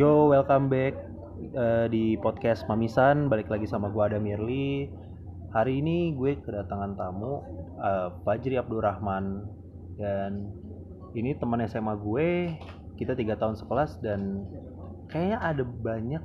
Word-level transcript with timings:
Yo, 0.00 0.32
welcome 0.32 0.72
back 0.72 0.96
eh, 1.52 1.86
di 1.92 2.16
podcast 2.16 2.64
Mamisan. 2.72 3.28
Balik 3.28 3.52
lagi 3.52 3.68
sama 3.68 3.92
gua 3.92 4.08
Adam 4.08 4.24
Mirli. 4.24 4.88
Hari 5.52 5.84
ini 5.84 6.16
gue 6.16 6.40
kedatangan 6.40 6.96
tamu 6.96 7.44
eh, 7.76 8.08
Fajri 8.24 8.56
Abdurrahman 8.56 9.44
dan 10.00 10.56
ini 11.12 11.36
teman 11.36 11.60
SMA 11.68 12.00
gue. 12.00 12.56
Kita 12.96 13.12
tiga 13.12 13.36
tahun 13.36 13.60
sekelas 13.60 14.00
dan 14.00 14.48
kayaknya 15.12 15.36
ada 15.36 15.68
banyak 15.68 16.24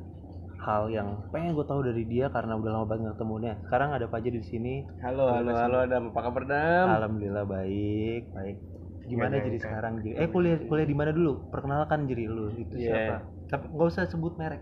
hal 0.64 0.88
yang 0.88 1.28
pengen 1.36 1.60
gue 1.60 1.68
tahu 1.68 1.84
dari 1.84 2.08
dia 2.08 2.32
karena 2.32 2.56
udah 2.56 2.80
lama 2.80 2.88
banget 2.88 3.12
ketemunya. 3.20 3.60
Sekarang 3.68 3.92
ada 3.92 4.08
Fajri 4.08 4.40
di 4.40 4.48
sini. 4.48 4.88
Halo, 5.04 5.36
halo, 5.36 5.52
halo 5.52 5.84
Adam. 5.84 6.16
Apa 6.16 6.32
kabar 6.32 6.48
Dam? 6.48 6.96
Alhamdulillah 6.96 7.44
baik, 7.44 8.24
baik. 8.40 8.56
Gimana 9.04 9.44
jadi 9.44 9.60
sekarang 9.60 10.00
jadi? 10.00 10.16
Eh 10.24 10.32
kuliah 10.32 10.64
kuliah 10.64 10.88
di 10.88 10.96
mana 10.96 11.12
dulu? 11.12 11.52
Perkenalkan 11.52 12.08
jadi 12.08 12.24
lu 12.32 12.56
itu 12.56 12.80
Iya. 12.80 13.20
siapa? 13.20 13.35
Tapi 13.56 13.72
nggak 13.72 13.88
usah 13.88 14.04
sebut 14.12 14.36
merek. 14.36 14.60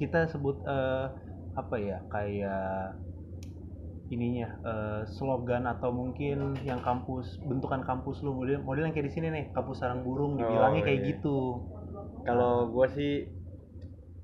Kita 0.00 0.24
sebut 0.32 0.64
eh, 0.64 1.06
apa 1.52 1.76
ya? 1.76 2.00
Kayak 2.08 2.96
ininya 4.10 4.48
eh, 4.64 5.02
slogan 5.06 5.68
atau 5.68 5.92
mungkin 5.92 6.56
yang 6.64 6.80
kampus 6.80 7.36
bentukan 7.46 7.84
kampus 7.84 8.24
lu 8.24 8.32
model 8.34 8.58
model 8.64 8.88
yang 8.88 8.94
kayak 8.96 9.06
di 9.06 9.14
sini 9.14 9.28
nih 9.30 9.44
kampus 9.52 9.84
sarang 9.84 10.02
burung 10.02 10.34
dibilangnya 10.34 10.82
Oh, 10.82 10.86
kayak 10.88 11.00
iya. 11.04 11.08
gitu 11.14 11.36
Kalau 12.26 12.72
gua 12.72 12.90
sih 12.90 13.28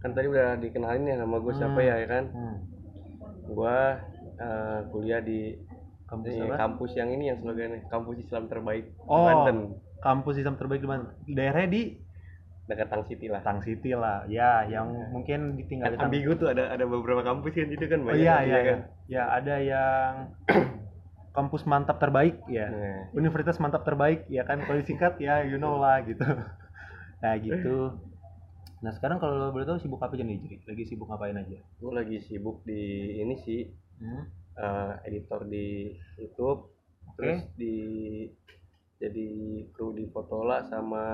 kan 0.02 0.10
tadi 0.10 0.26
udah 0.26 0.58
dikenalin 0.58 1.06
ya 1.06 1.16
nama 1.20 1.36
gua 1.38 1.54
siapa 1.54 1.78
Hmm. 1.78 1.86
ya, 1.86 1.94
ya 2.02 2.08
kan? 2.08 2.24
hmm. 2.34 2.56
Gua 3.52 3.76
eh, 4.36 4.78
kuliah 4.90 5.20
di 5.22 5.54
kampus 6.10 6.34
eh, 6.34 6.42
apa 6.50 6.54
kampus 6.66 6.90
yang 6.98 7.08
ini 7.14 7.30
yang 7.30 7.38
slogannya 7.38 7.86
kampus 7.86 8.16
Islam 8.26 8.50
terbaik 8.50 8.90
Oh. 9.06 9.22
Banten 9.22 9.58
kampus 10.02 10.34
Islam 10.42 10.58
terbaik 10.58 10.82
di 10.82 10.88
mana 10.90 11.14
daerahnya 11.30 11.70
di 11.70 11.82
dekat 12.66 12.86
Tang 12.90 13.04
City 13.06 13.26
lah. 13.30 13.40
Tang 13.46 13.62
City 13.62 13.90
lah 13.94 14.26
ya 14.26 14.66
yang 14.66 14.90
mungkin 15.14 15.54
ditinggal 15.54 15.94
di 15.94 15.98
Kan 15.98 16.10
ambigu 16.10 16.34
tuh 16.34 16.50
ada 16.50 16.70
ada 16.70 16.82
beberapa 16.82 17.22
kampus 17.22 17.54
kan 17.54 17.70
itu 17.70 17.86
kan 17.86 18.00
Oh 18.02 18.10
banyak 18.10 18.18
iya 18.20 18.34
kan, 18.34 18.44
iya 18.44 18.58
kan? 18.58 18.64
iya. 18.66 18.78
Ya 19.06 19.22
ada 19.30 19.54
yang 19.62 20.10
kampus 21.36 21.62
mantap 21.62 22.02
terbaik 22.02 22.42
ya. 22.50 22.66
Nah, 22.68 23.00
Universitas 23.14 23.62
mantap 23.62 23.86
terbaik 23.86 24.26
ya 24.26 24.42
kan 24.42 24.58
kalau 24.66 24.82
disingkat 24.82 25.14
ya 25.22 25.46
you 25.46 25.56
know 25.56 25.78
lah 25.78 26.02
gitu. 26.02 26.22
Nah 27.16 27.32
gitu. 27.40 27.96
Nah 28.84 28.92
sekarang 28.92 29.16
kalau 29.16 29.40
lo 29.40 29.48
boleh 29.48 29.64
tahu 29.64 29.80
sibuk 29.80 30.02
apa 30.04 30.12
aja 30.12 30.22
nih 30.22 30.36
Jiri? 30.36 30.56
Lagi 30.68 30.84
sibuk 30.84 31.08
ngapain 31.08 31.32
aja? 31.32 31.58
gua 31.80 32.04
lagi 32.04 32.20
sibuk 32.20 32.60
di 32.62 32.82
ini 33.18 33.34
sih 33.40 33.62
Hmm? 33.96 34.28
eh, 34.60 34.92
editor 35.08 35.48
di 35.48 35.96
YouTube 36.20 36.68
Oke. 37.08 37.16
terus 37.16 37.40
di 37.56 37.74
jadi 38.96 39.28
kru 39.70 39.92
di 39.92 40.08
Fotola 40.08 40.64
sama 40.66 41.04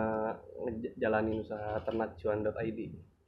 ngejalanin 0.63 1.43
usaha 1.43 1.83
ternakcuan.id 1.83 2.81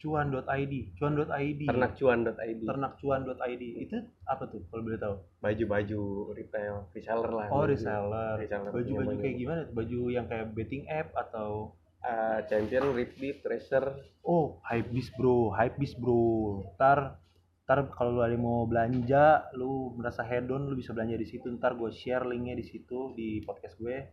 Cuan.id, 0.04 0.74
cuan.id, 1.00 1.60
ternakcuan.id 1.64 2.60
ternakcuan.id 2.68 3.62
itu 3.80 3.96
apa 4.28 4.44
tuh 4.52 4.60
kalau 4.68 4.84
boleh 4.84 5.00
tahu? 5.00 5.16
baju-baju 5.40 6.00
retail 6.36 6.74
reseller 6.92 7.32
lah 7.32 7.48
Oh 7.48 7.64
baju. 7.64 7.72
reseller. 7.72 8.36
Baju-baju 8.68 9.16
kayak 9.16 9.36
gimana? 9.40 9.60
tuh? 9.64 9.72
Baju 9.72 10.00
yang 10.12 10.26
kayak 10.28 10.52
betting 10.52 10.84
app 10.92 11.08
atau 11.16 11.72
Ah, 12.04 12.44
champion 12.44 12.92
Ripbeat 12.92 13.40
Tracer 13.40 13.80
Oh, 14.20 14.60
hypebeast 14.68 15.16
bro, 15.16 15.48
hypebeast 15.56 15.96
bro. 15.96 16.60
Ntar, 16.76 17.16
ntar 17.64 17.88
kalau 17.96 18.16
lu 18.16 18.20
ada 18.20 18.36
mau 18.36 18.68
belanja, 18.68 19.48
lu 19.56 19.96
merasa 19.96 20.20
hedon, 20.20 20.68
lu 20.68 20.76
bisa 20.76 20.92
belanja 20.92 21.16
di 21.16 21.24
situ. 21.24 21.48
Ntar 21.48 21.80
gue 21.80 21.88
share 21.96 22.28
linknya 22.28 22.60
di 22.60 22.64
situ 22.68 23.16
di 23.16 23.40
podcast 23.40 23.80
gue. 23.80 24.04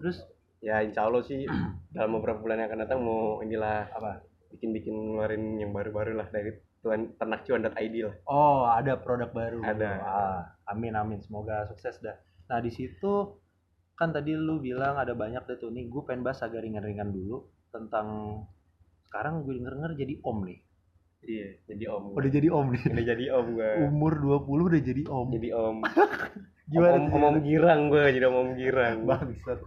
Terus 0.00 0.16
ya 0.60 0.80
insya 0.80 1.04
Allah 1.06 1.22
sih 1.22 1.44
dalam 1.94 2.16
beberapa 2.16 2.40
bulan 2.40 2.64
yang 2.64 2.68
akan 2.72 2.80
datang 2.82 3.00
mau 3.00 3.38
inilah 3.40 3.92
apa? 3.92 4.24
bikin-bikin 4.50 4.90
ngeluarin 4.90 5.62
yang 5.62 5.70
baru-baru 5.70 6.18
lah 6.18 6.26
dari 6.26 6.50
tuan 6.82 7.14
ternakcuan.id 7.14 7.94
lah 8.02 8.14
Oh, 8.26 8.66
ada 8.66 8.98
produk 8.98 9.30
baru. 9.30 9.62
Ada. 9.62 9.90
Ah, 10.02 10.40
amin 10.66 10.98
amin, 10.98 11.22
semoga 11.22 11.70
sukses 11.70 12.02
dah. 12.02 12.18
Nah 12.50 12.58
di 12.58 12.74
situ 12.74 13.38
kan 13.94 14.10
tadi 14.10 14.34
lu 14.34 14.58
bilang 14.58 14.98
ada 14.98 15.14
banyak 15.14 15.46
deh 15.46 15.54
tuh 15.54 15.70
nih. 15.70 15.86
Gue 15.86 16.02
pengen 16.02 16.26
bahas 16.26 16.42
agak 16.42 16.66
ringan-ringan 16.66 17.14
dulu 17.14 17.46
tentang 17.70 18.42
sekarang 19.06 19.46
gue 19.46 19.54
denger-denger 19.54 19.92
jadi 19.98 20.14
om 20.22 20.38
nih. 20.42 20.58
iya 21.20 21.48
jadi 21.68 21.84
om 21.94 22.16
Udah 22.16 22.30
jadi 22.32 22.48
om 22.50 22.66
nih. 22.72 22.82
udah 22.90 23.06
jadi 23.06 23.24
om 23.36 23.46
gue 23.54 23.70
Umur 23.86 24.12
20 24.18 24.66
udah 24.66 24.80
jadi 24.82 25.02
om. 25.06 25.28
jadi 25.30 25.48
om 25.52 25.76
Gimana 26.72 26.96
om, 26.96 27.04
om, 27.12 27.22
om 27.22 27.36
girang 27.44 27.80
gue 27.86 28.04
jadi 28.08 28.24
om, 28.26 28.36
om 28.40 28.50
girang 28.56 28.96
bangsat 29.04 29.58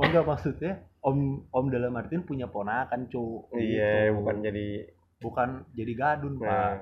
Enggak 0.00 0.24
maksudnya 0.24 0.72
om 1.00 1.18
om 1.48 1.66
dalam 1.68 1.92
artian 1.94 2.24
punya 2.24 2.46
ponakan 2.46 3.06
cu. 3.06 3.48
Iya 3.52 4.08
Gitu. 4.08 4.16
bukan 4.16 4.36
jadi 4.40 4.66
bukan 5.20 5.48
jadi 5.72 5.92
gadun 5.94 6.34
pak. 6.36 6.48
Nah, 6.48 6.76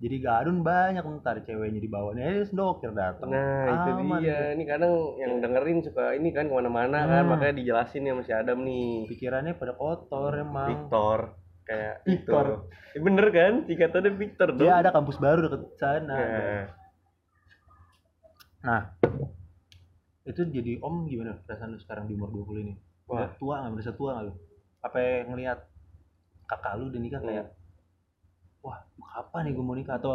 jadi 0.00 0.16
gadun 0.16 0.62
banyak 0.62 1.04
ntar 1.20 1.42
ceweknya 1.42 1.76
dibawa. 1.76 2.14
Nih 2.14 2.46
sendokir 2.46 2.94
datang 2.94 3.28
nah 3.28 3.66
itu 3.68 3.90
Aman 4.00 4.22
dia. 4.22 4.54
ini 4.54 4.64
kadang 4.64 4.94
yang 5.18 5.38
dengerin 5.38 5.84
suka 5.84 6.14
ini 6.14 6.30
kan 6.30 6.48
ke 6.48 6.54
mana-mana 6.54 7.04
kan 7.04 7.22
Hmm. 7.26 7.30
makanya 7.30 7.58
dijelasin 7.58 8.08
ya 8.08 8.14
masih 8.14 8.32
Adam 8.32 8.62
nih. 8.62 9.10
Pikirannya 9.10 9.54
pada 9.54 9.74
kotor 9.74 10.32
emang. 10.34 10.68
Victor 10.70 11.18
kayak 11.66 12.02
Victor. 12.02 12.44
itu. 12.48 12.98
Eh, 12.98 13.02
bener 13.02 13.26
kan? 13.30 13.52
Singkatannya 13.62 14.10
Victor 14.16 14.48
dong. 14.50 14.62
dia 14.62 14.74
ada 14.74 14.90
kampus 14.90 15.18
baru 15.18 15.46
deket 15.46 15.62
sana. 15.76 16.14
Nah, 16.16 16.62
nah 18.60 18.82
itu 20.22 20.40
jadi 20.44 20.72
om 20.80 21.04
gimana 21.04 21.38
perasaan 21.40 21.72
lu 21.72 21.78
sekarang 21.78 22.04
di 22.04 22.14
umur 22.14 22.28
20 22.30 22.60
ini? 22.62 22.74
Wah. 23.06 23.24
Udah 23.24 23.30
tua 23.36 23.54
nggak? 23.58 23.72
Merasa 23.72 23.92
tua 23.92 24.10
nggak 24.12 24.24
lu? 24.24 24.32
Apa 24.80 24.98
ngelihat 25.26 25.58
kakak 26.46 26.72
lu 26.76 26.84
udah 26.88 27.00
nikah 27.00 27.20
kayak 27.20 27.46
wah 28.60 28.78
kapan 29.10 29.40
nih 29.44 29.52
gue 29.52 29.64
mau 29.64 29.74
nikah? 29.74 29.96
Atau 29.96 30.12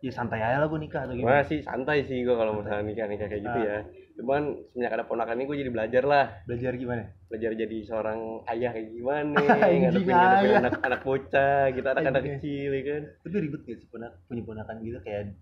ya 0.00 0.12
santai 0.12 0.36
aja 0.38 0.60
lah 0.60 0.68
gue 0.68 0.76
nikah 0.78 1.04
atau 1.04 1.14
gimana? 1.14 1.40
Sih 1.42 1.60
santai 1.60 2.04
sih 2.04 2.20
gue 2.20 2.32
kalau 2.32 2.58
misalnya 2.58 2.82
nikah 2.82 3.06
nikah 3.06 3.26
kayak 3.26 3.42
gitu 3.42 3.58
Ah. 3.58 3.64
ya. 3.64 3.78
Cuman 4.14 4.42
semenjak 4.70 4.94
ada 4.94 5.04
ponakan 5.04 5.34
ini 5.34 5.44
gue 5.44 5.56
jadi 5.58 5.70
belajar 5.70 6.02
lah, 6.04 6.24
belajar 6.44 6.72
gimana? 6.74 7.02
Belajar 7.26 7.50
jadi 7.52 7.78
seorang 7.82 8.20
ayah 8.46 8.70
kayak 8.70 8.88
gimana, 8.92 9.34
ngadepin 9.42 9.80
ngadepin 9.82 10.14
anak 10.54 10.74
anak 10.80 11.00
bocah, 11.02 11.62
gitu 11.68 11.82
anak-anak 11.82 12.22
Anjing. 12.22 12.36
kecil 12.38 12.70
ya 12.70 12.82
kan. 12.86 13.02
tapi 13.20 13.36
ribet 13.42 13.60
gak 13.64 13.76
sih 13.76 13.88
punya 13.90 14.08
punya 14.24 14.42
ponakan 14.44 14.76
gitu 14.80 14.98
kayak 15.02 15.34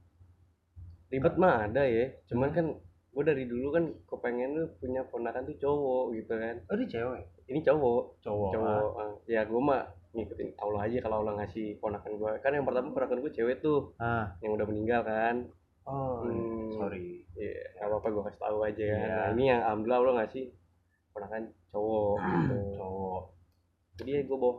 Ribet 1.06 1.34
mah 1.36 1.68
ada 1.68 1.84
ya, 1.84 2.08
cuman 2.24 2.48
kan 2.50 2.66
gue 3.12 3.22
dari 3.22 3.44
dulu 3.44 3.68
kan 3.70 3.84
kepengen 4.02 4.50
tuh 4.54 4.68
punya 4.78 5.04
ponakan 5.04 5.44
tuh 5.44 5.56
cowok 5.58 6.04
gitu 6.12 6.32
kan. 6.32 6.56
oh 6.62 6.74
dia 6.74 6.88
cewek 6.90 7.20
Ini 7.44 7.60
cowok, 7.60 8.02
cowok, 8.20 8.50
cowok. 8.50 8.90
ah. 8.96 9.12
Ya 9.26 9.42
gue 9.42 9.60
mah 9.60 9.82
ngikutin 10.10 10.48
Allah 10.56 10.80
aja 10.82 10.98
kalau 10.98 11.16
Allah 11.20 11.34
ngasih 11.38 11.76
ponakan 11.76 12.12
gue. 12.14 12.30
Kan 12.38 12.52
yang 12.52 12.64
pertama 12.64 12.88
ponakan 12.90 13.20
gue 13.20 13.30
cewek 13.30 13.60
tuh, 13.60 13.92
ah 13.98 14.32
yang 14.38 14.52
udah 14.52 14.64
meninggal 14.64 15.02
kan. 15.02 15.36
oh 15.82 16.22
Hmm. 16.22 16.72
sorry 16.72 17.20
Iya, 17.32 17.52
nggak 17.74 17.88
apa-apa 17.90 18.08
gue 18.08 18.22
kasih 18.24 18.40
tahu 18.40 18.58
aja 18.62 18.84
kan. 18.86 18.96
Iya. 18.98 19.08
Nah, 19.10 19.28
ini 19.30 19.42
yang 19.46 19.60
alhamdulillah 19.62 19.98
Allah 20.00 20.14
ngasih 20.18 20.44
ponakan 21.10 21.42
cowok 21.68 22.14
gitu. 22.16 22.54
cowok 22.78 23.22
Jadi 23.94 24.10
ya 24.10 24.22
gue 24.22 24.38
bawa 24.38 24.54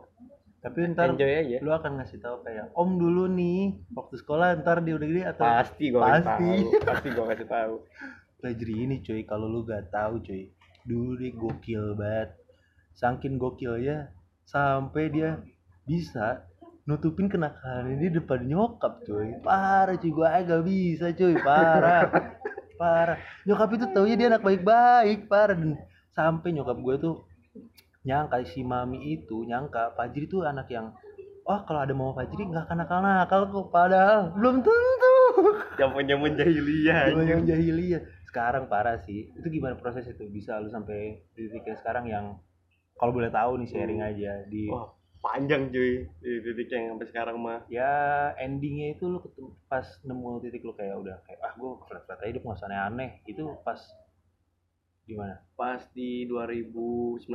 tapi 0.60 0.80
ntar 0.88 1.12
enjoy 1.12 1.28
aja. 1.28 1.56
lu 1.60 1.70
akan 1.70 1.92
ngasih 1.98 2.18
tahu 2.18 2.40
kayak 2.40 2.72
om 2.72 2.96
dulu 2.96 3.28
nih 3.28 3.76
waktu 3.90 4.16
sekolah 4.16 4.56
ntar 4.58 4.80
dia 4.80 4.94
udah 4.94 5.04
gede 5.06 5.22
atau 5.28 5.44
Pasti 5.44 5.84
gue 5.88 6.00
Pasti. 6.00 6.52
Pasti 6.80 7.08
gue 7.10 7.24
kasih 7.26 7.48
tahu. 7.50 7.74
Fajri 8.44 8.84
ini 8.84 9.00
cuy. 9.00 9.24
Kalau 9.24 9.48
lu 9.48 9.64
gak 9.64 9.88
tahu 9.88 10.20
cuy. 10.20 10.52
Dulu 10.84 11.16
dia 11.16 11.32
gokil 11.32 11.96
banget. 11.96 12.36
Saking 12.92 13.40
gokilnya 13.40 14.12
sampai 14.44 15.08
dia 15.08 15.40
bisa 15.88 16.44
nutupin 16.84 17.32
kenakalan 17.32 17.96
di 17.96 18.12
depan 18.12 18.44
nyokap 18.44 19.00
cuy. 19.08 19.40
Parah 19.40 19.96
cuy. 19.96 20.12
Gua 20.12 20.28
aja 20.36 20.60
gak 20.60 20.64
bisa 20.68 21.16
cuy. 21.16 21.40
Parah. 21.40 22.04
Parah. 22.80 23.16
Nyokap 23.48 23.80
itu 23.80 23.86
taunya 23.96 24.14
dia 24.20 24.28
anak 24.28 24.44
baik-baik. 24.44 25.24
Parah. 25.24 25.56
Dan 25.56 25.80
sampai 26.12 26.52
nyokap 26.52 26.76
gue 26.84 26.96
tuh 27.00 27.16
nyangka 28.04 28.44
si 28.44 28.60
mami 28.60 29.16
itu 29.16 29.48
nyangka 29.48 29.96
Fajri 29.96 30.28
tuh 30.28 30.44
anak 30.44 30.68
yang 30.68 30.92
oh 31.48 31.60
kalau 31.64 31.80
ada 31.80 31.96
mama 31.96 32.12
Fajri 32.12 32.44
nggak 32.44 32.68
akan 32.68 32.84
nakal-nakal 32.84 33.40
kok 33.48 33.66
padahal 33.72 34.30
belum 34.36 34.60
tentu. 34.60 35.16
Zaman 35.80 36.04
zaman 36.06 36.30
jahiliyah. 36.36 37.00
Zaman 37.10 37.24
yang 37.26 37.42
jahiliyah. 37.48 38.02
Sekarang 38.34 38.66
parah 38.66 38.98
sih. 39.06 39.30
Itu 39.30 39.46
gimana 39.46 39.78
proses 39.78 40.10
itu 40.10 40.26
bisa 40.26 40.58
lu 40.58 40.66
sampai 40.66 41.22
titik 41.38 41.62
yang 41.62 41.78
sekarang 41.78 42.04
yang 42.10 42.26
kalau 42.98 43.14
boleh 43.14 43.30
tahu 43.30 43.62
nih 43.62 43.70
sharing 43.70 44.02
aja 44.02 44.42
di 44.50 44.66
Wah 44.66 44.90
panjang 45.22 45.70
cuy 45.72 46.04
di 46.18 46.30
titik 46.42 46.68
yang 46.74 46.98
sampai 46.98 47.06
sekarang 47.08 47.38
mah. 47.38 47.62
ya 47.70 48.34
endingnya 48.36 48.92
itu 48.98 49.08
lu 49.08 49.22
ketemu 49.22 49.56
pas 49.70 49.86
nemu 50.04 50.42
titik 50.42 50.66
lu 50.66 50.74
kayak 50.76 50.98
udah 51.00 51.16
kayak 51.24 51.40
ah 51.40 51.54
gue 51.56 51.70
flat 51.88 52.02
flat 52.04 52.18
aja 52.20 52.28
hidup 52.28 52.42
nggak 52.44 52.58
usah 52.58 52.68
aneh-aneh 52.68 53.10
itu 53.24 53.42
pas 53.64 53.80
gimana? 55.08 55.40
Pas 55.56 55.80
di 55.92 56.24
2019 56.28 57.28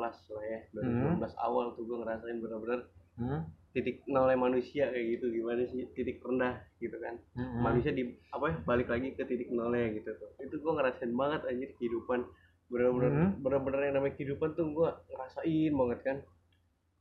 lah 0.00 0.12
ya, 0.44 0.60
2019 0.72 1.20
awal 1.36 1.76
tuh 1.76 1.84
gue 1.84 1.96
ngerasain 2.00 2.38
bener-bener 2.42 2.80
Hmm? 3.20 3.44
Titik 3.70 4.02
nolnya 4.10 4.34
manusia 4.34 4.90
kayak 4.90 5.06
gitu 5.18 5.30
gimana 5.30 5.62
sih 5.70 5.86
titik 5.94 6.18
rendah 6.20 6.58
gitu 6.78 6.96
kan. 6.98 7.14
Hmm. 7.38 7.62
manusia 7.62 7.94
di 7.94 8.02
apa 8.30 8.50
ya 8.50 8.56
balik 8.66 8.88
lagi 8.90 9.14
ke 9.14 9.22
titik 9.24 9.50
nolnya 9.50 9.94
gitu 9.94 10.10
tuh. 10.18 10.30
Itu 10.42 10.58
gue 10.58 10.72
ngerasain 10.74 11.12
banget 11.14 11.40
anjir 11.46 11.70
kehidupan. 11.78 12.26
Bener-bener 12.70 13.10
Hmm. 13.10 13.30
bener-bener 13.42 13.80
yang 13.90 13.94
namanya 13.98 14.14
kehidupan 14.18 14.54
tuh 14.58 14.66
gue 14.70 14.88
ngerasain 15.10 15.72
banget 15.72 15.98
kan. 16.02 16.16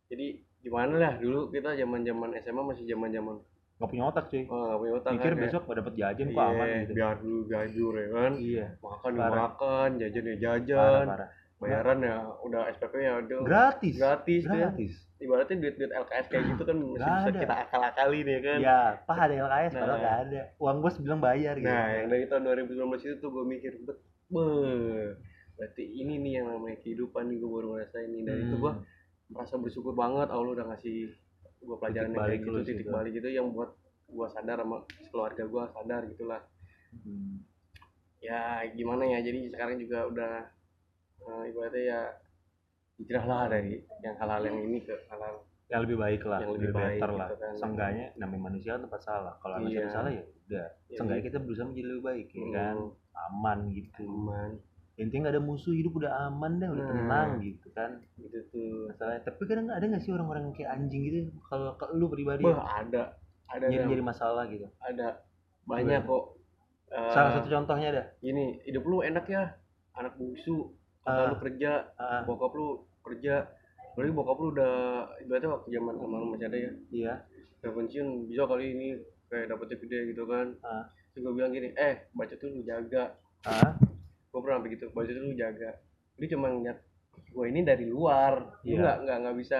Jadi 0.09 0.27
gimana 0.59 0.93
lah 0.99 1.13
dulu 1.17 1.49
kita 1.49 1.73
zaman 1.73 2.03
zaman 2.03 2.29
SMA 2.41 2.61
masih 2.61 2.85
zaman 2.85 3.09
zaman 3.09 3.35
nggak 3.79 3.89
punya 3.95 4.03
otak 4.11 4.25
cuy. 4.27 4.43
Oh, 4.51 4.59
nggak 4.59 4.79
punya 4.83 4.93
otak 4.99 5.11
pikir 5.15 5.23
kan, 5.23 5.37
kayak, 5.39 5.43
besok 5.47 5.63
dapat 5.71 5.93
jajan 5.95 6.27
kok 6.27 6.35
iya, 6.35 6.51
aman 6.51 6.67
gitu. 6.67 6.91
biar 6.99 7.15
dulu 7.23 7.39
gajur 7.47 7.93
ya 7.95 8.07
kan. 8.11 8.31
Iya 8.35 8.65
makan 8.83 9.11
ya 9.15 9.19
Parah. 9.23 9.39
makan 9.39 9.89
jajan 10.03 10.23
ya 10.27 10.35
parah 10.35 10.35
jajan 10.35 11.05
parah 11.07 11.29
bayaran 11.59 11.99
ya 11.99 12.15
udah 12.39 12.61
SPP 12.71 12.93
ya 12.97 13.13
udah 13.19 13.37
gratis 13.41 13.93
gratis 13.93 14.41
tuh 14.41 14.55
ya. 14.55 14.71
gratis 14.71 14.93
ibaratnya 15.19 15.55
duit 15.59 15.75
duit 15.75 15.91
LKS 15.91 16.25
kayak 16.27 16.43
gitu 16.47 16.63
kan 16.63 16.75
masih 16.77 16.95
bisa 16.95 17.27
ada. 17.27 17.39
kita 17.41 17.55
akal 17.59 17.81
akalin 17.83 18.25
ya 18.25 18.39
kan 18.39 18.57
ya 18.59 18.79
pak 19.01 19.17
ada 19.19 19.33
LKS 19.41 19.69
Nah. 19.69 19.79
padahal 19.81 19.97
nggak 19.97 20.17
ada 20.21 20.41
uang 20.57 20.77
bos 20.79 20.95
bilang 20.97 21.19
bayar 21.19 21.53
gitu 21.53 21.67
nah 21.67 21.85
yang 21.91 22.07
dari 22.07 22.25
tahun 22.25 22.41
2019 22.45 22.79
itu 23.01 23.15
tuh 23.17 23.29
gue 23.29 23.43
mikir 23.45 23.71
bet 23.81 23.99
berarti 25.53 25.83
ini 25.85 26.15
nih 26.17 26.33
yang 26.33 26.47
namanya 26.49 26.77
kehidupan 26.79 27.23
nih 27.25 27.37
gue 27.37 27.49
baru 27.49 27.67
ngerasain 27.73 28.09
nih 28.09 28.23
dari 28.23 28.41
itu 28.45 28.55
gue 28.57 28.71
Hmm. 28.71 28.83
merasa 29.29 29.55
bersyukur 29.55 29.93
banget 29.93 30.25
Allah 30.27 30.51
udah 30.53 30.65
ngasih 30.69 31.11
gue 31.59 31.75
pelajaran 31.77 32.09
yang 32.09 32.23
kayak 32.23 32.39
gitu 32.41 32.59
titik 32.63 32.87
balik 32.87 33.11
gitu 33.13 33.29
yang 33.29 33.51
buat 33.51 33.75
gue 34.07 34.27
sadar 34.27 34.57
sama 34.57 34.81
keluarga 35.07 35.43
gue 35.43 35.63
sadar 35.69 36.01
gitulah 36.07 36.41
Hmm. 36.89 37.43
ya 38.17 38.41
gimana 38.69 39.05
ya 39.05 39.19
jadi 39.19 39.45
sekarang 39.49 39.77
juga 39.77 40.07
udah 40.07 40.33
eh, 41.21 41.43
ibaratnya 41.47 41.83
ya 41.83 42.01
hijrah 42.95 43.25
lah 43.25 43.43
dari 43.47 43.79
yang 43.99 44.15
hal-hal 44.15 44.41
yang 44.43 44.57
ini 44.61 44.77
ke 44.81 44.95
hal-hal 45.07 45.43
yang 45.67 45.81
lebih 45.85 45.97
baik 45.97 46.21
lah 46.25 46.39
Yang 46.41 46.51
lebih 46.57 46.71
baik 46.73 46.97
better 46.97 47.09
gitu 47.09 47.15
lah. 47.15 47.29
kan. 47.29 47.53
seenggaknya 47.55 48.05
namanya 48.17 48.41
manusia 48.43 48.69
kan 48.73 48.81
tempat 48.83 49.01
salah. 49.01 49.33
Kalau 49.37 49.53
manusia 49.55 49.69
Iya. 49.71 49.85
ada 49.85 49.93
salah 49.93 50.11
ya 50.11 50.23
udah. 50.25 50.67
Ya, 50.89 50.95
seenggaknya 50.97 51.23
kita 51.23 51.37
berusaha 51.39 51.65
menjadi 51.65 51.87
lebih 51.87 52.03
baik 52.03 52.27
ya 52.27 52.45
kan? 52.49 52.75
Hmm, 52.75 52.89
aman 53.29 53.59
gitu. 53.69 54.03
Aman. 54.03 54.51
Intinya 54.97 55.21
nggak 55.21 55.35
ada 55.37 55.43
musuh 55.45 55.71
hidup 55.71 55.93
udah 55.95 56.11
aman 56.25 56.51
dah 56.57 56.69
udah 56.69 56.83
Nah. 56.83 56.91
tenang 56.91 57.29
gitu 57.39 57.67
kan. 57.71 57.91
Gitu 58.17 58.37
tuh. 58.49 58.89
Masalahnya. 58.89 59.21
Tapi 59.23 59.41
kadang 59.45 59.65
ada 59.69 59.85
nggak 59.85 60.01
sih 60.01 60.11
orang-orang 60.11 60.41
yang 60.43 60.55
kayak 60.57 60.71
anjing 60.73 61.01
gitu? 61.05 61.17
Kalau 61.45 61.71
ke 61.71 61.85
lu 61.93 62.05
pribadi 62.09 62.43
Wah, 62.43 62.65
ada. 62.75 63.03
Ada 63.45 63.65
jadi 63.67 63.85
jadi 63.87 64.03
masalah 64.03 64.43
gitu. 64.49 64.65
Ada. 64.79 65.21
Banyak 65.63 66.01
Gimana? 66.01 66.09
kok. 66.09 66.23
Eh, 66.89 67.09
salah 67.13 67.31
satu 67.31 67.47
contohnya 67.47 67.87
ada. 67.91 68.03
Gini 68.17 68.57
hidup 68.65 68.83
lu 68.83 68.99
enak 68.99 69.23
ya. 69.23 69.53
Anak 69.93 70.17
bungsu 70.17 70.73
Ah. 71.09 71.15
kakak 71.17 71.25
lu 71.25 71.37
kerja 71.41 71.71
ah. 71.97 72.21
bokap 72.29 72.51
lu 72.53 72.67
kerja. 73.01 73.35
Berarti 73.97 74.11
bokap 74.13 74.37
lu 74.37 74.47
udah 74.53 74.75
ibaratnya 75.25 75.49
waktu 75.49 75.67
zaman 75.73 75.93
almarhum 75.97 76.29
masih 76.37 76.47
ada 76.47 76.57
ya? 76.57 76.71
Iya. 76.93 77.13
Udah 77.59 77.71
pensiun 77.73 78.07
bisa 78.29 78.43
kali 78.45 78.65
ini 78.77 78.87
kayak 79.27 79.45
dapetnya 79.49 79.77
gede 79.81 79.99
gitu 80.13 80.23
kan. 80.29 80.47
Ah. 80.61 80.85
terus 81.09 81.25
gue 81.25 81.33
bilang 81.33 81.49
gini 81.49 81.73
eh 81.73 82.05
baca 82.13 82.33
tuh 82.37 82.47
lu 82.53 82.61
jaga. 82.61 83.17
Ah. 83.43 83.73
Gue 84.29 84.39
pernah 84.45 84.61
begitu 84.61 84.87
baca 84.93 85.09
tuh 85.09 85.23
lu 85.25 85.33
jaga. 85.33 85.73
Dia 86.21 86.27
cuma 86.37 86.53
ngeliat 86.53 86.77
gue 87.33 87.45
ini 87.49 87.61
dari 87.65 87.85
luar. 87.89 88.61
Lu 88.63 88.77
Iya. 88.77 88.79
nggak 88.79 88.97
nggak 89.03 89.17
nggak 89.25 89.37
bisa. 89.41 89.59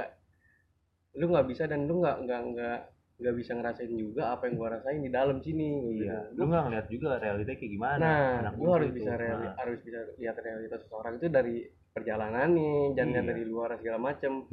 Lu 1.18 1.26
nggak 1.26 1.48
bisa 1.50 1.64
dan 1.66 1.90
lu 1.90 2.00
nggak 2.00 2.18
nggak 2.24 2.42
nggak 2.54 2.80
nggak 3.20 3.36
bisa 3.36 3.52
ngerasain 3.52 3.92
juga 3.92 4.32
apa 4.32 4.48
yang 4.48 4.56
gue 4.56 4.70
rasain 4.72 5.00
di 5.00 5.12
dalam 5.12 5.38
sini 5.40 5.68
gitu. 5.92 6.08
iya 6.08 6.24
Lu 6.32 6.40
lu 6.40 6.44
nggak 6.48 6.64
ngeliat 6.66 6.88
juga 6.88 7.10
realita 7.18 7.52
kayak 7.52 7.68
gimana 7.70 8.00
Nah, 8.00 8.32
anak 8.42 8.54
lu 8.56 8.70
harus 8.72 8.90
itu. 8.90 8.98
bisa 8.98 9.12
reali 9.14 9.44
Nah, 9.44 9.56
harus 9.56 9.80
bisa 9.84 10.00
lihat 10.16 10.36
realitas 10.40 10.80
seseorang 10.82 11.14
itu 11.16 11.28
dari 11.28 11.56
perjalanan 11.90 12.48
nih, 12.50 12.76
jangan 12.96 13.12
Iya. 13.14 13.28
dari 13.28 13.44
luar 13.44 13.70
segala 13.76 14.00
macem. 14.02 14.48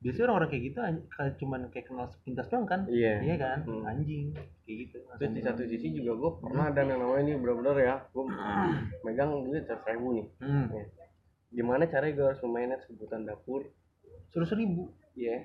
biasanya 0.00 0.24
orang-orang 0.26 0.48
kayak 0.48 0.64
gitu 0.64 0.78
cuman 1.38 1.60
kayak 1.68 1.86
kenal 1.86 2.06
sepintas 2.08 2.48
doang 2.48 2.64
kan 2.64 2.80
Iya. 2.88 3.20
iya 3.20 3.36
kan 3.36 3.58
Hmm. 3.62 3.84
anjing 3.84 4.32
kayak 4.64 4.76
gitu 4.88 4.96
Terus 5.12 5.30
di 5.30 5.40
satu 5.44 5.62
sisi 5.62 5.92
juga 5.92 6.12
gue 6.16 6.30
pernah 6.40 6.64
ada 6.66 6.80
yang 6.82 6.98
namanya 6.98 7.20
ini 7.20 7.32
benar-benar 7.36 7.76
ya, 7.78 7.94
gue 8.08 8.24
megang 9.04 9.44
duit 9.44 9.60
seratus 9.62 9.84
ribu 9.86 10.08
nih. 10.14 10.26
hmm. 10.40 10.66
Gimana 11.50 11.84
caranya 11.84 12.14
gue 12.16 12.26
harus 12.26 12.40
memanage 12.40 12.84
kebutuhan 12.86 13.22
dapur? 13.22 13.68
suruh 14.26 14.46
seribu 14.46 14.88
Iya, 15.12 15.42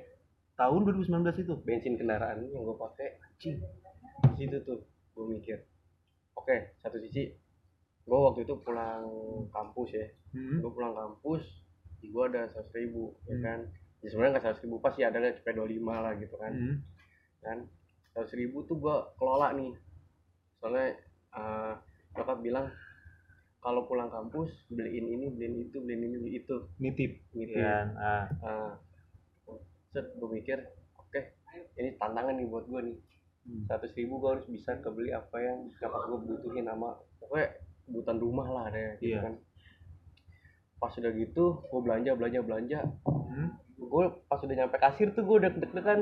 tahun 0.56 0.82
2019 0.88 1.44
itu 1.44 1.54
bensin 1.62 1.96
kendaraan 1.96 2.48
yang 2.48 2.64
gue 2.64 2.78
pakai 2.78 3.20
anjing 3.22 3.60
di 3.60 4.36
situ 4.38 4.58
tuh 4.64 4.80
gue 5.14 5.26
mikir. 5.30 5.60
Oke, 6.36 6.76
satu 6.80 7.00
sisi 7.00 7.32
gue 8.06 8.20
waktu 8.20 8.44
itu 8.44 8.54
pulang 8.62 9.04
kampus 9.50 9.90
ya, 9.92 10.06
hmm. 10.32 10.62
gue 10.62 10.72
pulang 10.72 10.94
kampus, 10.94 11.42
di 12.00 12.08
gue 12.08 12.24
ada 12.30 12.46
seratus 12.50 12.72
ribu, 12.72 13.16
ya 13.26 13.36
Hmm. 13.36 13.44
kan? 13.44 13.60
Ya 14.00 14.08
sebenarnya 14.08 14.32
nggak 14.38 14.44
seratus 14.46 14.64
ribu 14.64 14.76
pas 14.78 14.94
sih 14.94 15.02
ada 15.02 15.18
cepet 15.18 15.54
25 15.56 15.82
lah 15.96 16.14
gitu 16.16 16.36
kan. 16.38 16.52
Hmm. 16.54 16.76
kan 17.42 17.58
seratus 18.10 18.34
ribu 18.34 18.64
tuh 18.64 18.78
gua 18.78 19.12
kelola 19.18 19.54
nih 19.54 19.70
soalnya 20.58 20.98
eh 21.36 21.74
nyokap 22.14 22.40
bilang 22.40 22.72
kalau 23.60 23.86
pulang 23.86 24.08
kampus 24.08 24.50
beliin 24.66 25.06
ini 25.06 25.28
beliin 25.30 25.68
itu 25.68 25.78
beliin 25.78 26.06
ini 26.06 26.18
beliin 26.18 26.38
itu 26.42 26.56
nitip 26.80 27.12
gitu 27.34 27.54
ya 27.54 27.86
ah 27.94 28.26
Ah, 28.42 28.72
set 29.96 30.12
gue 30.12 30.28
mikir 30.30 30.60
oke 30.94 31.20
ini 31.76 31.96
tantangan 31.96 32.36
nih 32.36 32.46
buat 32.46 32.68
gue 32.68 32.82
nih. 32.84 32.98
Hmm. 33.46 33.62
seratus 33.64 33.94
ribu 33.94 34.18
gue 34.18 34.30
harus 34.32 34.48
bisa 34.50 34.74
kebeli 34.82 35.14
apa 35.14 35.38
yang 35.38 35.70
nyokap 35.72 36.02
gue 36.04 36.20
butuhin 36.28 36.66
sama 36.66 36.98
pokoknya 37.16 37.48
kebutuhan 37.86 38.18
rumah 38.18 38.48
lah 38.50 38.66
deh 38.68 38.98
gitu 38.98 39.14
Iya. 39.14 39.20
kan. 39.22 39.34
Pas 40.76 40.92
udah 40.92 41.14
gitu 41.14 41.44
gue 41.64 41.80
belanja 41.80 42.12
belanja 42.14 42.40
belanja. 42.42 42.80
Hmm. 43.06 43.50
gue 43.76 44.04
pas 44.26 44.40
udah 44.40 44.56
nyampe 44.56 44.78
kasir 44.78 45.08
tuh 45.12 45.24
gue 45.24 45.36
udah 45.40 45.52
deg-degan. 45.54 46.02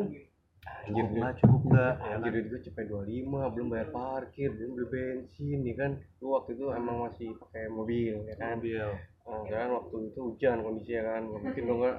Anjir 0.64 1.04
cukup 1.04 1.16
nggak 1.20 1.34
cukup 1.44 1.62
nggak? 1.68 1.94
Ya 2.00 2.14
Anjir 2.16 2.32
duit 2.32 2.46
gue 2.48 2.62
cepet 2.64 2.86
25, 2.88 3.28
belum 3.52 3.68
bayar 3.68 3.90
parkir, 3.92 4.50
belum 4.50 4.72
beli 4.74 4.88
bensin 4.88 5.60
ya 5.62 5.76
kan. 5.76 5.92
Gue 6.18 6.32
waktu 6.32 6.56
itu 6.56 6.66
emang 6.72 6.98
masih 7.04 7.30
pakai 7.36 7.68
mobil 7.68 8.16
ya 8.24 8.36
kan. 8.40 8.56
Mobil. 8.58 8.88
Nah, 9.24 9.44
kan 9.44 9.68
waktu 9.72 9.96
itu 10.08 10.20
hujan 10.20 10.58
kondisinya 10.60 11.02
kan, 11.12 11.22
mungkin 11.28 11.64
dong 11.64 11.80
nggak 11.84 11.98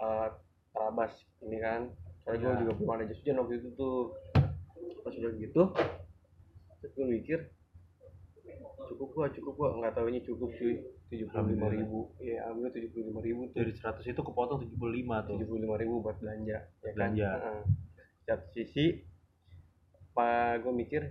eh, 0.00 0.28
terabas 0.70 1.12
ini 1.42 1.58
kan 1.58 1.90
Soalnya 2.20 2.40
gue 2.40 2.52
Iya. 2.52 2.60
juga 2.62 2.72
belum 2.76 2.90
ada 2.92 3.04
jas 3.08 3.18
hujan 3.24 3.36
waktu 3.40 3.54
itu 3.58 3.68
tuh. 3.74 3.98
Pas 5.00 5.14
udah 5.16 5.32
gitu, 5.40 5.62
terus 6.78 6.92
gue 6.92 7.06
mikir 7.08 7.40
Cukup 8.90 9.08
gua, 9.14 9.26
cukup 9.30 9.54
gua, 9.54 9.68
nggak 9.78 9.94
tahu 9.94 10.10
ini 10.10 10.20
cukup 10.26 10.50
cuy 10.58 10.82
tujuh 11.08 11.30
puluh 11.30 11.46
lima 11.54 11.70
ribu. 11.70 12.10
Iya, 12.18 12.42
alhamdulillah 12.44 12.74
tujuh 12.74 12.90
puluh 12.90 13.04
lima 13.06 13.20
ribu 13.22 13.40
tuh. 13.48 13.62
Dari 13.62 13.72
100 13.72 14.02
itu 14.02 14.18
kepotong 14.20 14.58
75 14.66 14.74
tuh. 15.22 15.34
tujuh 15.38 15.46
puluh 15.46 15.60
lima 15.62 15.76
ribu 15.78 15.94
buat 16.02 16.16
belanja 16.18 16.58
ya 16.58 16.90
kan? 16.90 16.94
Belanja. 16.98 17.28
Satu 18.26 18.46
sisi 18.50 19.06
pak 20.10 20.66
gue 20.66 20.74
mikir 20.74 21.02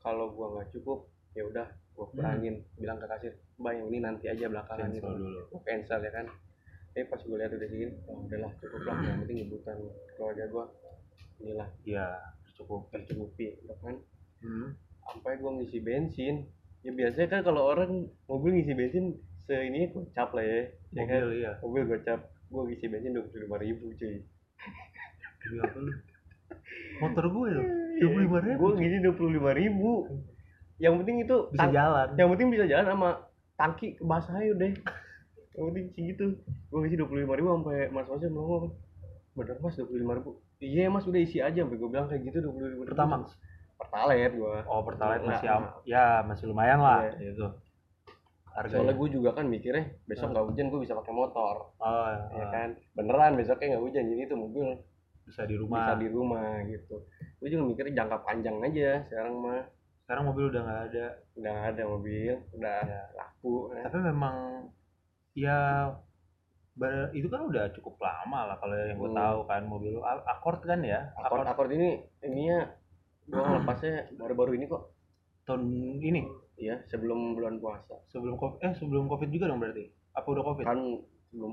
kalau 0.00 0.32
gua 0.32 0.56
nggak 0.56 0.72
cukup 0.72 1.04
ya 1.36 1.44
udah 1.44 1.68
gua 1.92 2.06
kurangin 2.10 2.64
bilang 2.80 2.96
ke 2.96 3.06
kasir 3.06 3.32
mbak 3.60 3.72
yang 3.76 3.86
ini 3.92 3.98
nanti 4.00 4.24
aja 4.32 4.48
belakangan 4.48 4.88
Cancel 4.88 4.96
gitu. 4.96 5.20
dulu. 5.20 5.40
cancel 5.62 6.00
ya 6.00 6.12
kan 6.16 6.26
tapi 6.96 7.12
pas 7.12 7.20
gue 7.20 7.36
lihat 7.36 7.52
udah 7.52 7.68
segini 7.68 7.92
oh 8.08 8.24
udahlah 8.24 8.48
cukup 8.56 8.80
lah. 8.88 8.96
Yang 9.04 9.16
penting 9.20 9.36
kebutuhan 9.44 9.78
keluarga 10.16 10.44
gua. 10.48 10.64
Inilah. 11.44 11.68
Iya 11.84 12.06
cukup 12.56 12.88
tercukupi 12.88 13.52
ya 13.68 13.76
kan? 13.84 14.00
Hmm. 14.40 14.72
sampai 15.04 15.36
gua 15.36 15.60
ngisi 15.60 15.84
bensin. 15.84 16.48
Ya 16.80 16.96
biasanya 16.96 17.28
kan 17.28 17.40
kalau 17.44 17.68
orang 17.68 18.08
mobil 18.32 18.56
ngisi 18.56 18.72
bensin 18.72 19.12
se 19.44 19.52
ini 19.60 19.92
gocap 19.92 20.32
lah 20.32 20.40
ya. 20.40 20.72
Ya 20.96 21.04
kan? 21.04 21.20
Mobil 21.28 21.36
iya. 21.36 21.52
Mobil 21.60 21.82
gocap. 21.84 22.32
Gua 22.48 22.64
ngisi 22.64 22.88
bensin 22.88 23.12
dua 23.12 23.28
puluh 23.28 23.44
lima 23.44 23.56
ribu 23.60 23.84
cuy. 23.92 24.16
Demi 25.44 25.56
apa 25.60 25.76
lu? 25.76 25.92
Motor 27.04 27.24
gue 27.28 27.48
loh 27.60 27.66
25 28.00 28.48
ribu 28.48 28.56
gue 28.56 28.72
ngisi 28.80 28.96
dua 29.04 29.12
puluh 29.12 29.36
lima 29.36 29.52
ribu. 29.52 30.08
Yang 30.80 31.04
penting 31.04 31.16
itu 31.28 31.36
bisa 31.52 31.68
jalan. 31.68 32.08
yang 32.16 32.28
penting 32.32 32.48
bisa 32.48 32.64
jalan 32.64 32.86
sama 32.88 33.10
tangki 33.60 34.00
kebas 34.00 34.32
aja 34.32 34.48
udah 34.56 34.72
yang 35.56 35.72
penting 35.72 35.86
sih 35.90 36.02
gitu. 36.12 36.24
Gue 36.68 36.78
ngisi 36.84 36.96
dua 36.96 37.08
puluh 37.08 37.20
lima 37.24 37.34
ribu 37.34 37.48
sampai 37.50 37.88
mas 37.88 38.06
masnya 38.06 38.28
melongo 38.28 38.76
bener 39.32 39.56
mas 39.58 39.74
dua 39.74 39.86
puluh 39.88 40.00
lima 40.04 40.14
ribu. 40.14 40.30
Iya 40.58 40.84
mas 40.88 41.04
udah 41.04 41.20
isi 41.20 41.38
aja. 41.40 41.64
Sampai 41.64 41.76
gue 41.76 41.88
bilang 41.88 42.06
kayak 42.06 42.22
gitu 42.24 42.38
dua 42.40 42.52
puluh 42.52 42.68
lima 42.68 42.82
ribu. 42.84 42.92
Pertama? 42.92 43.14
Pertalite 43.76 44.32
gue 44.32 44.56
oh 44.64 44.80
pertalite 44.80 45.20
Enggak. 45.20 45.36
masih 45.36 45.48
am- 45.52 45.72
ya 45.84 46.04
masih 46.24 46.44
lumayan 46.48 46.80
lah 46.80 47.12
Iya. 47.12 47.36
itu 47.36 47.46
harga 48.56 48.72
soalnya 48.72 48.96
gue 48.96 49.08
juga 49.12 49.36
kan 49.36 49.44
mikirnya 49.44 49.84
besok 50.08 50.32
nggak 50.32 50.46
hujan 50.48 50.66
gue 50.72 50.80
bisa 50.80 50.96
pakai 50.96 51.12
motor. 51.12 51.76
Oh 51.76 52.08
ya 52.08 52.40
ya, 52.40 52.46
kan? 52.48 52.68
Beneran 52.96 53.36
besoknya 53.36 53.76
nggak 53.76 53.84
hujan 53.84 54.04
jadi 54.08 54.22
itu 54.24 54.32
mobil 54.32 54.64
bisa 55.28 55.44
di 55.44 55.52
bisa 55.52 55.60
rumah 55.60 55.92
di 56.00 56.08
rumah 56.08 56.48
gitu. 56.64 57.04
Gue 57.36 57.48
juga 57.52 57.68
mikirnya 57.68 57.92
jangka 58.00 58.16
panjang 58.24 58.56
aja 58.64 59.04
sekarang 59.12 59.34
mah. 59.44 59.68
Sekarang 60.08 60.24
mobil 60.24 60.44
udah 60.48 60.60
nggak 60.64 60.80
ada. 60.88 61.06
Udah 61.36 61.56
ada 61.68 61.82
mobil 61.84 62.32
udah 62.56 62.78
Ya. 62.80 63.02
laku. 63.12 63.54
Ya. 63.76 63.82
tapi 63.84 63.98
memang 64.00 64.36
ya 65.36 65.92
ber- 66.72 67.12
itu 67.12 67.28
kan 67.28 67.44
udah 67.44 67.68
cukup 67.72 68.00
lama 68.00 68.48
lah 68.48 68.56
kalau 68.56 68.72
yang 68.74 68.96
gue 68.96 69.10
Hmm. 69.12 69.18
tahu 69.18 69.38
kan 69.44 69.62
mobil 69.64 69.90
lu. 69.92 70.00
A- 70.00 70.24
Accord 70.26 70.60
kan 70.62 70.80
ya? 70.80 71.12
Akord 71.16 71.44
akord 71.44 71.70
ini 71.70 72.00
ininya 72.20 72.72
gua 73.26 73.60
lepasnya 73.60 74.12
baru-baru 74.14 74.56
ini 74.56 74.64
kok. 74.66 74.92
Tahun 75.44 75.62
ini? 76.00 76.24
Iya 76.56 76.80
sebelum 76.88 77.36
bulan 77.36 77.60
puasa. 77.60 78.00
Sebelum 78.08 78.34
covid 78.34 78.58
eh 78.60 78.72
sebelum 78.74 79.06
covid 79.06 79.28
juga 79.28 79.46
dong 79.46 79.60
berarti? 79.60 79.84
Apa 80.12 80.26
udah 80.26 80.44
covid? 80.44 80.64
Kan 80.64 80.80
sebelum 81.28 81.52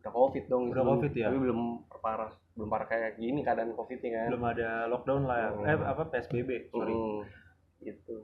udah 0.00 0.12
covid 0.12 0.44
dong. 0.46 0.62
Udah 0.70 0.80
itu. 0.80 0.90
Covid 0.94 1.12
ya? 1.12 1.26
tapi 1.26 1.38
belum 1.42 1.60
parah 1.98 2.30
belum 2.54 2.68
parah 2.70 2.86
kayak 2.86 3.18
gini 3.18 3.42
keadaan 3.42 3.74
covidnya 3.74 4.10
kan. 4.14 4.26
Belum 4.30 4.44
ada 4.44 4.68
lockdown 4.86 5.22
lah 5.26 5.36
ya. 5.36 5.48
Hmm. 5.50 5.66
eh 5.66 5.76
apa 5.82 6.02
psbb 6.06 6.50
sorry. 6.70 6.94
Mm, 6.94 7.18
gitu. 7.82 8.16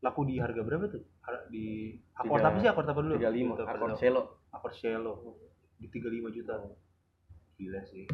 Laku 0.00 0.20
di 0.24 0.38
harga 0.38 0.60
berapa 0.60 0.86
tuh? 0.88 1.02
Di 1.50 1.92
Accord 2.14 2.40
apa 2.40 2.56
sih 2.56 2.68
Accord 2.68 2.88
apa 2.88 3.00
dulu? 3.00 3.14
tiga 3.18 3.32
lima 3.32 3.52
akord 3.58 3.98
selo 3.98 4.22
Accord 4.56 4.74
Cielo 4.74 5.36
di 5.76 5.86
35 5.86 6.32
juta. 6.32 6.56
Gila 7.56 7.80
sih. 7.88 8.04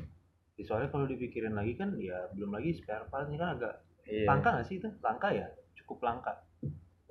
Ya, 0.58 0.62
soalnya 0.68 0.92
kalau 0.92 1.06
dipikirin 1.08 1.56
lagi 1.56 1.74
kan 1.74 1.96
ya 1.96 2.28
belum 2.36 2.52
lagi 2.52 2.76
spare 2.76 3.08
partnya 3.08 3.40
kan 3.40 3.50
agak 3.56 3.74
iya. 4.04 4.28
langka 4.28 4.48
nggak 4.58 4.66
sih 4.68 4.76
itu? 4.78 4.88
Langka 5.00 5.28
ya? 5.32 5.46
Cukup 5.78 6.04
langka. 6.04 6.32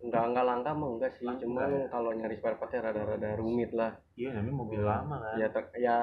Nggak 0.02 0.24
nggak 0.34 0.46
langka 0.46 0.72
mah 0.78 0.90
enggak 0.96 1.12
sih. 1.18 1.26
Langka 1.26 1.42
cuman 1.44 1.70
ya? 1.72 1.86
kalau 1.90 2.12
nyari 2.14 2.36
spare 2.38 2.58
partnya 2.62 2.80
rada-rada 2.86 3.30
rumit 3.40 3.72
lah. 3.74 3.92
Iya 4.16 4.38
namanya 4.38 4.56
mobil 4.56 4.82
Hmm. 4.84 4.90
lama 4.92 5.16
kan. 5.20 5.36
Ya 5.42 5.48
ter- 5.50 5.74
ya 5.80 5.96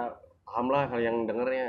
paham 0.45 0.67
lah 0.69 0.85
kalau 0.91 1.03
yang 1.03 1.17
dengernya. 1.25 1.69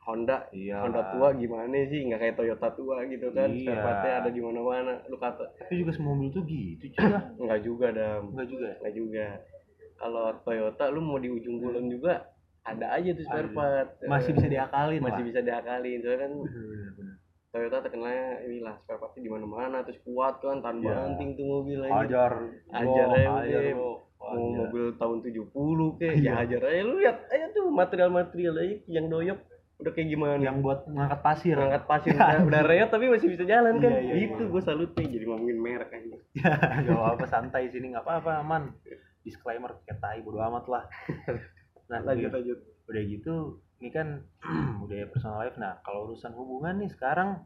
Honda 0.00 0.48
iya. 0.56 0.80
Honda 0.80 1.12
tua 1.12 1.28
gimana 1.36 1.76
sih? 1.92 2.00
Nggak 2.08 2.20
kayak 2.24 2.36
Toyota 2.40 2.68
tua 2.72 3.04
gitu 3.04 3.28
kan. 3.36 3.52
Iya. 3.52 3.60
spare 3.68 3.82
partnya 3.84 4.12
ada 4.24 4.30
di 4.32 4.40
mana-mana. 4.40 4.94
Lu 5.12 5.16
kata 5.20 5.44
tapi 5.60 5.84
juga 5.84 5.92
semua 5.92 6.16
mobil 6.16 6.32
tuh 6.32 6.44
gitu 6.48 6.84
cuy. 6.96 7.04
Lah 7.04 7.24
nggak 7.36 7.60
juga 7.60 7.86
dam. 7.92 8.32
Enggak 8.32 8.48
juga 8.48 8.64
ya? 8.72 8.76
Nggak 8.80 8.94
juga 8.96 9.24
kalau 10.00 10.32
Toyota 10.40 10.88
lu 10.88 11.04
mau 11.04 11.20
di 11.20 11.28
ujung 11.28 11.60
kulon 11.60 11.92
juga 11.92 12.24
ada 12.64 12.96
aja 12.96 13.12
tuh 13.12 13.24
spare 13.24 13.52
part. 13.52 13.88
Masih 14.08 14.32
bisa 14.32 14.48
diakalin 14.48 15.00
masih 15.04 15.22
lah. 15.24 15.28
bisa 15.28 15.40
diakalin 15.44 15.98
soalnya 16.00 16.18
kan. 16.24 16.32
Toyota 17.50 17.76
terkenalnya 17.82 18.28
inilah 18.46 18.74
spare 18.80 19.00
partnya 19.00 19.20
di 19.26 19.30
mana-mana 19.30 19.76
terus 19.84 19.98
kuat 20.06 20.38
kan 20.40 20.62
tahan 20.64 20.80
Iya. 20.80 20.92
banting 20.94 21.30
tuh 21.36 21.44
mobil 21.44 21.78
aja. 21.84 21.92
Hajar. 22.00 22.32
Bro, 22.70 23.34
aja, 23.44 23.58
bro. 23.74 23.92
mau 24.20 24.48
mobil 24.64 24.84
tahun 24.96 25.18
70 25.24 25.98
kek. 25.98 26.14
Iya. 26.20 26.24
ya 26.24 26.32
hajar 26.44 26.60
aja. 26.64 26.80
Lu 26.84 26.94
lihat 27.00 27.16
aja 27.28 27.46
tuh 27.52 27.66
material-material 27.72 28.54
aja 28.56 28.76
yang 28.86 29.08
doyok 29.08 29.40
udah 29.80 29.92
kayak 29.96 30.08
gimana? 30.12 30.36
Yang 30.44 30.56
buat 30.60 30.80
ngangkat 30.92 31.20
pasir. 31.24 31.56
Ngangkat 31.56 31.84
pasir 31.88 32.12
udah, 32.20 32.44
udah 32.44 32.62
reot 32.68 32.88
tapi 32.92 33.08
masih 33.08 33.28
bisa 33.32 33.44
jalan 33.48 33.80
kan? 33.80 33.92
Iya, 33.98 34.14
gitu 34.28 34.42
iya. 34.46 34.52
gue 34.52 34.62
salut 34.62 34.90
nih 34.94 35.08
jadi 35.08 35.24
ngomongin 35.26 35.58
merek 35.58 35.90
aja 35.90 36.16
gak 36.86 36.92
apa-apa 36.94 37.24
santai 37.26 37.72
sini 37.72 37.96
nggak 37.96 38.04
apa-apa 38.04 38.44
aman 38.44 38.76
disclaimer 39.26 39.76
kayak 39.84 40.00
tai 40.00 40.20
bodo 40.24 40.40
amat 40.40 40.64
lah. 40.68 40.84
Nah 41.90 42.06
lanjut 42.06 42.30
udah, 42.30 42.38
lanjut. 42.38 42.58
Udah 42.86 43.02
gitu 43.02 43.34
ini 43.82 43.90
kan 43.90 44.22
udah 44.86 45.10
personal 45.10 45.42
life. 45.42 45.58
Nah 45.58 45.82
kalau 45.82 46.06
urusan 46.06 46.30
hubungan 46.38 46.78
nih 46.78 46.90
sekarang 46.94 47.42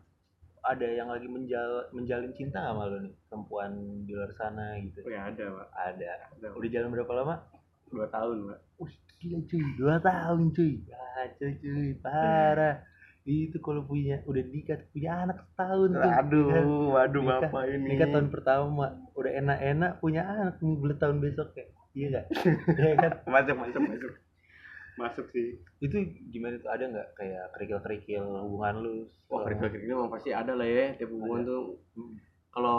ada 0.61 0.85
yang 0.85 1.09
lagi 1.09 1.25
menjal 1.25 1.89
menjalin 1.97 2.29
cinta 2.37 2.61
nggak 2.61 2.77
sama 2.77 2.93
lo 2.93 2.99
nih? 3.01 3.15
Perempuan 3.33 3.73
di 4.05 4.13
luar 4.13 4.37
sana 4.37 4.77
gitu. 4.85 5.01
Oh 5.01 5.09
ya 5.09 5.33
ada 5.33 5.45
pak. 5.49 5.69
Ada. 5.73 6.11
Ada 6.37 6.47
udah 6.53 6.69
jalan 6.69 6.93
berapa 6.93 7.13
lama? 7.17 7.35
Dua 7.89 8.07
tahun 8.13 8.53
pak. 8.53 8.61
Wih, 8.85 8.95
gila 9.17 9.39
cuy. 9.49 9.65
Dua 9.81 9.95
tahun 10.05 10.45
cuy. 10.53 10.73
Kacau 10.85 11.51
cuy. 11.57 11.89
Parah 12.05 12.77
itu 13.27 13.57
kalau 13.59 13.81
punya 13.83 14.21
udah 14.25 14.45
nikah 14.45 14.77
punya 14.91 15.11
anak 15.19 15.41
setahun 15.43 15.91
tuh. 15.91 16.45
Kan? 16.45 16.65
waduh 16.91 17.23
Nikah- 17.23 17.41
bapak 17.49 17.63
ini. 17.71 17.87
nikah 17.89 18.09
tahun 18.11 18.29
pertama. 18.29 18.87
Udah 19.13 19.33
enak-enak 19.35 19.93
punya 19.99 20.23
anak 20.23 20.55
nih 20.59 20.77
bulan 20.77 20.99
tahun 20.99 21.17
besok 21.19 21.49
ya 21.53 21.65
iya 21.95 22.07
nggak? 22.11 22.27
Iya 22.79 22.93
kan? 22.99 23.13
Masuk 23.25 23.57
masuk 23.57 23.83
masuk. 23.83 24.13
Masuk 24.95 25.27
sih. 25.31 25.57
Itu 25.81 25.97
gimana 26.29 26.55
tuh? 26.57 26.69
Ada 26.69 26.85
nggak 26.87 27.09
kayak 27.15 27.45
kerikil-kerikil 27.53 28.25
hubungan 28.45 28.75
lu 28.79 28.95
wah 29.27 29.41
kerikil 29.43 29.69
kerikil 29.69 29.89
memang 29.91 30.13
pasti 30.13 30.31
ada 30.31 30.53
lah 30.53 30.63
ya 30.63 30.93
tiap 30.95 31.11
hubungan 31.11 31.41
Ada. 31.41 31.51
tuh. 31.51 31.65
Hmm. 31.97 32.15
kalau 32.51 32.79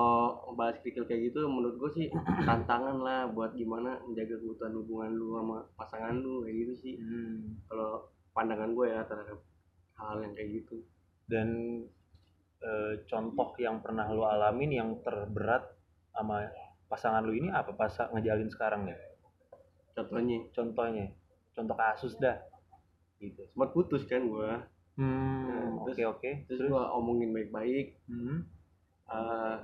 bahas 0.56 0.80
kerikil 0.80 1.04
kayak 1.04 1.28
gitu 1.28 1.44
menurut 1.46 1.76
gue 1.76 1.92
sih 1.92 2.08
tantangan 2.48 2.96
lah 2.96 3.28
buat 3.28 3.52
gimana 3.52 4.00
menjaga 4.02 4.38
keutuhan 4.38 4.72
hubungan 4.74 5.12
lu 5.12 5.36
sama 5.36 5.58
pasangan 5.76 6.16
lu 6.16 6.46
kayak 6.46 6.56
gitu 6.62 6.74
sih. 6.80 6.94
Hmm. 6.96 7.60
kalau 7.66 8.06
pandangan 8.32 8.72
gue 8.72 8.86
ya 8.86 9.02
terhadap 9.04 9.36
hal 9.96 10.22
yang 10.24 10.34
kayak 10.36 10.50
gitu. 10.64 10.84
Dan 11.26 11.50
eh, 12.62 12.94
contoh 13.08 13.52
yang 13.60 13.82
pernah 13.82 14.08
lu 14.12 14.24
alamin 14.24 14.72
yang 14.72 14.90
terberat 15.02 15.66
sama 16.16 16.48
pasangan 16.88 17.26
lu 17.26 17.34
ini 17.36 17.50
apa 17.52 17.74
pas 17.76 17.92
ngejalin 18.14 18.48
sekarang 18.48 18.88
ya 18.88 18.98
contohnya? 19.96 20.38
Contohnya. 20.52 21.06
Contoh 21.56 21.76
kasus 21.76 22.20
dah. 22.20 22.36
Gitu. 23.18 23.48
Sempat 23.56 23.72
putus 23.72 24.04
kan 24.06 24.28
gue 24.28 24.52
hmm 24.96 25.84
oke 25.84 25.92
terus- 25.92 26.08
oke 26.08 26.32
terus, 26.48 26.72
gue 26.72 26.84
omongin 26.96 27.32
baik-baik. 27.36 28.00
Hmm, 28.08 28.44
eh, 29.12 29.56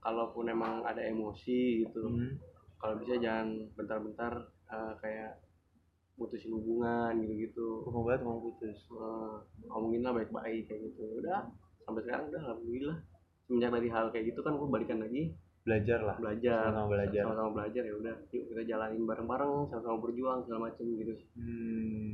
kalaupun 0.00 0.48
emang 0.48 0.84
ada 0.84 1.00
emosi 1.02 1.84
gitu. 1.84 2.04
Hmm. 2.08 2.36
kalau 2.76 3.00
bisa 3.00 3.16
jangan 3.16 3.72
bentar-bentar 3.72 4.52
eh, 4.68 4.92
kayak 5.00 5.32
putusin 6.16 6.52
hubungan 6.52 7.12
gitu-gitu. 7.20 7.84
Mau 7.86 8.02
banget 8.02 8.24
mau 8.24 8.40
putus. 8.40 8.88
Ngomongin 9.68 10.00
lah 10.02 10.12
baik-baik 10.16 10.64
kayak 10.66 10.80
gitu. 10.92 11.20
Udah 11.20 11.44
sampai 11.84 12.02
sekarang 12.02 12.32
udah 12.32 12.40
alhamdulillah. 12.42 12.98
Semenjak 13.46 13.70
dari 13.70 13.88
hal 13.92 14.06
kayak 14.10 14.24
gitu 14.34 14.40
kan 14.42 14.56
gue 14.58 14.68
balikan 14.68 14.98
lagi. 14.98 15.30
Belajar 15.62 15.98
lah 16.02 16.16
belajar. 16.18 16.70
Sama-sama 16.72 16.88
belajar. 16.90 17.22
sama-sama 17.26 17.50
belajar 17.52 17.82
ya 17.84 17.94
udah. 17.94 18.16
Yuk 18.32 18.44
kita 18.50 18.62
jalanin 18.64 19.02
bareng-bareng 19.04 19.52
sama-sama 19.70 19.96
berjuang 20.02 20.38
segala 20.42 20.60
macem 20.72 20.86
gitu. 20.96 21.14
Hmm. 21.38 22.08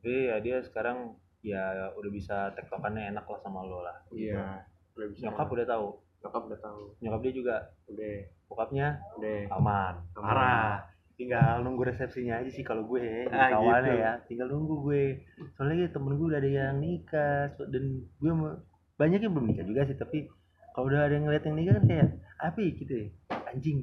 Tapi 0.00 0.14
ya 0.30 0.36
dia 0.38 0.56
sekarang 0.62 1.16
ya 1.40 1.88
udah 1.96 2.10
bisa 2.12 2.52
tektokannya 2.52 3.16
enak 3.16 3.24
lah 3.24 3.40
sama 3.40 3.64
lo 3.64 3.80
lah. 3.80 3.96
iya 4.12 4.60
udah 4.92 5.08
bisa 5.08 5.32
Nyokap 5.32 5.48
udah 5.48 5.66
tahu. 5.66 5.86
nyokap 6.20 6.42
udah 6.52 6.60
tahu. 6.60 6.82
Nyokap 7.00 7.20
dia 7.24 7.32
juga? 7.32 7.56
Udah. 7.88 8.16
Bokapnya? 8.50 8.86
Udah. 9.16 9.38
Aman. 9.56 9.94
Aman. 10.20 10.76
Tinggal 11.20 11.60
nunggu 11.60 11.84
resepsinya 11.84 12.40
aja 12.40 12.48
sih 12.48 12.64
kalau 12.64 12.88
gue 12.88 13.28
Ah, 13.28 13.52
kawannya 13.52 13.92
gitu. 13.92 14.00
ya. 14.00 14.12
Tinggal 14.24 14.48
nunggu 14.48 14.74
gue. 14.82 15.04
Soalnya 15.52 15.86
temen 15.86 16.16
gue 16.16 16.26
udah 16.26 16.40
ada 16.40 16.48
yang 16.50 16.80
nikah 16.80 17.52
so- 17.52 17.68
dan 17.68 17.84
gue 18.08 18.32
mau 18.32 18.56
banyak 18.96 19.20
yang 19.20 19.32
belum 19.32 19.46
nikah 19.46 19.64
juga 19.64 19.84
sih 19.84 19.94
tapi 19.94 20.28
kalau 20.70 20.88
udah 20.88 21.04
ada 21.04 21.12
yang 21.12 21.24
ngeliat 21.24 21.40
yang 21.42 21.56
nikah 21.56 21.74
kan 21.74 21.84
kayak 21.86 22.08
apa 22.38 22.58
ya 22.58 22.70
gitu 22.74 22.92
ya 22.94 23.06
anjing 23.46 23.78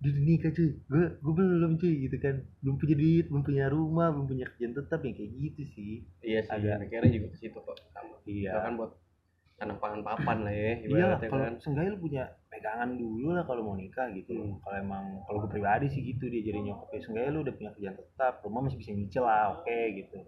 udah 0.00 0.12
nikah 0.18 0.50
cuy 0.50 0.68
gue 0.82 1.04
gue 1.14 1.32
belum 1.34 1.72
cuy 1.76 1.94
gitu 2.02 2.16
kan 2.18 2.34
belum 2.58 2.76
punya 2.76 2.94
duit 2.94 3.24
belum 3.28 3.42
punya 3.42 3.64
rumah 3.68 4.08
belum 4.10 4.26
punya 4.26 4.44
kerjaan 4.48 4.72
tetap 4.74 5.00
yang 5.00 5.14
kayak 5.14 5.30
gitu 5.34 5.62
sih 5.70 5.92
iya 6.20 6.40
sih 6.42 6.50
Ada. 6.50 6.80
mikirnya 6.80 7.12
juga 7.12 7.26
ke 7.30 7.36
situ 7.38 7.54
kok 7.54 7.76
iya 8.24 8.50
kan 8.58 8.74
buat 8.74 8.90
tanah 9.56 9.76
pangan 9.76 10.00
papan 10.02 10.38
lah 10.42 10.52
ya 10.52 10.72
Iya 10.82 11.04
kalau 11.22 11.44
kan 11.44 11.54
seenggaknya 11.58 11.90
lu 11.92 12.00
punya 12.00 12.22
pegangan 12.52 12.92
dulu 12.92 13.32
lah 13.32 13.48
kalau 13.48 13.64
mau 13.64 13.74
nikah 13.74 14.12
gitu. 14.12 14.36
Hmm. 14.36 14.60
Kalau 14.60 14.76
emang 14.76 15.04
kalau 15.24 15.38
gue 15.40 15.50
pribadi 15.50 15.88
sih 15.88 16.04
gitu 16.04 16.28
dia 16.28 16.44
jadi 16.44 16.60
nyokap 16.60 16.92
ya 16.92 17.00
seenggaknya 17.00 17.32
lu 17.32 17.40
udah 17.40 17.54
punya 17.56 17.70
kerjaan 17.72 17.96
tetap, 17.96 18.34
rumah 18.44 18.60
masih 18.62 18.76
bisa 18.76 18.92
nyicil 18.92 19.24
lah, 19.24 19.56
oke 19.56 19.78
gitu. 19.96 20.18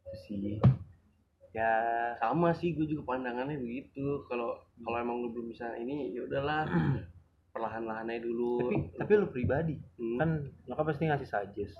Itu 0.00 0.16
sih. 0.24 0.56
Ya, 1.50 1.72
sama 2.16 2.54
sih 2.54 2.72
gue 2.72 2.86
juga 2.86 3.10
pandangannya 3.10 3.58
begitu 3.58 4.22
kalau 4.24 4.54
kalau 4.80 4.96
emang 4.96 5.18
lu 5.18 5.28
belum 5.30 5.50
bisa 5.50 5.74
ini 5.76 6.14
ya 6.14 6.22
udahlah 6.24 6.62
perlahan-lahan 7.52 8.06
aja 8.06 8.22
dulu 8.22 8.70
tapi 8.70 8.76
tapi 8.94 9.12
lu 9.18 9.26
pribadi 9.28 9.74
Hmm. 9.98 10.16
kan 10.16 10.28
nyokap 10.64 10.86
pasti 10.88 11.04
ngasih 11.04 11.26
suggest. 11.26 11.74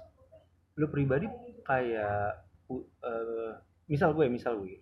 Lu 0.77 0.91
pribadi 0.91 1.25
kayak 1.63 2.43
u- 2.69 2.85
eh, 3.01 3.53
misal 3.87 4.13
gue, 4.13 4.27
misal 4.27 4.59
gue. 4.59 4.77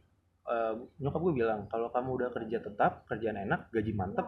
Eh, 0.49 0.75
nyokap 1.05 1.21
gue 1.21 1.35
bilang 1.45 1.61
kalau 1.69 1.93
kamu 1.93 2.09
udah 2.19 2.29
kerja 2.33 2.59
tetap, 2.65 3.05
kerjaan 3.07 3.39
enak, 3.45 3.69
gaji 3.71 3.93
mantep, 3.93 4.27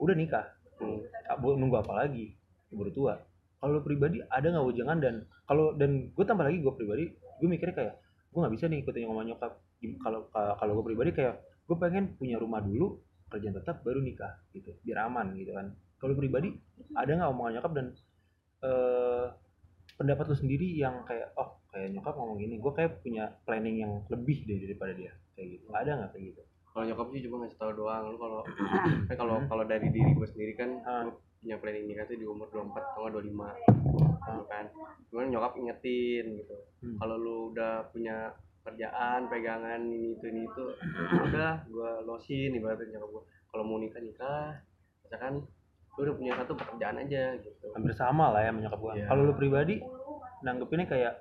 udah 0.00 0.14
nikah. 0.16 0.46
Hmm. 0.80 1.04
Nunggu 1.38 1.76
apa 1.78 1.92
lagi? 2.04 2.34
Baru 2.72 2.90
tua. 2.90 3.14
Kalau 3.62 3.78
pribadi 3.86 4.18
ada 4.26 4.42
nggak 4.50 4.66
wejangan 4.66 4.98
dan 4.98 5.14
kalau 5.46 5.70
dan 5.78 6.10
gue 6.10 6.24
tambah 6.26 6.42
lagi 6.42 6.58
gue 6.58 6.72
pribadi 6.74 7.04
gue 7.14 7.48
mikirnya 7.48 7.74
kayak 7.78 7.94
gue 8.34 8.38
nggak 8.42 8.54
bisa 8.58 8.64
nih 8.66 8.78
ikutin 8.82 9.06
ngomong 9.06 9.26
nyokap. 9.30 9.52
Kalau 10.02 10.26
ka- 10.34 10.56
kalau 10.58 10.72
gue 10.80 10.84
pribadi 10.90 11.10
kayak 11.14 11.38
gue 11.70 11.76
pengen 11.78 12.18
punya 12.18 12.42
rumah 12.42 12.58
dulu 12.58 12.98
kerjaan 13.30 13.54
tetap 13.54 13.86
baru 13.86 14.02
nikah 14.02 14.42
gitu. 14.50 14.74
Biar 14.82 15.06
aman 15.06 15.38
gitu 15.38 15.54
kan. 15.54 15.70
Kalau 16.02 16.18
pribadi 16.18 16.50
ada 16.98 17.10
nggak 17.14 17.30
omongan 17.30 17.52
nyokap? 17.62 17.72
Dan 17.76 17.86
eh 18.62 19.26
pendapat 19.94 20.24
lu 20.34 20.36
sendiri 20.38 20.66
yang 20.74 21.06
kayak 21.06 21.30
oh 21.38 21.61
kayak 21.72 21.88
nyokap 21.96 22.14
ngomong 22.14 22.38
gini 22.38 22.54
gue 22.60 22.72
kayak 22.76 23.00
punya 23.00 23.24
planning 23.48 23.76
yang 23.80 23.92
lebih 24.12 24.44
deh 24.44 24.58
daripada 24.68 24.92
dia. 24.92 25.12
Kayak 25.34 25.48
gitu. 25.58 25.64
Nggak 25.72 25.82
ada 25.82 25.92
nggak 25.98 26.10
kayak 26.12 26.24
gitu? 26.32 26.42
Kalau 26.72 26.84
nyokap 26.88 27.06
sih 27.12 27.20
cuma 27.28 27.36
ngasih 27.44 27.58
tahu 27.60 27.72
doang 27.76 28.04
lu 28.12 28.16
kalau 28.20 28.40
kan 29.08 29.16
kalau 29.16 29.36
kalau 29.48 29.64
dari 29.64 29.88
diri 29.88 30.10
gue 30.12 30.28
sendiri 30.28 30.52
kan 30.56 30.70
Ah. 30.84 31.08
gue 31.08 31.14
punya 31.42 31.56
planning 31.58 31.90
nikah 31.90 32.06
tuh 32.06 32.14
di 32.14 32.26
umur 32.28 32.46
24 32.54 32.76
atau 32.78 33.00
nggak 33.02 33.12
25 33.18 33.34
gitu 33.58 34.42
kan. 34.46 34.64
Cuman 35.10 35.26
nyokap 35.32 35.52
ingetin 35.58 36.24
gitu. 36.38 36.56
Hmm. 36.84 36.96
kalau 37.00 37.16
lu 37.18 37.36
udah 37.56 37.88
punya 37.90 38.30
kerjaan 38.62 39.26
pegangan 39.26 39.80
ini 39.82 40.14
itu 40.14 40.24
ini 40.30 40.46
itu 40.46 40.64
udah 41.32 41.66
gue 41.66 41.90
losin 42.06 42.54
ibaratnya 42.54 43.00
nyokap 43.00 43.10
gue 43.10 43.22
kalau 43.48 43.64
mau 43.64 43.80
nikah 43.80 44.00
nikah. 44.00 44.60
Misalkan 45.04 45.44
lu 45.92 46.00
udah 46.08 46.14
punya 46.16 46.32
satu 46.40 46.52
pekerjaan 46.56 46.96
aja 47.04 47.36
gitu. 47.36 47.66
Hampir 47.76 47.92
sama 47.92 48.32
lah 48.32 48.40
ya 48.40 48.48
sama 48.48 48.60
nyokap 48.64 48.80
gua. 48.80 48.92
Iya. 48.96 49.06
Kalau 49.12 49.22
lu 49.28 49.34
pribadi 49.36 49.76
nanggepinnya 50.42 50.86
kayak 50.88 51.12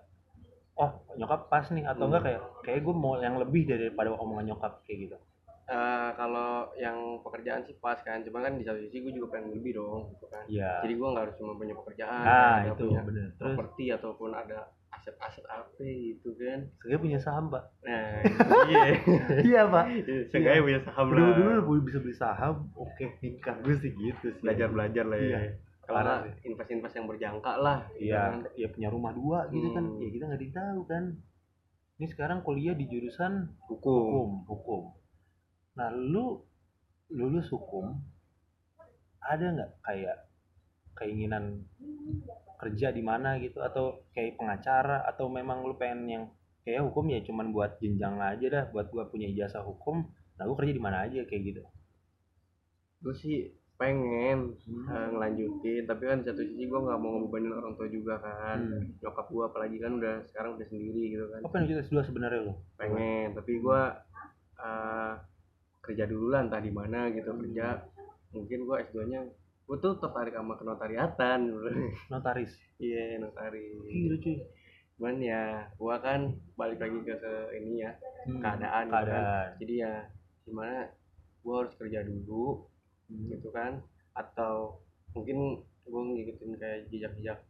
nyokap 1.13 1.41
pas 1.47 1.65
nih 1.67 1.83
atau 1.83 2.05
enggak 2.05 2.23
kayak 2.23 2.41
kayak 2.61 2.79
gue 2.81 2.93
mau 2.93 3.15
yang 3.17 3.35
lebih 3.35 3.63
daripada 3.65 4.11
omongan 4.13 4.45
nyokap 4.47 4.83
kayak 4.83 4.99
gitu. 5.05 5.17
Eh, 5.63 6.09
kalau 6.13 6.67
yang 6.75 6.97
pekerjaan 7.21 7.63
sih 7.63 7.71
pas 7.73 7.95
kan 7.97 8.19
cuma 8.21 8.39
kan 8.39 8.53
di 8.53 8.61
satu 8.61 8.75
sisi 8.77 8.99
gue 8.99 9.13
juga 9.13 9.31
pengen 9.31 9.55
lebih 9.55 9.71
dong 9.73 10.11
gitu 10.11 10.27
kan 10.27 10.43
Iya. 10.45 10.83
jadi 10.83 10.93
gue 10.93 11.07
nggak 11.07 11.23
harus 11.23 11.35
cuma 11.37 11.55
punya 11.55 11.71
pekerjaan 11.73 12.11
Nah, 12.21 12.55
nggak 12.59 12.75
itu 12.75 12.83
punya 12.85 13.01
bener. 13.01 13.27
Terus 13.31 13.55
properti 13.55 13.85
ataupun 13.87 14.29
ada 14.31 14.59
aset-aset 14.91 15.45
apa 15.47 15.79
gitu 15.79 16.35
kan 16.35 16.59
saya 16.77 16.99
punya 16.99 17.15
saham, 17.17 17.47
Pak. 17.47 17.63
nah 17.81 18.19
iya 18.67 18.83
iya, 19.41 19.61
Pak. 19.65 19.85
seenggaknya 20.27 20.59
punya 20.61 20.79
saham 20.83 21.05
Dulu 21.07 21.21
lah 21.21 21.31
dulu 21.33 21.49
lu 21.71 21.81
bisa 21.81 21.97
beli 21.97 22.15
saham, 22.15 22.55
oke 22.73 23.05
nikah 23.17 23.55
gue 23.57 23.75
sih 23.77 23.91
gitu 23.93 24.27
sih. 24.27 24.41
belajar 24.43 24.67
belajar 24.67 25.05
lah 25.07 25.17
ya 25.17 25.29
Iya. 25.39 25.39
Parah 25.87 26.23
nggak 26.23 26.45
invest-invest 26.45 26.95
yang 26.95 27.07
berjangka 27.09 27.53
lah 27.57 27.79
gitu 27.97 28.13
Iya, 28.13 28.21
kan. 28.21 28.33
ya 28.55 28.67
punya 28.69 28.89
rumah 28.93 29.11
dua 29.11 29.39
gitu 29.49 29.67
kan. 29.73 29.83
Hmm. 29.85 29.99
Ya 29.99 30.09
kita 30.13 30.23
nggak 30.29 30.39
ada 30.39 30.45
yang 30.45 30.55
tahu 30.55 30.81
kan. 30.87 31.05
ini 32.01 32.09
sekarang 32.09 32.41
kuliah 32.41 32.73
di 32.73 32.89
jurusan 32.89 33.45
hukum 33.69 34.01
hukum 34.01 34.29
hukum 34.49 34.81
nah 35.77 35.93
lu 35.93 36.41
lulus 37.13 37.45
hukum 37.53 37.93
ada 39.21 39.45
nggak 39.53 39.71
kayak 39.85 40.17
keinginan 40.97 41.61
kerja 42.57 42.89
di 42.89 43.05
mana 43.05 43.37
gitu 43.37 43.61
atau 43.61 44.01
kayak 44.17 44.33
pengacara 44.33 45.05
atau 45.05 45.29
memang 45.29 45.61
lu 45.61 45.77
pengen 45.77 46.01
yang 46.09 46.23
kayak 46.65 46.81
hukum 46.89 47.05
ya 47.13 47.21
cuman 47.21 47.53
buat 47.53 47.77
jenjang 47.77 48.17
aja 48.17 48.45
dah 48.49 48.63
buat 48.73 48.89
gua 48.89 49.05
punya 49.05 49.29
ijazah 49.29 49.61
hukum 49.61 50.01
nah 50.41 50.49
gua 50.49 50.57
kerja 50.57 50.73
di 50.73 50.81
mana 50.81 51.05
aja 51.05 51.21
kayak 51.29 51.53
gitu 51.53 51.61
gue 53.01 53.13
sih 53.17 53.49
pengen 53.81 54.53
eh, 54.61 55.07
ngelanjutin. 55.09 55.89
Tapi 55.89 56.03
kan 56.05 56.21
satu 56.21 56.45
sisi 56.45 56.69
gue 56.69 56.79
nggak 56.79 56.99
mau 57.01 57.17
ngebebanin 57.17 57.49
orang 57.51 57.73
tua 57.73 57.89
juga 57.89 58.21
kan. 58.21 58.61
Hmm. 58.61 58.93
nyokap 59.01 59.25
gue 59.27 59.43
apalagi 59.43 59.77
kan 59.81 59.91
udah 59.97 60.15
sekarang 60.29 60.51
udah 60.53 60.67
sendiri 60.69 61.03
gitu 61.11 61.25
kan. 61.33 61.41
Apa 61.41 61.55
yang 61.57 61.81
S2 61.81 61.97
sebenarnya 62.05 62.45
lu? 62.45 62.53
Pengen 62.77 63.33
tapi 63.33 63.57
gue 63.57 63.81
eh, 64.61 65.13
kerja 65.81 66.05
dulu 66.05 66.29
lah 66.29 66.45
entah 66.45 66.61
di 66.61 66.69
mana 66.69 67.09
gitu 67.09 67.33
kerja. 67.33 67.81
Mungkin 68.31 68.59
gue 68.63 68.75
S2 68.85 68.97
nya 69.09 69.25
gue 69.65 69.77
tuh 69.79 69.97
tertarik 69.97 70.37
sama 70.37 70.53
kenotariatan. 70.55 71.39
Notaris? 72.13 72.53
Iya 72.77 73.17
notaris. 73.17 73.81
Gila 73.81 74.17
cuy. 74.21 74.37
Cuman 75.01 75.17
ya 75.17 75.65
gue 75.73 75.95
kan 75.97 76.29
balik 76.53 76.77
lagi 76.77 76.97
ke, 77.01 77.13
ke 77.17 77.33
ini 77.57 77.81
ya 77.81 77.91
Hmm, 78.21 78.37
keadaan 78.37 78.85
gitu 78.85 78.93
kan. 78.93 79.01
keadaan. 79.09 79.47
Jadi 79.57 79.73
ya 79.81 79.93
gimana 80.45 80.85
gue 81.41 81.55
harus 81.57 81.73
kerja 81.73 82.05
dulu 82.05 82.69
Hmm. 83.11 83.27
gitu 83.29 83.51
kan. 83.51 83.83
Atau 84.15 84.79
mungkin 85.11 85.59
gue 85.83 86.01
ngikutin 86.01 86.55
kayak 86.55 86.79
jejak-jejak 86.87 87.43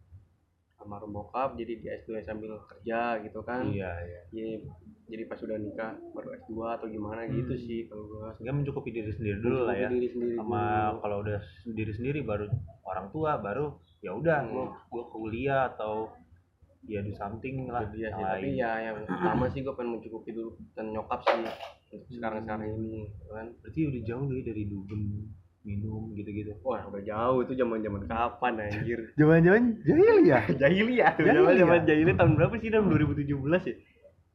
almarhum 0.82 1.14
bokap 1.14 1.54
jadi 1.54 1.78
di 1.78 1.86
S2 1.94 2.26
sambil 2.26 2.58
kerja 2.66 3.22
gitu 3.22 3.46
kan. 3.46 3.70
Iya 3.70 3.92
iya. 4.02 4.22
Jadi 4.34 4.52
jadi 5.12 5.24
pas 5.30 5.38
udah 5.38 5.58
nikah 5.62 5.94
baru 6.18 6.34
S2 6.42 6.52
atau 6.74 6.88
gimana 6.90 7.30
gitu 7.30 7.54
Hmm. 7.54 7.62
sih 7.62 7.80
kalau 7.86 8.04
gue 8.10 8.28
sehingga 8.42 8.54
mencukupi 8.58 8.90
diri 8.90 9.14
sendiri 9.14 9.38
dulu 9.38 9.60
lah 9.70 9.78
ya. 9.78 9.88
Diri 9.94 10.10
sendiri 10.10 10.34
sama 10.42 10.62
kalau 10.98 11.22
udah 11.22 11.38
sendiri 11.62 11.92
sendiri 11.94 12.20
baru 12.26 12.50
orang 12.82 13.08
tua 13.14 13.38
baru 13.38 13.78
ya 14.02 14.18
udah 14.18 14.38
Hmm. 14.42 14.50
gua 14.50 14.66
gua 14.90 15.04
kuliah 15.14 15.70
atau 15.70 16.10
ya 16.90 17.06
do 17.06 17.14
something 17.14 17.70
lah 17.70 17.86
ya 17.94 18.10
sih, 18.10 18.24
tapi 18.26 18.58
ya 18.58 18.72
yang 18.82 19.06
pertama 19.06 19.46
sih 19.54 19.62
gue 19.62 19.70
pengen 19.78 20.02
mencukupi 20.02 20.34
dulu 20.34 20.58
dan 20.74 20.90
nyokap 20.90 21.22
sih 21.22 21.46
untuk 21.94 22.10
sekarang 22.10 22.42
sekarang 22.42 22.74
ini 22.74 23.06
gitu 23.06 23.30
kan. 23.30 23.54
Berarti 23.62 23.80
udah 23.86 24.02
jauh 24.02 24.26
nih 24.26 24.42
dari 24.42 24.64
dugem 24.66 25.02
minum 25.62 26.10
gitu-gitu 26.12 26.58
wah 26.62 26.82
udah 26.84 27.02
jauh 27.02 27.40
itu 27.42 27.54
zaman 27.54 27.80
zaman 27.80 28.02
kapan 28.06 28.54
anjir 28.60 29.00
jahil 29.86 30.26
ya? 30.26 30.40
jahiliyah 30.50 31.12
tuh 31.14 31.24
Jahiliyah. 31.28 31.38
zaman 31.38 31.54
zaman 31.56 31.80
jahiliyah 31.86 32.18
tahun 32.18 32.32
berapa 32.36 32.54
sih 32.58 32.70
tahun 32.70 32.86
2017 32.90 33.30
ya 33.70 33.76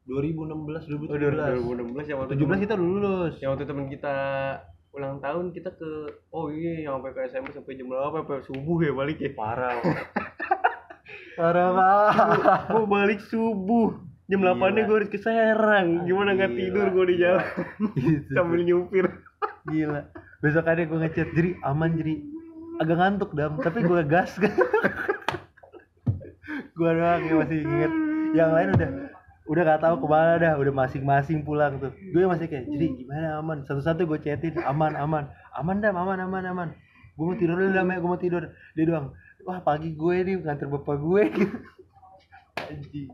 2016 0.07 0.87
oh 0.87 1.19
2017. 1.19 1.67
2016 1.67 2.07
yang 2.07 2.19
waktu 2.23 2.35
17 2.39 2.63
kita 2.63 2.75
lulus. 2.79 3.35
yang 3.43 3.51
waktu 3.53 3.67
temen 3.67 3.87
kita 3.89 4.15
ulang 4.95 5.19
tahun 5.19 5.51
kita 5.51 5.71
ke 5.75 5.91
oh 6.31 6.47
iya 6.49 6.87
yang 6.87 6.97
sampai 6.97 7.11
ke 7.11 7.21
SMP 7.29 7.51
sampai 7.51 7.75
jam 7.75 7.87
berapa 7.87 8.17
sampai 8.17 8.47
subuh 8.47 8.79
ya 8.81 8.95
balik 8.95 9.19
ya 9.19 9.29
Parah. 9.31 9.83
Parah 11.37 11.69
banget. 11.69 12.17
gue 12.71 12.87
balik 12.87 13.21
subuh 13.23 13.93
jam. 14.25 14.41
8 14.41 14.57
nya 14.73 14.83
gue 14.83 14.97
harus 14.97 15.11
ke 15.11 15.19
Serang 15.19 16.03
gimana 16.03 16.33
nggak 16.33 16.55
tidur 16.55 16.87
gue 16.89 17.05
di 17.07 17.17
jalan 17.21 17.45
Gitu. 17.93 18.31
sambil 18.33 18.61
nyupir 18.63 19.05
Gila. 19.67 20.03
Besok 20.43 20.67
ada 20.69 20.83
gue 20.87 20.99
ngechat 20.99 21.29
jadi 21.35 21.59
aman 21.67 21.91
jadi 21.99 22.15
agak 22.79 22.97
ngantuk 22.97 23.31
dam. 23.35 23.59
Tapi 23.61 23.79
gue 23.83 24.01
gas. 24.07 24.35
Gue 26.77 26.93
doang 26.93 27.25
yang 27.25 27.41
masih 27.41 27.65
inget. 27.65 27.93
Yang 28.37 28.51
lain 28.53 28.69
udah 28.77 28.91
udah 29.49 29.63
gak 29.65 29.81
tahu 29.81 29.97
ke 29.97 30.07
mana 30.13 30.33
dah. 30.37 30.53
Udah 30.61 30.73
masing-masing 30.77 31.41
pulang 31.41 31.81
tuh. 31.81 31.89
Gue 32.13 32.29
masih 32.29 32.53
kayak 32.53 32.69
jadi 32.69 32.87
gimana 33.01 33.41
aman? 33.41 33.65
Satu-satu 33.65 34.05
gue 34.05 34.21
chatin 34.21 34.61
aman 34.61 34.93
aman. 34.93 35.25
Aman 35.57 35.81
dam 35.81 35.97
aman 35.97 36.21
aman 36.21 36.45
aman. 36.53 36.69
Gue 37.17 37.25
mau 37.33 37.37
tidur 37.41 37.57
dulu 37.57 37.73
dam. 37.73 37.89
Ya 37.89 37.97
gue 37.97 38.11
mau 38.13 38.21
tidur. 38.21 38.45
Dia 38.77 38.85
doang 38.85 39.17
wah 39.47 39.63
pagi 39.63 39.97
gue 39.97 40.17
nih 40.27 40.37
nganter 40.43 40.69
bapak 40.69 40.97
gue. 41.01 41.23
Gitu 41.33 41.57
anjing 42.71 43.09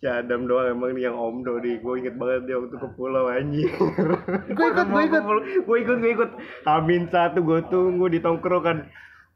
si 0.00 0.06
Adam 0.06 0.50
doang 0.50 0.74
emang 0.74 0.92
nih 0.94 1.10
yang 1.10 1.16
omdo 1.16 1.58
nih. 1.62 1.78
Gue 1.80 2.02
inget 2.02 2.14
banget 2.18 2.50
dia 2.50 2.56
waktu 2.58 2.76
ke 2.76 2.88
pulau 2.94 3.30
anjing 3.30 3.70
gue 4.56 4.66
ikut 4.72 4.86
gue 4.88 5.02
ikut. 5.08 5.22
Gue 5.66 5.76
ikut 5.84 5.96
gue 6.00 6.12
ikut. 6.14 6.30
Amin 6.66 7.08
satu 7.08 7.40
gue 7.42 7.60
tunggu 7.70 8.06
di 8.10 8.18
tongkrongan. 8.18 8.88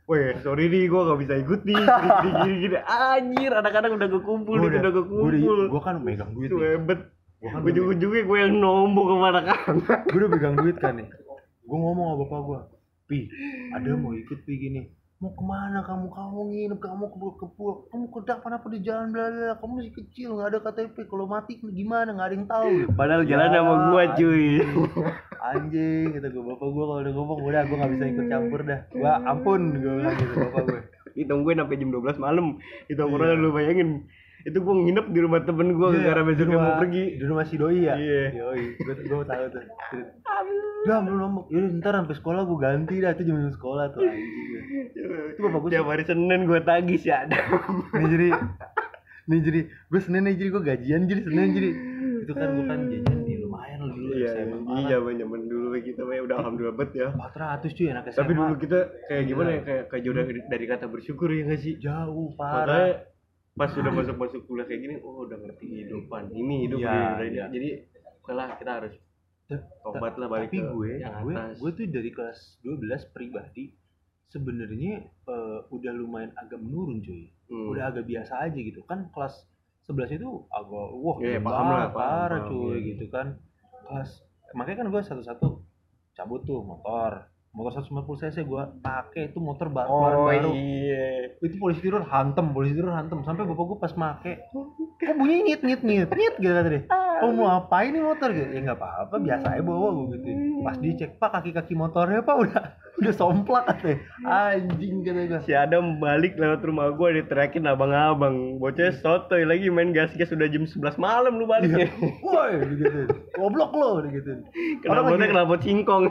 Weh, 0.07 0.39
sorry 0.39 0.71
nih, 0.71 0.87
gue 0.87 1.01
gak 1.03 1.19
bisa 1.19 1.35
ikut 1.35 1.67
nih, 1.67 1.83
gini, 1.83 2.31
gini, 2.31 2.55
gini. 2.63 2.77
Anjir, 2.87 3.51
anak-anak 3.59 3.91
udah 3.91 4.07
gue 4.07 4.23
kumpul, 4.23 4.55
gue 4.55 4.71
nih, 4.71 4.79
udah 4.79 4.93
gue 4.95 5.03
kumpul. 5.11 5.59
gue 5.67 5.83
kan 5.83 5.99
megang 5.99 6.31
duit 6.31 6.47
nih. 6.47 6.79
Hebat. 6.79 7.01
Gua 7.43 7.51
kan 7.51 7.61
Ujung-ujungnya 7.67 8.23
gue 8.23 8.39
yang 8.39 8.55
nombok 8.55 9.05
ke 9.11 9.15
anak-anak. 9.19 10.01
gue 10.07 10.19
udah 10.23 10.31
pegang 10.31 10.55
duit 10.63 10.79
kan 10.79 10.95
nih. 10.95 11.11
Gue 11.67 11.75
ngomong 11.75 12.07
sama 12.07 12.23
bapak 12.23 12.41
gue 12.47 12.61
pi 13.07 13.31
ada 13.71 13.95
mau 13.95 14.13
ikut 14.13 14.43
pi 14.43 14.59
gini 14.59 14.91
mau 15.17 15.33
ke 15.33 15.43
mana 15.45 15.81
kamu? 15.81 16.07
Kamu 16.13 16.41
nginep 16.53 16.79
kamu 16.81 17.05
ke 17.09 17.17
ke 17.41 17.47
pulau 17.57 17.89
kamu 17.89 18.05
kedak 18.13 18.45
apa? 18.45 18.67
Di 18.69 18.81
jalan? 18.85 19.09
Bla 19.17 19.27
bla 19.33 19.55
kamu 19.57 19.73
masih 19.81 19.95
kecil 19.97 20.29
nggak 20.37 20.49
ada 20.53 20.59
KTP 20.61 20.97
kalau 21.09 21.25
mati 21.25 21.57
gimana? 21.57 22.13
Nggak 22.13 22.29
ada 22.29 22.37
yang 22.37 22.49
tahu. 22.49 22.69
Padahal 22.93 23.23
jalan 23.25 23.49
Ya, 23.49 23.61
sama 23.63 23.75
gue 23.89 24.05
cuy. 24.21 24.49
anjing 25.47 26.05
gitu 26.11 26.27
gue 26.27 26.43
bapak 26.43 26.69
gue 26.75 26.85
kalau 26.85 27.01
udah 27.07 27.13
ngomong 27.15 27.41
udah 27.47 27.63
gue 27.65 27.77
nggak 27.79 27.93
bisa 27.97 28.05
ikut 28.13 28.27
campur 28.29 28.61
dah. 28.67 28.81
Gue 28.93 29.13
ampun 29.25 29.61
gue 29.81 29.93
bilang 30.03 30.17
gitu 30.21 30.35
bapak 30.37 30.63
gue 30.69 30.81
Ditungguin 31.17 31.57
sampai 31.57 31.81
jam 31.81 31.91
12 31.95 32.21
malam. 32.21 32.47
Di 32.85 32.93
tongkrongan 32.93 33.41
lu 33.41 33.51
bayangin. 33.57 33.91
Itu 34.47 34.59
gue 34.59 34.75
nginep 34.79 35.07
di 35.09 35.21
rumah 35.21 35.41
temen 35.43 35.69
gue 35.73 35.89
Iya, 35.97 36.23
besoknya 36.23 36.47
di 36.49 36.63
mau 36.63 36.79
pergi. 36.79 37.05
di 37.13 37.25
rumah 37.25 37.45
si 37.45 37.55
doi 37.57 37.79
ya? 37.83 37.95
Iya. 37.95 38.23
doi 38.33 38.63
gue 38.77 38.95
gue 38.97 39.27
tahu 39.27 39.45
tuh. 39.51 39.63
Udah 40.83 40.99
belum 41.03 41.19
nombok 41.19 41.45
yaudah 41.49 41.71
ntar 41.77 41.93
sampai 41.97 42.15
sekolah 42.15 42.41
gue 42.43 42.59
ganti 42.59 42.95
dah. 42.97 43.11
Itu 43.11 43.23
jam 43.25 43.37
sekolah 43.49 43.85
tuh 43.91 44.01
anjing. 44.01 44.95
Itu 45.35 45.41
bapak 45.43 45.59
gue 45.61 45.71
Tiap 45.73 45.85
hari 45.85 46.05
Senin 46.05 46.41
gue 46.45 46.61
tagih 46.61 46.97
si 46.97 47.11
Adam. 47.11 47.43
nih 47.93 48.07
jadi 48.09 48.29
nih 49.27 49.41
jadi 49.43 49.61
gue 49.67 50.01
senin 50.01 50.23
nih 50.23 50.35
jadi 50.37 50.49
gue 50.49 50.63
gajian 50.65 51.01
jadi 51.05 51.21
senin 51.21 51.49
jadi 51.51 51.71
itu 52.23 52.33
kan 52.33 52.49
gue 52.49 52.65
kan 52.65 52.81
jajan 52.87 53.19
di 53.21 53.35
lumayan 53.37 53.79
loh 53.81 53.91
dulu 53.93 54.15
Iya, 54.15 54.31
SMA 54.41 54.75
iya, 54.81 54.97
zaman 55.03 55.41
dulu 55.45 55.67
kita 55.77 56.01
mah 56.01 56.15
udah 56.21 56.37
alhamdulillah 56.37 56.77
bet 56.77 56.91
ya. 56.93 57.09
empat 57.11 57.35
ratus 57.35 57.71
cuy 57.73 57.87
anak 57.89 58.05
SMA 58.07 58.19
Tapi 58.21 58.33
dulu 58.33 58.53
kita 58.57 58.79
kayak 59.05 59.25
gimana 59.25 59.49
Iya. 59.49 59.51
ya 59.53 59.63
kayak 59.65 59.83
kayak 59.89 60.03
jauh 60.03 60.15
dari, 60.47 60.65
kata 60.65 60.87
bersyukur 60.87 61.29
ya 61.29 61.43
nggak 61.45 61.59
sih? 61.61 61.75
jauh 61.77 62.27
Makanya 62.31 62.39
parah 62.39 62.87
pas 63.57 63.69
sudah 63.69 63.89
masuk 63.91 64.15
masuk 64.15 64.41
kuliah 64.45 64.65
kayak 64.65 64.81
gini, 64.81 64.95
oh 65.01 65.25
udah 65.25 65.37
ngerti 65.37 65.65
kehidupan 65.65 66.29
ini 66.31 66.69
hidup 66.69 66.79
Iya, 66.79 66.93
ini, 67.19 67.27
iya. 67.33 67.45
Jadi 67.49 67.69
setelah 68.21 68.47
kita 68.55 68.71
harus 68.77 68.95
tobat 69.81 70.15
lah 70.17 70.27
balik 70.27 70.51
tapi 70.51 70.59
ke 70.59 70.69
gue 70.69 70.91
yang 70.99 71.23
gue 71.23 71.33
atas. 71.33 71.57
gue 71.57 71.71
tuh 71.73 71.87
dari 71.87 72.11
kelas 72.11 72.39
12 72.61 72.83
pribadi 73.15 73.65
sebenarnya 74.27 74.95
eh, 75.07 75.59
udah 75.71 75.93
lumayan 75.95 76.35
agak 76.37 76.59
menurun 76.59 77.01
cuy 77.01 77.31
Hmm. 77.47 77.71
udah 77.71 77.95
agak 77.95 78.11
biasa 78.11 78.43
aja 78.43 78.59
gitu 78.59 78.83
kan 78.83 79.07
kelas 79.15 79.47
11 79.87 80.19
itu 80.19 80.27
agak 80.51 80.87
wah 80.99 81.17
Iya, 81.23 81.39
gila, 81.39 81.47
paham 81.47 81.67
lah, 81.71 81.87
parah 81.95 82.41
paham, 82.43 82.51
cuy 82.51 82.75
iya. 82.75 82.87
gitu 82.91 83.07
kan 83.07 83.39
kelas 83.87 84.11
makanya 84.51 84.83
kan 84.83 84.89
gue 84.91 85.03
satu-satu 85.07 85.49
cabut 86.13 86.43
tuh 86.43 86.59
motor 86.61 87.31
motor 87.57 87.73
150 87.75 87.89
cc 88.21 88.37
gue 88.45 88.63
pakai 88.79 89.23
itu 89.27 89.39
motor 89.39 89.67
ba- 89.67 89.89
keluaran 89.89 90.19
Oh 90.19 90.27
baru 90.27 90.51
iya. 90.53 91.33
itu 91.35 91.57
polisi 91.57 91.81
tidur 91.81 92.05
hantem 92.05 92.53
polisi 92.53 92.77
tidur 92.77 92.93
hantem. 92.93 93.25
Sampai 93.25 93.43
bapak 93.43 93.65
gue 93.67 93.79
pas 93.81 93.93
make 93.95 94.33
kok 94.47 95.17
bunyi 95.17 95.41
nyit 95.43 95.61
nyit 95.63 95.81
nyit 95.81 96.09
nyit 96.11 96.35
gitu 96.37 96.53
kata 96.53 96.69
dia. 96.69 96.83
Oh 97.19 97.33
mau 97.33 97.49
apa 97.51 97.81
ini 97.83 97.97
motor? 97.99 98.29
gitu. 98.29 98.45
Ya 98.47 98.61
nggak 98.63 98.77
apa-apa 98.77 99.17
biasa 99.19 99.47
aja 99.51 99.63
bawa 99.63 99.89
gue 99.91 100.07
gitu 100.15 100.29
pas 100.59 100.75
dicek 100.75 101.17
pak 101.17 101.31
kaki 101.31 101.51
kaki 101.51 101.73
motornya 101.73 102.21
pak 102.21 102.37
udah 102.39 102.63
udah 102.99 103.13
somplak 103.13 103.69
katanya. 103.69 104.01
Anjing 104.25 105.05
kata 105.05 105.21
gue 105.27 105.41
Si 105.43 105.53
Adam 105.53 105.99
balik 105.99 106.35
lewat 106.35 106.61
rumah 106.61 106.89
gue 106.91 107.21
diteriakin 107.21 107.67
abang-abang. 107.67 108.57
Bocah 108.57 108.89
sotoy 108.95 109.45
lagi 109.45 109.69
main 109.69 109.93
gas-gas 109.93 110.31
udah 110.31 110.47
jam 110.47 110.65
11 110.65 110.97
malam 110.97 111.37
lu 111.37 111.45
baliknya 111.45 111.93
woi 112.19 112.57
gitu 112.73 113.05
goblok 113.33 113.73
lo 113.73 114.01
gitu 114.03 114.41
Kenapa 114.81 115.13
lagi- 115.13 115.29
kenapa 115.29 115.55
singkong? 115.59 116.05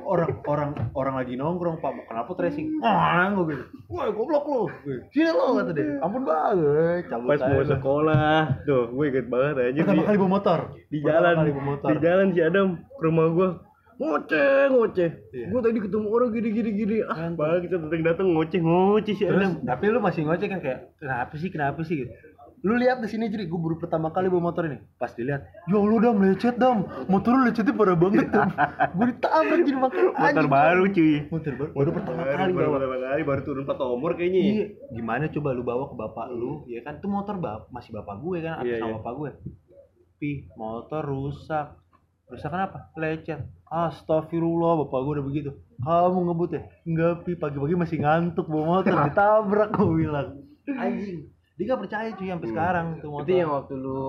Orang 0.00 0.30
orang 0.44 0.70
orang 0.92 1.14
lagi 1.16 1.34
nongkrong 1.34 1.78
pak. 1.78 2.06
Kenapa 2.06 2.30
tracing? 2.32 2.78
Ah 2.80 3.34
gue 3.34 3.44
gitu. 3.50 3.64
Woi 3.88 4.08
goblok 4.10 4.44
lo. 4.44 4.60
Sini 5.10 5.28
lo 5.28 5.58
kata 5.58 5.74
dia. 5.74 5.98
Ampun 5.98 6.22
banget 6.22 7.10
cabut 7.10 7.28
Pas 7.28 7.40
aja 7.40 7.48
mau 7.48 7.58
lah. 7.58 7.68
sekolah. 7.68 8.32
Tuh 8.62 8.84
gue 8.88 9.04
inget 9.06 9.26
banget 9.26 9.54
aja. 9.58 9.80
Pertama 9.82 9.96
di, 9.96 10.06
kali 10.06 10.16
bawa 10.16 10.30
motor. 10.30 10.58
di 10.86 10.98
jalan. 11.02 11.34
Di 11.82 11.96
jalan 11.98 12.26
si 12.30 12.40
Adam 12.40 12.66
ke 12.78 13.02
rumah 13.02 13.26
gue 13.28 13.48
Ngoceh, 13.98 14.70
ngoceh 14.70 15.10
Iya. 15.34 15.46
Gue 15.50 15.60
tadi 15.60 15.78
ketemu 15.82 16.06
orang 16.06 16.30
gini-gini 16.30 16.70
gini 16.72 16.96
Ah, 17.02 17.26
Mantap. 17.26 17.36
bang 17.36 17.60
kita 17.66 17.74
datang 17.82 18.02
datang 18.06 18.26
ngoceh, 18.30 18.60
ngoceh 18.62 19.14
si 19.14 19.24
Terus, 19.26 19.34
Adam 19.42 19.52
tapi 19.60 19.84
lu 19.90 19.98
masih 19.98 20.22
ngoceh 20.22 20.46
kan 20.46 20.58
kayak 20.62 20.94
kenapa 20.96 21.34
sih 21.34 21.50
kenapa 21.50 21.80
sih 21.82 22.06
gitu 22.06 22.12
lu 22.58 22.74
lihat 22.74 22.98
di 22.98 23.06
sini 23.06 23.30
jadi 23.30 23.46
gue 23.46 23.54
baru 23.54 23.78
pertama 23.78 24.10
kali 24.10 24.26
bawa 24.26 24.50
motor 24.50 24.66
ini 24.66 24.82
pas 24.98 25.14
dilihat 25.14 25.46
ya 25.46 25.78
lu 25.78 26.02
dam 26.02 26.18
lecet 26.18 26.58
dam 26.58 26.90
motor 27.06 27.30
lu 27.30 27.46
lecetnya 27.46 27.70
parah 27.70 27.94
banget 27.94 28.26
dam 28.34 28.50
gue 28.98 29.06
ditabrak 29.14 29.58
jadi 29.62 29.78
makan 29.78 30.04
motor 30.10 30.46
baru 30.50 30.84
cuy 30.90 31.14
motor 31.30 31.52
baru 31.54 31.70
baru 31.70 31.90
pertama 31.94 32.20
kali 32.26 32.50
baru 32.50 32.66
bawa 32.66 32.78
pertama 32.82 32.96
kali 32.98 33.22
baru 33.22 33.40
turun 33.46 33.62
plat 33.62 33.78
nomor 33.78 34.10
kayaknya 34.18 34.40
ya. 34.42 34.50
Iya, 34.50 34.64
gimana 34.90 35.24
coba 35.30 35.48
lu 35.54 35.62
bawa 35.62 35.84
ke 35.86 35.94
bapak 35.94 36.26
lu, 36.34 36.66
ya 36.66 36.80
kan? 36.82 36.98
Itu 36.98 37.06
motor 37.06 37.38
bap 37.38 37.70
masih 37.70 37.90
bapak 37.94 38.14
gue 38.18 38.38
kan, 38.42 38.52
atas 38.58 38.66
Iya, 38.66 38.78
sama 38.78 38.90
iya. 38.90 38.96
bapak 38.98 39.12
gue. 39.14 39.30
Pi, 40.18 40.30
motor 40.54 41.02
rusak. 41.06 41.66
Rusak 42.26 42.50
kenapa? 42.50 42.90
Lecet. 42.98 43.38
Astagfirullah, 43.68 44.82
bapak 44.82 44.98
gue 44.98 45.12
udah 45.14 45.26
begitu. 45.26 45.50
Kamu 45.78 46.18
ngebut 46.24 46.50
ya? 46.50 46.62
Enggak, 46.82 47.14
Pi. 47.22 47.32
Pagi-pagi 47.34 47.74
masih 47.74 47.98
ngantuk 47.98 48.46
bawa 48.46 48.80
motor, 48.80 48.92
ditabrak 49.06 49.70
gue 49.72 49.88
bilang. 49.98 50.28
Anjing. 50.66 51.28
Dia 51.54 51.64
gak 51.68 51.80
percaya 51.80 52.08
cuy 52.12 52.28
sampai 52.28 52.44
Hmm. 52.44 52.54
sekarang 52.54 52.86
tuh 52.98 53.10
motor. 53.10 53.24
itu 53.24 53.32
yang 53.34 53.50
waktu 53.50 53.74
lu 53.74 54.00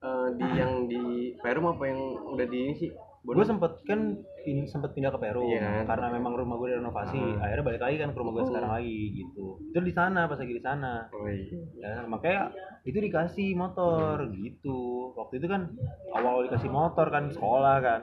eh, 0.00 0.28
di 0.34 0.46
yang 0.60 0.72
di 0.84 1.02
Perum 1.36 1.66
apa 1.68 1.84
yang 1.84 2.00
udah 2.26 2.44
di 2.44 2.58
ini 2.58 2.74
sih 2.74 2.90
gue 3.20 3.44
sempet 3.44 3.84
kan 3.84 4.16
pin, 4.40 4.64
sempet 4.64 4.90
pindah 4.90 5.12
ke 5.12 5.20
Peru 5.20 5.44
Iya. 5.44 5.84
karena 5.84 6.08
memang 6.08 6.32
rumah 6.32 6.56
gue 6.56 6.72
renovasi 6.72 7.20
Hmm. 7.20 7.36
akhirnya 7.38 7.64
balik 7.66 7.82
lagi 7.84 7.96
kan 7.98 8.10
ke 8.10 8.18
rumah 8.18 8.32
gue 8.32 8.48
sekarang 8.48 8.72
lagi 8.72 8.96
gitu 9.14 9.60
itu 9.62 9.76
di 9.78 9.92
sana 9.92 10.24
pas 10.24 10.40
lagi 10.40 10.50
di 10.50 10.64
sana 10.64 11.04
oh 11.06 11.28
iya 11.28 11.60
ya 11.76 11.92
makanya 12.02 12.48
itu 12.82 12.96
dikasih 12.98 13.52
motor 13.52 14.24
gitu 14.32 14.80
waktu 15.14 15.36
itu 15.36 15.46
kan 15.46 15.68
awal 16.10 16.42
dikasih 16.42 16.72
motor 16.72 17.06
kan 17.06 17.28
sekolah 17.28 17.76
kan 17.78 18.00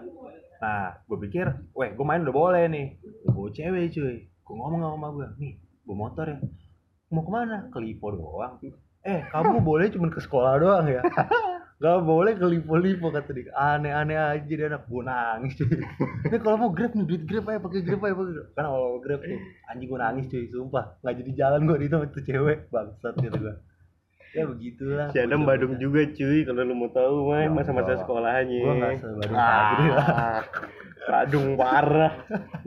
nah 0.57 0.97
gue 1.05 1.17
pikir 1.29 1.45
weh 1.77 1.89
gue 1.93 2.05
main 2.05 2.21
udah 2.25 2.35
boleh 2.35 2.63
nih. 2.69 2.97
Gue 3.25 3.31
bawa 3.33 3.49
cewek 3.53 3.83
cuy. 3.93 4.17
Gue 4.25 4.55
ngomong 4.55 4.81
sama 4.81 5.07
gue 5.13 5.27
nih 5.41 5.53
bawa 5.85 5.97
motor 5.97 6.25
ya. 6.27 6.37
Mau 7.13 7.23
ke 7.23 7.31
mana? 7.31 7.57
Ke 7.71 7.79
Lipo 7.79 8.11
doang. 8.11 8.59
Eh 9.05 9.21
kamu 9.31 9.63
boleh 9.69 9.87
cuman 9.93 10.09
ke 10.11 10.19
sekolah 10.19 10.53
doang 10.59 10.85
ya? 10.89 11.01
Gak 11.77 12.09
boleh 12.09 12.33
ke 12.33 12.41
lipo-lipo 12.41 13.13
kata 13.13 13.29
dia. 13.37 13.53
Aneh-aneh 13.53 14.17
aja 14.17 14.41
dia 14.49 14.65
anak 14.65 14.89
gue 14.89 15.03
nangis 15.05 15.53
cuy. 15.61 15.77
Ini 16.25 16.37
kalau 16.41 16.57
mau 16.57 16.69
grab 16.73 16.97
nih 16.97 17.05
duit 17.05 17.21
grab 17.29 17.45
aja 17.53 17.61
pakai 17.61 17.85
grab 17.85 18.01
aja 18.01 18.15
pakai 18.17 18.33
Grab. 18.33 18.49
kan 18.57 18.65
awal 18.65 18.97
grab 18.97 19.21
tuh 19.21 19.37
anjing 19.69 19.85
gue 19.85 19.99
nangis 20.01 20.25
cuy 20.25 20.43
sumpah. 20.49 20.85
Nggak 21.05 21.15
jadi 21.21 21.31
jalan 21.37 21.69
gue 21.69 21.77
itu 21.85 21.93
sama 21.93 22.05
tuh 22.09 22.23
cewek 22.25 22.57
bangsat 22.73 23.13
gitu 23.21 23.37
gue 23.37 23.55
ya 24.37 24.45
begitulah 24.45 25.07
si 25.09 25.17
Adam 25.17 25.41
Badung 25.49 25.73
juga 25.81 26.05
cuy 26.13 26.45
kalau 26.45 26.61
lu 26.61 26.75
mau 26.77 26.89
tahu 26.93 27.15
mah 27.33 27.41
Nggak 27.49 27.55
masa-masa 27.57 27.93
sekolahnya 28.05 28.59
Gua 28.61 28.73
nggak 28.77 28.93
sebadung 29.01 29.37
ah, 29.37 30.39
Badung 31.07 31.47
parah. 31.59 32.13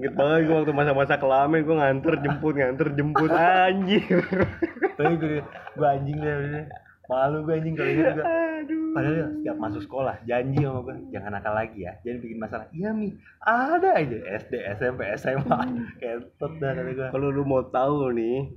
Gitu 0.00 0.16
banget 0.16 0.40
gua 0.48 0.56
waktu 0.64 0.72
masa-masa 0.72 1.14
kelamin 1.20 1.61
gua 1.62 1.76
nganter 1.85 2.14
jemput 2.24 2.54
nganter 2.56 2.88
jemput 2.96 3.30
anjing. 3.30 4.06
Tapi 4.98 5.14
gue 5.16 5.40
gue 5.76 5.87
anjing 5.87 6.16
deh 6.20 6.64
malu 7.11 7.42
gue 7.42 7.54
anjing 7.59 7.74
kalau 7.74 7.90
gitu 7.90 8.22
aduh. 8.22 8.92
Padahal 8.94 9.16
ya, 9.18 9.26
setiap 9.35 9.56
masuk 9.59 9.83
sekolah 9.83 10.16
janji 10.28 10.62
sama 10.62 10.80
gue 10.87 10.94
jangan 11.11 11.30
nakal 11.35 11.54
lagi 11.56 11.78
ya 11.83 11.92
jangan 12.06 12.18
bikin 12.22 12.38
masalah. 12.38 12.66
Iya 12.70 12.90
mi. 12.94 13.09
Ada 13.42 13.90
aja 13.98 14.18
SD 14.44 14.52
SMP 14.78 15.00
SMA 15.18 15.61
kentot 15.98 16.52
dah 16.62 16.70
kata 16.70 16.90
gue 16.94 17.09
kalau 17.11 17.28
lu 17.35 17.42
mau 17.42 17.66
tahu 17.66 18.14
nih 18.14 18.50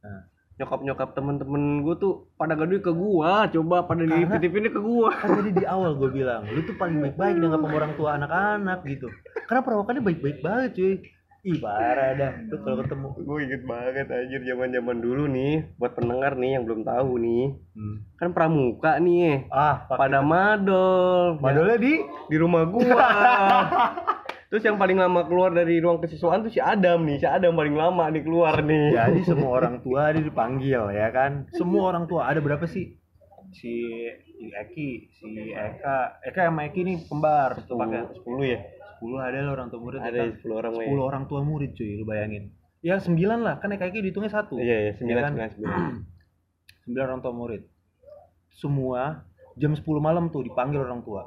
Nah. 0.00 0.29
Nyokap 0.60 0.80
nyokap 0.82 1.08
temen-temen 1.10 1.62
gua 1.80 1.96
tuh 1.96 2.28
pada 2.36 2.52
gaduh 2.52 2.78
ke 2.78 2.92
gua 2.92 3.48
coba 3.48 3.82
pada 3.82 4.04
Karena- 4.04 4.28
dititipinnya 4.28 4.68
ke 4.68 4.78
gua. 4.78 5.08
kan 5.10 5.32
tadi 5.32 5.50
di 5.50 5.64
awal 5.64 5.96
gue 5.96 6.10
bilang 6.18 6.44
lu 6.46 6.60
tuh 6.60 6.76
paling 6.76 7.00
baik-baik 7.00 7.34
dengan 7.34 7.56
sama 7.56 7.72
orang 7.72 7.92
tua 7.94 8.14
anak-anak 8.14 8.84
gitu. 8.84 9.08
Karena 9.48 9.60
perawakannya 9.60 10.02
baik-baik 10.04 10.38
banget 10.40 10.70
cuy. 10.76 10.94
Ih 11.40 11.56
parah 11.56 12.12
dah. 12.12 12.32
Lu 12.44 12.60
kalau 12.60 12.84
ketemu 12.84 13.06
gue 13.16 13.38
inget 13.40 13.62
banget 13.64 14.06
anjir 14.06 14.44
zaman 14.44 14.68
zaman 14.70 14.96
dulu 15.00 15.24
nih 15.24 15.72
buat 15.74 15.96
pendengar 15.96 16.36
nih 16.36 16.50
yang 16.52 16.68
belum 16.68 16.84
tahu 16.84 17.16
nih. 17.16 17.44
Hmm. 17.72 17.96
kan 18.14 18.28
pramuka 18.30 19.00
nih. 19.00 19.48
Ah 19.48 19.88
pada 19.88 20.20
madol. 20.20 21.40
Madolnya 21.40 21.80
di? 21.80 21.96
Di 22.28 22.36
rumah 22.36 22.68
gua 22.68 22.84
terus 24.50 24.66
yang 24.66 24.76
paling 24.76 24.98
lama 24.98 25.22
keluar 25.24 25.54
dari 25.54 25.78
ruang 25.78 26.02
kesiswaan 26.02 26.42
tuh 26.42 26.50
si 26.50 26.58
Adam 26.58 27.06
nih 27.06 27.16
si 27.16 27.26
Adam 27.26 27.54
paling 27.54 27.72
lama 27.72 28.10
nih 28.10 28.20
keluar 28.20 28.58
nih 28.60 28.90
Jadi 28.92 29.22
semua 29.22 29.50
orang 29.54 29.78
tua 29.78 30.10
dia 30.10 30.20
dipanggil 30.20 30.90
ya 30.90 31.08
kan. 31.08 31.46
Semua 31.54 31.88
orang 31.88 32.04
tua 32.04 32.26
ada 32.26 32.42
berapa 32.42 32.66
sih? 32.66 32.98
Si 33.50 33.72
Eki, 34.40 34.90
si 35.12 35.26
Eka, 35.50 36.18
Eka 36.22 36.50
sama 36.50 36.66
Eki 36.66 36.80
nih 36.82 36.96
kembar 37.06 37.62
tuh 37.62 37.78
pakai 37.78 38.10
sepuluh 38.10 38.42
ya 38.46 38.58
10 39.00 39.16
ada 39.16 39.38
lah 39.40 39.52
orang 39.54 39.68
tua 39.70 39.80
murid. 39.80 39.98
ada 39.98 40.12
ya 40.12 40.22
kan? 40.28 40.30
sepuluh 40.36 40.56
orang 40.58 40.72
10 40.76 41.00
orang 41.00 41.24
tua 41.24 41.40
murid 41.40 41.70
cuy, 41.72 41.96
lu 41.96 42.04
bayangin. 42.04 42.52
Ya 42.80 43.00
9 43.00 43.16
lah, 43.40 43.56
kan 43.56 43.72
Eka 43.72 43.88
Eki 43.88 44.04
dihitungnya 44.04 44.28
satu. 44.28 44.60
iya 44.60 44.76
iya 44.88 44.92
sembilan 44.92 45.16
Ya 45.16 45.24
kan? 45.24 45.32
sembilan 45.32 45.50
sembilan 45.50 45.80
9 47.00 47.06
orang 47.08 47.20
tua 47.20 47.32
murid. 47.32 47.62
Semua 48.50 49.02
jam 49.56 49.72
10 49.72 49.82
malam 49.98 50.28
tuh 50.28 50.44
dipanggil 50.44 50.80
orang 50.80 51.00
tua. 51.00 51.22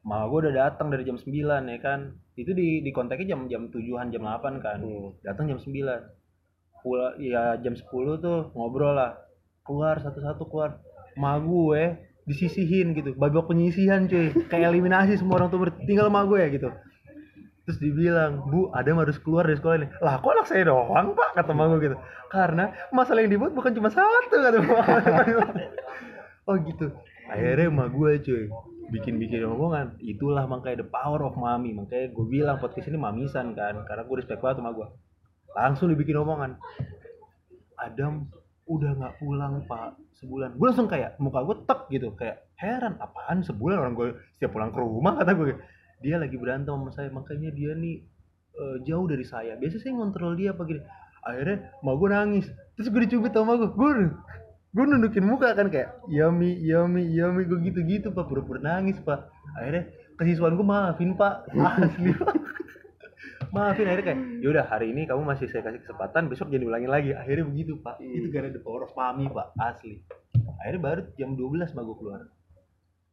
Mama 0.00 0.32
gue 0.32 0.48
udah 0.48 0.54
datang 0.56 0.88
dari 0.88 1.04
jam 1.04 1.20
9 1.20 1.28
ya 1.44 1.78
kan. 1.80 2.16
Itu 2.32 2.56
di 2.56 2.80
di 2.80 2.90
kontaknya 2.90 3.36
jam 3.36 3.52
jam 3.52 3.68
7-an 3.68 4.08
jam 4.08 4.24
8 4.24 4.64
kan. 4.64 4.80
Hmm. 4.80 5.12
Datang 5.20 5.52
jam 5.52 5.60
9. 5.60 6.80
Pula 6.80 7.20
ya 7.20 7.60
jam 7.60 7.76
10 7.76 7.84
tuh 8.24 8.48
ngobrol 8.56 8.96
lah. 8.96 9.20
Keluar 9.60 10.00
satu-satu 10.00 10.48
keluar. 10.48 10.80
Ma 11.20 11.36
gue 11.36 12.00
disisihin 12.24 12.96
gitu. 12.96 13.12
Babak 13.12 13.52
penyisihan 13.52 14.08
cuy. 14.08 14.32
Kayak 14.48 14.72
eliminasi 14.72 15.20
semua 15.20 15.44
orang 15.44 15.52
murid. 15.52 15.76
Tinggal 15.84 16.08
ma 16.08 16.24
gue 16.24 16.48
gitu. 16.48 16.72
Terus 17.68 17.76
dibilang, 17.76 18.50
Bu, 18.50 18.72
Adam 18.72 19.04
harus 19.04 19.20
keluar 19.20 19.46
dari 19.46 19.60
sekolah 19.60 19.76
ini. 19.78 19.88
Lah, 20.00 20.18
kok 20.18 20.32
anak 20.32 20.48
saya 20.48 20.66
doang, 20.66 21.12
Pak? 21.12 21.38
Kata 21.38 21.52
ma 21.52 21.68
gue 21.70 21.78
gitu. 21.92 21.96
Karena 22.32 22.72
masalah 22.90 23.20
yang 23.22 23.36
dibuat 23.36 23.52
bukan 23.52 23.76
cuma 23.76 23.92
satu, 23.92 24.32
kata 24.32 24.58
ma 24.64 24.80
Oh 26.50 26.56
gitu. 26.56 26.88
Akhirnya 27.30 27.68
ma 27.68 27.86
gue 27.86 28.10
cuy 28.26 28.48
bikin-bikin 28.90 29.46
omongan 29.46 29.96
itulah 30.02 30.44
makanya 30.50 30.82
the 30.82 30.88
power 30.90 31.22
of 31.22 31.38
mami. 31.38 31.72
Makanya 31.72 32.10
gue 32.10 32.26
bilang 32.26 32.58
podcast 32.58 32.90
ini 32.90 32.98
mamisan 32.98 33.54
kan 33.54 33.86
karena 33.86 34.02
gue 34.04 34.16
respect 34.18 34.42
banget 34.42 34.60
sama 34.60 34.74
gue 34.74 34.86
langsung 35.54 35.86
dibikin 35.90 36.18
omongan. 36.18 36.58
Adam 37.80 38.28
udah 38.70 38.90
nggak 38.98 39.14
pulang 39.18 39.64
pak 39.66 39.96
sebulan. 40.20 40.54
Gue 40.58 40.66
langsung 40.70 40.90
kayak 40.90 41.16
muka 41.22 41.40
gue 41.42 41.56
tek 41.64 41.80
gitu 41.90 42.12
kayak 42.14 42.50
heran 42.58 42.98
apaan 43.00 43.42
sebulan 43.42 43.80
orang 43.80 43.94
gue 43.96 44.08
setiap 44.36 44.52
pulang 44.52 44.70
ke 44.70 44.78
rumah? 44.78 45.16
kata 45.16 45.32
gue 45.34 45.56
dia 46.00 46.16
lagi 46.20 46.36
berantem 46.36 46.72
sama 46.72 46.90
saya 46.92 47.08
makanya 47.12 47.50
dia 47.52 47.72
nih 47.74 48.04
eh, 48.54 48.76
jauh 48.84 49.06
dari 49.06 49.24
saya. 49.24 49.56
Biasa 49.56 49.80
saya 49.80 49.96
ngontrol 49.96 50.36
dia 50.36 50.52
apa 50.52 50.62
gini. 50.66 50.82
Akhirnya 51.20 51.72
mau 51.82 51.98
gue 51.98 52.08
nangis. 52.10 52.46
Terus 52.76 52.88
gue 52.90 53.00
dicubit 53.06 53.32
sama 53.32 53.58
gue 53.58 53.70
gue 53.70 53.90
gue 54.70 54.84
nundukin 54.86 55.26
muka 55.26 55.50
kan 55.58 55.66
kayak 55.66 55.98
yummy 56.06 56.54
yummy 56.62 57.02
yummy 57.02 57.42
gue 57.42 57.58
gitu 57.66 57.80
gitu 57.82 58.08
pak. 58.14 58.30
Pura-pura 58.30 58.62
nangis 58.62 59.02
pak. 59.02 59.26
Akhirnya 59.58 59.90
kesiswaan 60.14 60.54
gue 60.54 60.66
maafin 60.66 61.18
pak. 61.18 61.50
Asli 61.58 62.14
pak. 62.14 62.34
Maafin. 63.50 63.90
Akhirnya 63.90 64.06
kayak 64.14 64.20
yaudah 64.46 64.64
hari 64.70 64.94
ini 64.94 65.10
kamu 65.10 65.26
masih 65.26 65.50
saya 65.50 65.66
kasih 65.66 65.82
kesempatan 65.82 66.30
besok 66.30 66.54
jangan 66.54 66.70
diulangin 66.70 66.90
lagi. 66.90 67.10
Akhirnya 67.18 67.50
begitu 67.50 67.82
pak. 67.82 67.98
Hmm. 67.98 68.14
itu 68.14 68.28
gara 68.30 68.46
the 68.46 68.62
power 68.62 68.86
of 68.86 68.94
mami 68.94 69.26
pak. 69.26 69.50
Asli. 69.58 70.06
Akhirnya 70.62 70.80
baru 70.80 71.00
jam 71.18 71.30
12 71.34 71.74
mah 71.74 71.82
gue 71.82 71.96
keluar. 71.98 72.22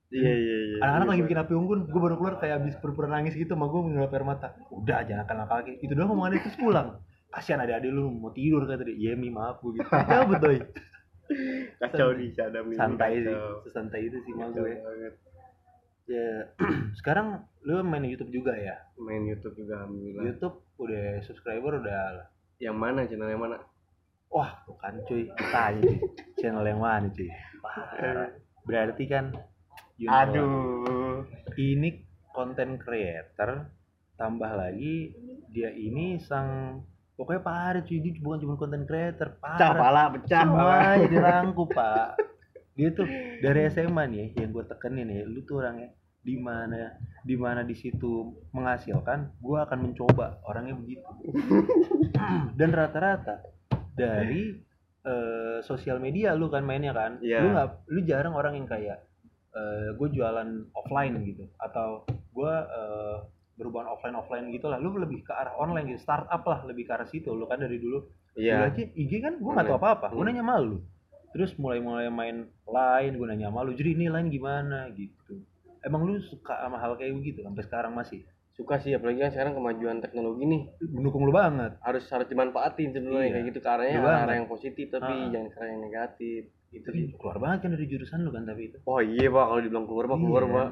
Iya 0.08 0.34
iya 0.40 0.58
iya 0.72 0.78
anak-anak 0.88 1.08
lagi 1.10 1.22
bikin 1.26 1.40
api 1.42 1.54
unggun. 1.58 1.80
Gue 1.90 2.02
baru 2.06 2.16
keluar 2.22 2.38
kayak 2.38 2.62
habis 2.62 2.78
pura-pura 2.78 3.10
nangis 3.10 3.34
gitu 3.34 3.58
sama 3.58 3.66
gue 3.66 3.82
mengelap 3.82 4.14
air 4.14 4.26
mata. 4.30 4.54
Udah 4.70 5.02
jangan 5.10 5.26
nakal 5.26 5.36
nakal 5.42 5.56
lagi. 5.66 5.74
Itu 5.82 5.98
doang 5.98 6.14
omongannya 6.14 6.46
terus 6.46 6.56
pulang. 6.62 7.02
Kasihan 7.34 7.66
adik-adik 7.66 7.92
lu 7.92 8.14
mau 8.14 8.30
tidur 8.30 8.62
kata 8.70 8.86
dia. 8.86 8.94
Iya 8.94 9.12
mi 9.18 9.34
maaf 9.34 9.58
gue 9.66 9.82
gitu. 9.82 9.90
Ya 10.14 10.22
betul 10.22 10.62
kacau 11.82 12.10
Adam 12.16 12.66
nih 12.72 12.78
santai 12.78 13.12
sih 13.22 13.36
sesantai 13.68 14.02
itu 14.08 14.18
sih 14.24 14.34
Kacau 14.36 14.64
gue. 14.64 14.76
banget. 14.80 15.14
ya 16.08 16.30
sekarang 17.00 17.44
lu 17.68 17.84
main 17.84 18.08
YouTube 18.08 18.32
juga 18.32 18.56
ya? 18.56 18.80
Main 18.96 19.28
YouTube 19.28 19.60
juga 19.60 19.84
alhamdulillah. 19.84 20.24
YouTube 20.24 20.56
udah 20.80 21.20
subscriber 21.28 21.84
udah 21.84 22.32
yang 22.64 22.80
mana? 22.80 23.04
Channel 23.06 23.28
yang 23.28 23.44
mana? 23.44 23.60
Wah 24.32 24.64
tuh 24.64 24.80
kan 24.80 24.96
cuy. 25.04 25.28
Tanya 25.52 25.84
cuy. 25.84 26.00
Channel 26.40 26.64
yang 26.64 26.80
mana 26.80 27.08
cuy? 27.12 27.28
Parah. 27.60 28.32
berarti 28.64 29.04
kan 29.08 29.36
you 30.00 30.08
know. 30.08 30.16
Aduh. 30.24 31.28
Ini 31.58 31.90
konten 32.32 32.78
creator 32.80 33.68
tambah 34.16 34.52
lagi 34.54 35.14
dia 35.52 35.70
ini 35.74 36.22
sang 36.22 36.82
pokoknya 37.18 37.42
parah 37.42 37.82
cuy 37.82 37.98
dia 37.98 38.14
bukan 38.22 38.38
cuma 38.40 38.54
konten 38.56 38.86
creator 38.86 39.34
pecah 39.42 39.74
parah 39.74 39.82
pala 39.82 40.04
pecah 40.14 40.42
pala. 40.46 40.54
semuanya 40.54 41.08
dirangkup 41.10 41.70
pak. 41.78 42.10
Dia 42.78 42.90
tuh 42.94 43.10
dari 43.42 43.66
SMA 43.74 44.04
nih 44.06 44.38
yang 44.38 44.54
gue 44.54 44.64
tekenin 44.70 45.10
ya 45.10 45.26
lu 45.26 45.42
tuh 45.42 45.66
orangnya 45.66 45.90
di 46.22 46.38
mana 46.38 46.94
di 47.26 47.34
mana 47.34 47.66
di 47.66 47.74
situ 47.74 48.38
menghasilkan 48.54 49.34
gue 49.42 49.58
akan 49.58 49.80
mencoba. 49.82 50.38
Orangnya 50.46 50.78
begitu. 50.78 51.02
Dan 52.60 52.70
rata-rata 52.70 53.42
dari 53.98 54.54
eh, 55.02 55.58
sosial 55.66 55.98
media 55.98 56.38
lu 56.38 56.54
kan 56.54 56.62
mainnya 56.62 56.94
kan 56.94 57.18
Iya. 57.18 57.42
lu 57.42 57.48
nggak 57.58 57.70
lu 57.90 58.00
jarang 58.06 58.38
orang 58.38 58.54
yang 58.62 58.70
kayak 58.70 59.02
gue 59.98 60.08
jualan 60.14 60.70
offline 60.78 61.18
gitu. 61.26 61.50
Atau 61.58 62.06
gue 62.30 62.54
berhubungan 63.58 63.90
offline 63.90 64.14
offline 64.14 64.46
gitu 64.50 64.66
lah. 64.66 64.78
Lu 64.78 64.94
lebih 64.94 65.22
ke 65.22 65.34
arah 65.34 65.58
online 65.58 65.90
gitu. 65.90 66.00
Startup 66.00 66.40
lah 66.40 66.62
lebih 66.64 66.86
ke 66.86 66.94
arah 66.94 67.06
situ. 67.06 67.30
Lu 67.30 67.44
kan 67.44 67.58
dari 67.58 67.76
dulu 67.76 68.06
iya. 68.34 68.64
aja 68.64 68.80
IG 68.80 69.12
kan 69.18 69.36
gue 69.36 69.52
nggak 69.52 69.68
tahu 69.68 69.78
apa-apa. 69.78 70.08
Gue 70.10 70.22
Hmm. 70.22 70.30
nanya 70.30 70.44
sama 70.44 70.56
lu. 70.60 70.78
Terus 71.28 71.52
mulai 71.58 71.78
mulai 71.78 72.08
main 72.08 72.38
lain 72.64 73.12
gue 73.14 73.26
nanya 73.26 73.50
sama 73.50 73.62
lu 73.62 73.74
jadi 73.74 73.90
ini 73.92 74.06
lain 74.08 74.30
gimana? 74.30 74.88
Gitu. 74.90 75.42
Emang 75.80 76.04
lu 76.04 76.22
suka 76.24 76.54
sama 76.56 76.78
hal 76.78 76.94
kayak 76.96 77.14
begitu? 77.14 77.42
Sampai 77.42 77.64
sekarang 77.64 77.94
masih? 77.94 78.22
Suka 78.52 78.78
sih 78.78 78.90
apalagi 78.90 79.20
kan 79.20 79.32
sekarang 79.32 79.54
kemajuan 79.54 79.98
teknologi 80.00 80.44
nih. 80.44 80.62
Mendukung 80.88 81.22
lu 81.22 81.32
banget. 81.32 81.78
Harus 81.80 82.06
harus 82.08 82.26
dimanfaatin 82.26 82.90
sebenarnya. 82.90 83.22
Iya. 83.22 83.32
kayak 83.32 83.46
gitu 83.48 83.60
ke 83.60 83.70
arahnya 83.70 83.92
Iya 83.92 84.00
arah, 84.00 84.10
banget. 84.22 84.36
yang 84.36 84.48
positif 84.48 84.86
tapi 84.90 85.12
Ah. 85.12 85.30
jangan 85.30 85.48
ke 85.48 85.58
arah 85.58 85.68
yang 85.68 85.82
negatif. 85.84 86.42
Itu 86.68 86.88
keluar 87.16 87.38
banget 87.38 87.58
kan 87.64 87.70
dari 87.72 87.86
jurusan 87.86 88.20
lu 88.22 88.30
kan 88.30 88.44
tapi 88.44 88.62
itu. 88.68 88.78
Oh 88.84 89.00
iya 89.00 89.28
pak. 89.28 89.46
Kalau 89.46 89.62
dibilang 89.62 89.86
keluar 89.86 90.06
mah 90.06 90.18
keluar 90.18 90.44
Iya. 90.44 90.54
pak 90.54 90.70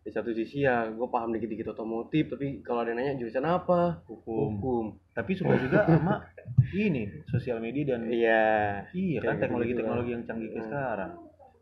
di 0.00 0.10
satu 0.10 0.32
sisi 0.32 0.64
ya 0.64 0.88
gue 0.88 1.08
paham 1.12 1.36
dikit-dikit 1.36 1.76
otomotif 1.76 2.32
tapi 2.32 2.64
kalau 2.64 2.80
ada 2.80 2.96
yang 2.96 2.98
nanya 3.04 3.20
jurusan 3.20 3.44
apa? 3.44 4.00
Hukum. 4.08 4.36
hukum. 4.56 4.84
Tapi 5.12 5.30
suka 5.36 5.54
juga 5.60 5.84
sama 5.84 6.24
ini 6.72 7.04
sosial 7.28 7.60
media 7.60 7.94
dan 7.94 8.08
iya. 8.08 8.84
Iya 8.96 9.18
kan 9.20 9.36
Kayak 9.36 9.40
teknologi 9.44 9.68
gitu-gitu 9.68 9.80
teknologi 9.84 10.10
yang 10.16 10.24
canggih 10.24 10.48
kayak 10.48 10.60
Hmm. 10.60 10.70
sekarang. 10.72 11.12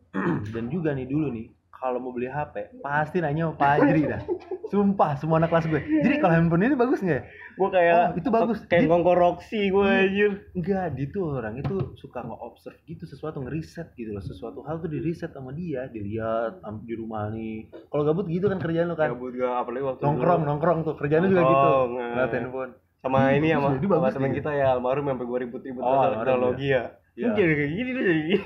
Dan 0.55 0.65
juga 0.73 0.89
nih 0.97 1.05
dulu 1.05 1.27
nih 1.29 1.47
kalau 1.79 1.97
mau 1.97 2.11
beli 2.11 2.27
HP 2.27 2.79
pasti 2.79 3.17
nanya 3.17 3.47
sama 3.47 3.55
Fajri 3.55 4.01
dah 4.05 4.21
sumpah 4.67 5.17
semua 5.17 5.39
anak 5.39 5.49
kelas 5.49 5.65
gue 5.65 5.81
jadi 5.81 6.15
kalau 6.17 6.33
handphone 6.35 6.61
ini 6.61 6.75
bagus 6.75 6.99
nggak 6.99 7.15
ya? 7.15 7.23
gue 7.55 7.69
kayak 7.69 7.91
Oh, 7.91 8.07
itu 8.15 8.29
bagus. 8.29 8.59
kayak 8.63 8.85
ngongkor 8.85 9.17
Roxy 9.17 9.67
gue 9.67 9.83
Iya. 9.83 9.99
anjir 10.05 10.31
Enggak, 10.53 10.85
dia 10.93 11.07
tuh 11.09 11.23
orang 11.33 11.55
itu 11.55 11.75
suka 11.95 12.19
nge-observe 12.21 12.79
gitu 12.85 13.03
sesuatu 13.03 13.39
ngeriset 13.39 13.91
gitu 13.93 14.11
loh. 14.11 14.21
Sesuatu 14.21 14.63
hal 14.63 14.79
tuh 14.79 14.87
di 14.87 14.99
riset 14.99 15.31
sama 15.31 15.51
dia, 15.51 15.87
dilihat 15.87 16.59
di 16.81 16.93
rumah 16.93 17.27
nih. 17.27 17.67
Kalau 17.85 18.03
gabut 18.05 18.27
gitu 18.27 18.47
kan 18.47 18.59
kerjaan 18.59 18.87
lo 18.87 18.95
kan. 18.95 19.11
gabut 19.11 19.33
gue 19.33 19.43
apalagi 19.43 19.83
waktu 19.83 20.01
Nongkrong, 20.01 20.39
dulu. 20.39 20.47
nongkrong 20.47 20.79
tuh 20.83 20.95
kerjaan 20.95 21.23
juga 21.25 21.41
gitu. 21.43 21.69
Ngeliat 21.91 22.31
handphone. 22.31 22.71
sama 22.99 23.17
Ih, 23.31 23.39
ini 23.39 23.47
bagus 23.49 23.55
sama, 23.55 23.67
ya, 23.71 23.87
sama 23.95 24.07
teman 24.13 24.31
kita 24.33 24.51
ya 24.53 24.65
almarhum 24.71 25.05
sampai 25.07 25.25
gue 25.25 25.37
ribut-ribut 25.39 25.81
Oh, 25.81 26.03
teknologi 26.13 26.67
ya 26.69 26.83
Iya. 27.19 27.25
Ini 27.25 27.35
jadi 27.35 27.53
kayak 27.53 27.71
gini 27.73 27.89
dia 27.89 28.03
jadi 28.05 28.21
gini 28.23 28.37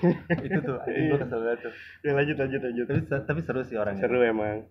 itu 0.44 0.60
tuh, 0.60 0.78
gue 0.82 1.18
kesel 1.20 1.40
banget 1.40 1.60
tuh. 1.62 1.74
ya 2.02 2.12
lanjut 2.12 2.36
lanjut 2.36 2.62
lanjut 2.64 2.86
Tapi, 2.88 3.02
tapi 3.24 3.40
seru 3.42 3.62
sih 3.62 3.78
orangnya. 3.78 4.02
seru 4.02 4.18
emang 4.20 4.66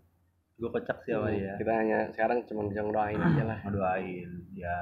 Gue 0.52 0.70
kocak 0.70 0.98
sih 1.00 1.10
sama 1.10 1.30
dia. 1.30 1.54
kita 1.54 1.72
hanya 1.72 1.98
sekarang 2.10 2.42
cuma 2.44 2.66
bisa 2.66 2.80
ngedoain 2.80 3.16
aja 3.16 3.42
lah 3.44 3.58
Ngedoain, 3.62 4.30
ya. 4.52 4.78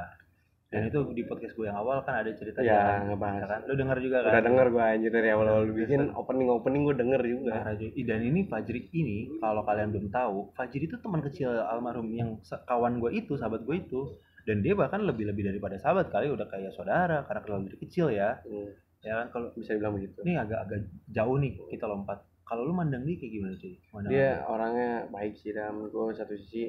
Dan 0.66 0.86
itu 0.86 1.02
di 1.10 1.26
podcast 1.26 1.52
gue 1.52 1.66
yang 1.66 1.74
awal 1.74 1.98
kan 2.00 2.14
ada 2.16 2.30
cerita 2.30 2.60
Ya, 2.60 2.70
dia 2.70 2.78
kan. 2.80 3.00
ngebahas. 3.08 3.36
Ya 3.36 3.46
kan? 3.48 3.60
Lu 3.66 3.74
denger 3.74 3.98
juga 3.98 4.16
kan? 4.20 4.30
udah 4.30 4.44
denger 4.44 4.66
gue 4.70 4.84
anjir 4.86 5.10
dari 5.10 5.28
awal-awal 5.28 5.62
lu 5.64 5.74
bikin 5.74 6.00
opening 6.12 6.48
opening 6.48 6.82
gue 6.84 6.96
denger 6.96 7.22
juga. 7.24 7.52
Ih, 7.74 8.04
Dan 8.04 8.20
ini 8.22 8.40
Fajri 8.46 8.80
ini 8.94 9.18
kalau 9.36 9.62
kalian 9.62 9.90
belum 9.90 10.08
tahu, 10.08 10.54
Fajri 10.54 10.86
itu 10.86 10.96
teman 10.96 11.20
kecil 11.20 11.50
almarhum 11.60 12.06
yang 12.10 12.38
kawan 12.64 12.96
gue 12.96 13.10
itu, 13.12 13.34
sahabat 13.34 13.62
gue 13.62 13.76
itu, 13.78 14.14
dan 14.44 14.62
dia 14.62 14.72
bahkan 14.72 15.02
lebih-lebih 15.02 15.42
daripada 15.44 15.74
sahabat 15.76 16.06
kali 16.08 16.30
udah 16.30 16.46
kayak 16.46 16.70
saudara 16.70 17.26
karena 17.26 17.40
kenal 17.40 17.60
dari 17.62 17.78
kecil 17.80 18.06
ya. 18.08 18.38
Hmm, 18.40 18.70
Ya 19.00 19.12
kan 19.16 19.26
kalau 19.32 19.48
bisa 19.56 19.72
dibilang 19.72 19.96
begitu 19.96 20.20
ini 20.22 20.36
agak-agak 20.36 20.80
jauh 21.08 21.36
nih 21.40 21.56
kita 21.72 21.88
lompat. 21.88 22.20
Kalau 22.44 22.66
lu 22.66 22.74
mandang 22.74 23.06
dia 23.06 23.16
kayak 23.16 23.32
gimana 23.32 23.54
cuy? 23.56 23.74
Mandang 23.94 24.10
dia 24.12 24.28
orangnya 24.44 24.90
baik 25.08 25.34
sih 25.38 25.54
dan 25.54 25.72
gue 25.80 26.04
satu 26.12 26.34
sisi 26.36 26.68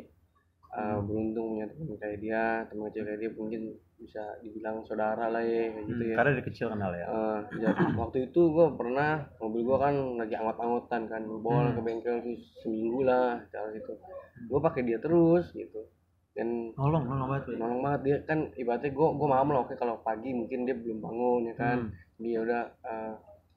uh, 0.72 1.02
beruntung 1.04 1.58
punya 1.58 1.68
teman 1.68 1.98
kayak 2.00 2.18
dia 2.22 2.44
teman 2.70 2.88
kecil 2.88 3.04
kayak 3.04 3.20
dia 3.20 3.32
mungkin 3.36 3.62
bisa 4.00 4.24
dibilang 4.42 4.82
saudara 4.88 5.28
lah 5.28 5.44
ya 5.44 5.70
kayak 5.70 5.86
gitu 5.86 6.02
Hmm, 6.02 6.10
ya 6.10 6.16
Karena 6.18 6.32
dari 6.34 6.46
kecil 6.48 6.66
kenal 6.72 6.92
ya. 6.96 7.06
Eh, 7.06 7.40
jadi 7.60 7.84
waktu 8.02 8.18
itu 8.32 8.42
gue 8.48 8.68
pernah 8.80 9.12
mobil 9.38 9.62
gue 9.62 9.78
kan 9.78 9.94
lagi 10.18 10.36
anggot-anggotan 10.38 11.02
kan 11.06 11.22
bawa 11.28 11.60
Hmm. 11.68 11.76
ke 11.76 11.82
bengkel 11.84 12.16
tuh 12.24 12.36
seminggu 12.64 13.00
lah 13.04 13.44
cara 13.52 13.68
gitu 13.76 13.94
gue 14.42 14.60
pakai 14.64 14.82
dia 14.88 14.98
terus 14.98 15.52
gitu 15.52 15.84
dan 16.32 16.72
Nolong, 16.80 17.12
nolong 17.12 17.28
banget. 17.28 17.60
Nolong 17.60 17.82
banget 17.84 18.02
dia 18.08 18.18
kan 18.24 18.40
ibaratnya 18.56 18.90
gue 18.90 19.08
gue 19.12 19.28
lah 19.28 19.44
oke 19.44 19.76
kalau 19.76 20.00
pagi 20.00 20.32
mungkin 20.32 20.64
dia 20.64 20.74
belum 20.74 21.04
bangun 21.04 21.42
ya 21.52 21.56
kan 21.60 21.78
Hmm. 21.84 21.92
Dia 22.22 22.38
udah 22.40 22.62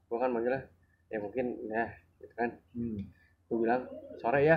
gue 0.05 0.19
kan 0.19 0.31
manggilnya 0.31 0.63
ya 1.07 1.19
mungkin 1.19 1.47
ya 1.65 1.85
gitu 2.17 2.35
kan 2.35 2.51
Hmm. 2.73 2.99
gue 3.45 3.57
bilang 3.59 3.83
sore 4.17 4.41
ya 4.43 4.57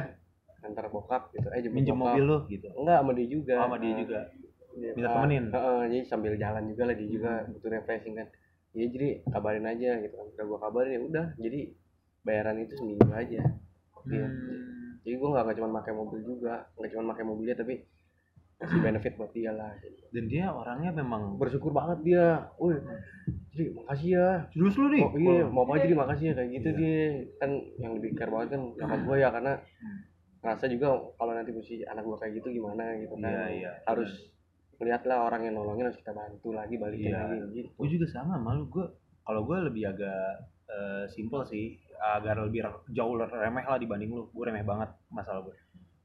antar 0.60 0.88
bokap 0.88 1.30
gitu 1.32 1.48
eh 1.50 1.60
jemput 1.60 1.78
Minjem 1.78 1.96
mobil 1.96 2.24
lu 2.24 2.38
gitu. 2.48 2.68
enggak 2.74 2.98
sama 2.98 3.12
dia 3.14 3.28
juga 3.28 3.54
Oh, 3.54 3.64
sama 3.64 3.78
dia 3.78 3.90
Eh, 3.90 3.98
juga. 4.00 4.20
dia- 4.74 4.94
Minta 4.94 5.10
temenin? 5.12 5.44
heeh, 5.48 5.80
jadi 5.88 6.04
sambil 6.04 6.34
jalan 6.36 6.64
juga 6.66 6.84
lah 6.84 6.96
dia 6.96 7.08
juga 7.08 7.32
butuh 7.48 7.70
refreshing 7.72 8.16
kan 8.16 8.28
ya 8.72 8.86
jadi 8.86 9.08
kabarin 9.28 9.66
aja 9.66 9.90
gitu 10.00 10.14
kan 10.14 10.28
udah 10.30 10.46
gua 10.46 10.60
kabarin 10.62 10.92
ya 10.92 11.02
udah 11.04 11.26
jadi 11.36 11.60
bayaran 12.22 12.58
itu 12.60 12.74
seminggu 12.76 13.10
aja 13.10 13.42
Iya. 14.04 14.28
Hmm. 14.28 15.02
jadi 15.02 15.16
gua 15.16 15.28
nggak 15.36 15.56
cuma 15.56 15.78
pakai 15.78 15.94
mobil 15.94 16.20
juga 16.22 16.54
nggak 16.74 16.90
cuma 16.92 17.12
pakai 17.12 17.24
mobilnya 17.24 17.56
tapi 17.56 17.76
kasih 18.58 18.80
benefit 18.80 19.14
buat 19.16 19.32
dia 19.32 19.52
lah 19.52 19.70
gitu. 19.78 20.02
Dan 20.10 20.26
dia 20.26 20.50
orangnya 20.50 20.90
memang 20.92 21.38
bersyukur 21.38 21.70
banget 21.72 22.02
dia 22.04 22.26
wih 22.58 22.82
jadi 23.58 23.72
makasih 23.74 24.10
ya 24.14 24.30
Terus 24.50 24.74
lu 24.76 24.88
nih. 24.88 25.02
oh, 25.02 25.12
iya 25.16 25.44
mau 25.46 25.62
apa 25.64 25.72
aja 25.74 25.84
jadi 25.84 25.96
makasih 25.96 26.26
ya 26.26 26.34
kayak 26.34 26.50
gitu 26.52 26.68
Iya. 26.68 26.78
dia 26.78 27.00
kan 27.36 27.52
yang 27.78 27.92
lebih 27.94 28.10
care 28.14 28.30
banget 28.30 28.50
kan 28.50 28.62
nyokap 28.72 29.00
gua 29.02 29.16
ya 29.18 29.30
karena 29.30 29.54
Hmm. 29.78 30.00
ngerasa 30.38 30.66
juga 30.68 30.88
kalau 31.14 31.34
nanti 31.34 31.52
mesti 31.52 31.74
anak 31.84 32.04
gua 32.04 32.18
kayak 32.18 32.34
gitu 32.36 32.48
gimana 32.54 32.84
gitu 32.96 33.16
kan 33.16 33.28
Iya, 33.28 33.46
iya. 33.52 33.72
harus 33.84 34.12
melihatlah 34.76 35.18
orang 35.24 35.42
yang 35.44 35.56
nolongin 35.56 35.86
harus 35.86 35.98
kita 35.98 36.14
bantu 36.14 36.50
lagi 36.52 36.76
balikin 36.76 37.10
Iya. 37.10 37.20
lagi 37.20 37.38
gitu 37.52 37.70
gue 37.72 37.88
juga 37.92 38.06
sama 38.08 38.38
malu 38.38 38.64
gue 38.68 38.86
kalau 39.24 39.42
gue 39.44 39.58
lebih 39.64 39.84
agak 39.88 40.22
eh, 40.68 41.06
simple 41.10 41.42
sih 41.44 41.82
agar 41.98 42.38
lebih 42.40 42.62
jauh 42.88 43.18
remeh 43.18 43.64
lah 43.64 43.76
dibanding 43.76 44.12
lu 44.12 44.28
gue 44.28 44.44
remeh 44.44 44.62
banget 44.62 44.94
masalah 45.08 45.42
gue 45.42 45.56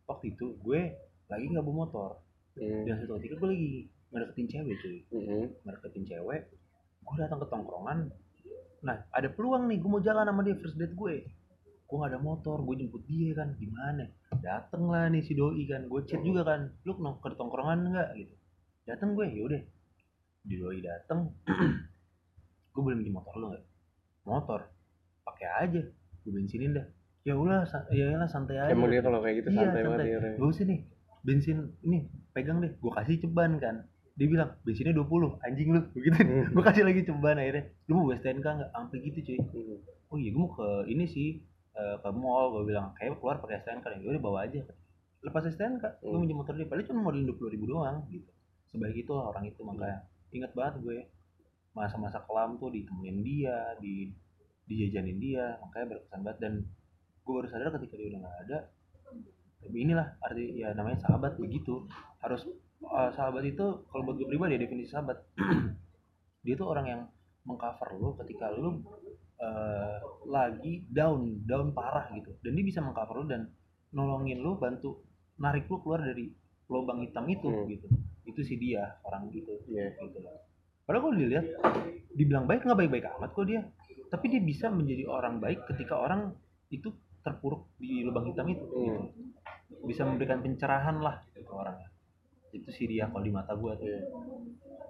waktu 0.02 0.32
itu 0.32 0.56
gue 0.56 0.80
lagi 1.28 1.44
nggak 1.46 1.62
bawa 1.62 1.76
motor 1.82 2.10
Hmm. 2.52 2.84
dan 2.84 2.96
satu 2.98 3.16
ketika 3.16 3.36
gue 3.38 3.48
lagi 3.48 3.72
ngedeketin 4.08 4.46
cewek 4.46 4.76
cuy 4.78 4.96
Mhm. 5.10 5.44
ngedeketin 5.62 6.04
cewek 6.06 6.40
gue 7.02 7.16
datang 7.18 7.38
ke 7.38 7.46
tongkrongan 7.46 7.98
nah 8.82 8.98
ada 9.10 9.28
peluang 9.28 9.66
nih 9.66 9.78
gue 9.78 9.86
mau 9.86 10.00
jalan 10.00 10.26
sama 10.26 10.42
dia 10.42 10.58
first 10.58 10.74
date 10.74 10.90
gue. 10.92 11.22
Gue 11.86 11.96
gak 11.98 12.10
ada 12.10 12.18
motor 12.18 12.58
gue 12.58 12.74
jemput 12.74 13.04
dia 13.04 13.30
kan 13.30 13.54
gimana? 13.54 14.08
Dateng 14.34 14.88
lah 14.88 15.06
nih 15.06 15.22
si 15.22 15.32
doi 15.32 15.62
kan 15.66 15.86
gue 15.86 16.00
chat 16.02 16.18
juga 16.18 16.42
kan 16.42 16.72
lu 16.82 16.92
ke 16.92 17.02
ke 17.22 17.36
tongkrongan 17.36 17.78
nggak? 17.86 18.08
Gitu. 18.16 18.34
Dateng 18.82 19.14
gue 19.14 19.22
yaudah 19.28 19.62
di 20.42 20.54
doi 20.56 20.80
dateng 20.80 21.30
gue 22.72 22.80
boleh 22.80 22.96
minjem 22.96 23.14
motor 23.14 23.34
lu 23.36 23.46
nggak? 23.52 23.64
Motor? 24.24 24.60
Pakai 25.22 25.48
aja 25.62 25.80
gue 26.18 26.32
bensinin 26.32 26.74
dah. 26.74 26.86
Ya 27.22 27.38
ulah 27.38 27.62
sa- 27.62 27.86
ya 27.94 28.18
lah 28.18 28.26
santai 28.26 28.58
aja. 28.58 28.74
Emang 28.74 28.90
dia 28.90 28.98
kalau 28.98 29.22
kayak 29.22 29.46
gitu 29.46 29.54
Iya, 29.54 29.58
santai 29.62 29.82
banget 29.84 29.94
santai. 29.94 30.06
dia 30.08 30.16
orangnya. 30.18 30.38
gak 30.42 30.50
usah 30.50 30.64
nih 30.66 30.80
bensin 31.22 31.58
ini 31.86 31.98
pegang 32.34 32.58
deh. 32.58 32.72
Gue 32.82 32.90
kasih 32.90 33.20
ceban 33.20 33.62
kan 33.62 33.86
dia 34.12 34.26
bilang 34.28 34.50
bensinnya 34.60 34.92
20 34.92 35.40
anjing 35.40 35.68
lu 35.72 35.80
begitu. 35.96 36.16
Hmm. 36.20 36.52
gue 36.52 36.62
kasih 36.62 36.84
lagi 36.84 37.00
ceban 37.08 37.40
akhirnya. 37.40 37.64
Lu 37.88 37.92
mau 37.96 38.04
gue 38.12 38.16
STNK 38.20 38.44
nggak? 38.44 38.70
Sampai 38.76 38.98
gitu 39.00 39.18
cuy. 39.24 39.38
Mhm. 39.40 39.76
oh 40.12 40.16
iya 40.20 40.28
gue 40.28 40.40
mau 40.44 40.52
ke 40.52 40.68
ini 40.92 41.04
sih 41.08 41.28
eh, 41.72 41.96
ke 41.96 42.08
mall 42.12 42.52
gue 42.52 42.62
bilang. 42.68 42.92
Kayak 43.00 43.16
keluar 43.18 43.40
pakai 43.40 43.64
STNK 43.64 43.86
ya 44.04 44.08
udah 44.12 44.22
bawa 44.22 44.38
aja 44.44 44.60
lepas 45.22 45.46
STNK 45.46 46.02
gue 46.02 46.10
Hmm. 46.12 46.20
minjem 46.20 46.36
motor 46.36 46.52
dia. 46.54 46.68
Paling 46.68 46.84
cuma 46.84 47.00
modal 47.08 47.22
dua 47.24 47.48
ribu 47.48 47.64
doang 47.64 48.04
gitu. 48.12 48.28
Sebaik 48.68 48.96
itu 49.00 49.12
lah 49.12 49.32
orang 49.32 49.44
itu 49.48 49.60
makanya 49.64 50.04
ingat 50.32 50.52
banget 50.52 50.74
gue. 50.84 50.98
Masa-masa 51.72 52.20
kelam 52.28 52.60
tuh 52.60 52.68
ditemenin 52.68 53.24
dia 53.24 53.56
di 53.80 54.12
dijajanin 54.68 55.16
dia 55.16 55.56
makanya 55.64 55.96
berkesan 55.96 56.20
banget. 56.20 56.38
Dan 56.42 56.52
gue 57.24 57.32
baru 57.32 57.48
sadar 57.48 57.72
ketika 57.80 57.94
dia 57.96 58.06
udah 58.12 58.20
nggak 58.28 58.38
ada 58.44 58.58
tapi 59.62 59.78
inilah 59.78 60.18
arti 60.18 60.58
ya 60.58 60.74
namanya 60.74 60.98
sahabat 61.06 61.38
begitu. 61.38 61.86
Harus 62.18 62.42
eh, 62.82 63.10
sahabat 63.14 63.44
itu 63.46 63.86
kalau 63.88 64.02
buat 64.04 64.16
gue 64.18 64.28
pribadi 64.28 64.58
ya 64.58 64.60
definisi 64.66 64.90
sahabat. 64.90 65.18
Dia 66.44 66.54
tuh 66.58 66.66
orang 66.66 66.86
yang 66.90 67.00
mengcover 67.46 67.94
lo 67.98 68.18
ketika 68.18 68.50
lo 68.50 68.82
eh, 69.38 69.96
lagi 70.26 70.86
down 70.90 71.46
down 71.46 71.70
parah 71.74 72.10
gitu. 72.14 72.34
Dan 72.42 72.54
dia 72.54 72.64
bisa 72.66 72.82
mengcover 72.82 73.22
lo 73.22 73.26
dan 73.30 73.42
nolongin 73.94 74.42
lo 74.42 74.58
bantu 74.58 75.02
narik 75.38 75.66
lo 75.70 75.82
keluar 75.82 76.02
dari 76.02 76.30
lubang 76.66 77.02
hitam 77.02 77.26
itu 77.30 77.46
Hmm. 77.48 77.66
gitu. 77.70 77.86
Itu 78.26 78.40
sih 78.42 78.58
dia 78.58 78.98
orang 79.02 79.30
itu 79.30 79.50
Iya. 79.70 79.94
gitu 79.98 80.18
loh 80.22 80.50
padahal 80.82 81.08
kalau 81.08 81.14
dilihat 81.14 81.46
dibilang 82.10 82.44
baik 82.50 82.66
nggak 82.66 82.74
baik-baik 82.74 83.06
amat 83.16 83.30
kok 83.30 83.46
dia. 83.46 83.62
Tapi 84.10 84.26
dia 84.28 84.42
bisa 84.42 84.66
menjadi 84.68 85.06
orang 85.06 85.38
baik 85.38 85.64
ketika 85.70 85.94
orang 85.94 86.34
itu 86.68 86.90
terpuruk 87.22 87.70
di 87.78 88.02
lubang 88.02 88.26
hitam 88.26 88.50
itu 88.50 88.66
gitu. 88.66 89.86
bisa 89.86 90.02
memberikan 90.02 90.42
pencerahan 90.42 90.98
lah 90.98 91.22
gitu 91.38 91.54
orangnya 91.54 91.86
itu 92.52 92.68
sih 92.68 92.86
dia 92.86 93.04
kalau 93.06 93.20
di 93.20 93.30
mata 93.30 93.52
gua 93.52 93.74
tuh 93.74 93.88
Iya. 93.88 94.00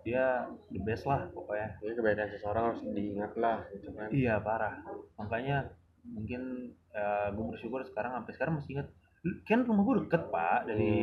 dia 0.03 0.25
the 0.69 0.79
best 0.79 1.05
lah 1.05 1.27
pokoknya 1.29 1.79
Jadi 1.79 1.93
kebaikan 1.95 2.29
seseorang 2.29 2.65
harus 2.69 2.83
diingat 2.85 3.33
lah 3.37 3.63
gitu 3.71 3.89
kan. 3.93 4.09
iya 4.11 4.35
parah 4.37 4.83
makanya 5.15 5.71
mungkin 6.05 6.75
gue 7.31 7.45
bersyukur 7.49 7.81
sekarang 7.85 8.13
sampai 8.13 8.33
sekarang 8.33 8.55
masih 8.57 8.71
ingat 8.75 8.89
kan 9.45 9.63
rumah 9.63 9.83
gue 9.85 9.95
deket 10.03 10.23
pak 10.29 10.67
dari 10.67 10.95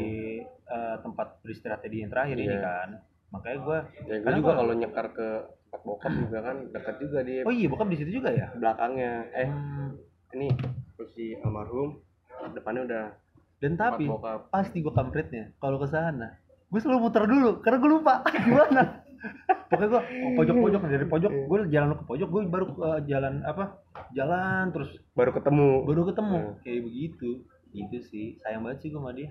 eh, 0.43 0.95
tempat 0.99 1.39
beristirahat 1.39 1.79
dia 1.81 2.03
yang 2.03 2.11
terakhir 2.11 2.35
ini 2.37 2.51
Iya. 2.51 2.59
kan 2.61 2.89
makanya 3.29 3.57
gue 3.57 3.77
Ya 4.03 4.15
gue 4.19 4.33
juga 4.35 4.51
kalau 4.53 4.73
nyekar 4.73 5.07
ke 5.09 5.27
tempat 5.63 5.81
bokap 5.81 6.11
juga 6.19 6.37
kan 6.41 6.55
dekat 6.67 6.95
juga 6.99 7.19
di 7.21 7.33
oh 7.39 7.53
iya 7.53 7.67
bokap 7.67 7.87
di 7.87 7.95
situ 7.95 8.11
juga 8.13 8.29
ya 8.29 8.51
belakangnya. 8.51 9.13
Eh 9.31 9.47
Hmm, 9.47 9.89
ini 10.33 10.51
si 11.07 11.39
almarhum 11.39 11.95
depannya 12.51 12.81
udah 12.83 13.05
dan 13.57 13.73
tapi 13.73 14.05
bokap. 14.05 14.51
pasti 14.51 14.77
gue 14.77 14.91
kampretnya 14.91 15.55
kalau 15.57 15.77
ke 15.77 15.87
sana 15.87 16.35
gue 16.69 16.79
selalu 16.79 16.99
muter 17.09 17.23
dulu 17.25 17.49
karena 17.65 17.77
gue 17.81 17.89
lupa. 17.89 18.13
Gimana? 18.45 18.81
Pokoknya 19.69 19.87
gue 19.89 20.01
pojok-pojok 20.37 20.81
dari 20.85 21.05
pojok. 21.09 21.31
Gue 21.49 21.57
jalan 21.73 21.97
ke 21.97 22.03
pojok 22.05 22.27
gue 22.29 22.41
baru 22.47 22.65
eh, 22.71 22.99
jalan 23.09 23.41
apa 23.43 23.81
jalan 24.13 24.69
terus 24.71 24.89
baru 25.17 25.31
ketemu. 25.33 25.69
Baru 25.83 26.01
ketemu. 26.07 26.37
Hmm. 26.39 26.55
kayak 26.63 26.81
begitu. 26.85 27.29
Gitu 27.73 27.97
sih. 28.09 28.27
Sayang 28.45 28.65
banget 28.65 28.85
sih 28.85 28.89
gue 28.93 29.01
sama 29.01 29.11
dia. 29.13 29.29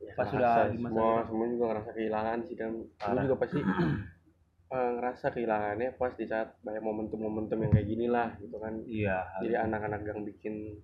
Ya, 0.00 0.12
Pas 0.16 0.26
sudah 0.32 0.72
di 0.72 0.80
masa 0.80 0.96
semua 0.96 1.12
itu. 1.12 1.26
semua 1.28 1.46
juga 1.52 1.64
ngerasa 1.68 1.90
kehilangan 1.92 2.38
sih 2.48 2.56
dan 2.56 2.70
gue 2.88 3.22
juga 3.28 3.36
pasti 3.36 3.58
eh, 4.74 4.90
ngerasa 4.96 5.26
kehilangannya 5.36 5.88
pas 6.00 6.12
di 6.16 6.24
saat 6.24 6.48
banyak 6.64 6.80
momentum-momentum 6.80 7.58
yang 7.60 7.72
kayak 7.74 7.88
gini 7.90 8.06
lah 8.08 8.32
gitu 8.40 8.56
kan. 8.56 8.80
Iya 8.88 9.18
jadi 9.44 9.68
anak-anak 9.68 10.00
yang 10.08 10.24
bikin 10.24 10.80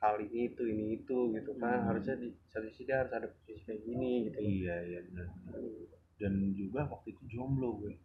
hal 0.00 0.16
ini 0.20 0.48
itu 0.48 0.62
ini 0.64 0.84
itu 0.96 1.16
gitu 1.36 1.52
kan. 1.60 1.84
Hmm. 1.84 1.86
harusnya 1.92 2.16
di 2.16 2.32
satu 2.48 2.66
sisi 2.72 2.88
dia 2.88 3.04
harus 3.04 3.12
ada 3.12 3.28
posisi 3.28 3.60
kayak 3.68 3.80
gini 3.84 4.10
gitu. 4.28 4.36
Iya 4.40 4.76
iya 4.88 5.00
benar 5.08 5.26
dan 6.20 6.52
juga 6.52 6.84
waktu 6.84 7.16
itu 7.16 7.22
jomblo 7.32 7.80
gue. 7.80 7.96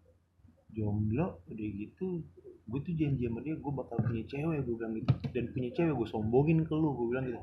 Jomblo 0.72 1.44
udah 1.52 1.68
gitu 1.76 2.24
gue 2.66 2.80
tuh 2.82 2.96
janji 2.98 3.30
sama 3.30 3.46
dia 3.46 3.54
gue 3.54 3.74
bakal 3.76 4.02
punya 4.02 4.24
cewek 4.26 4.64
gue 4.64 4.76
bilang 4.80 4.94
gitu. 4.96 5.12
Dan 5.36 5.44
punya 5.52 5.70
cewek 5.76 5.94
gue 5.94 6.08
sombongin 6.10 6.64
ke 6.64 6.74
lu 6.74 6.96
gue 6.96 7.08
bilang 7.12 7.26
gitu. 7.28 7.42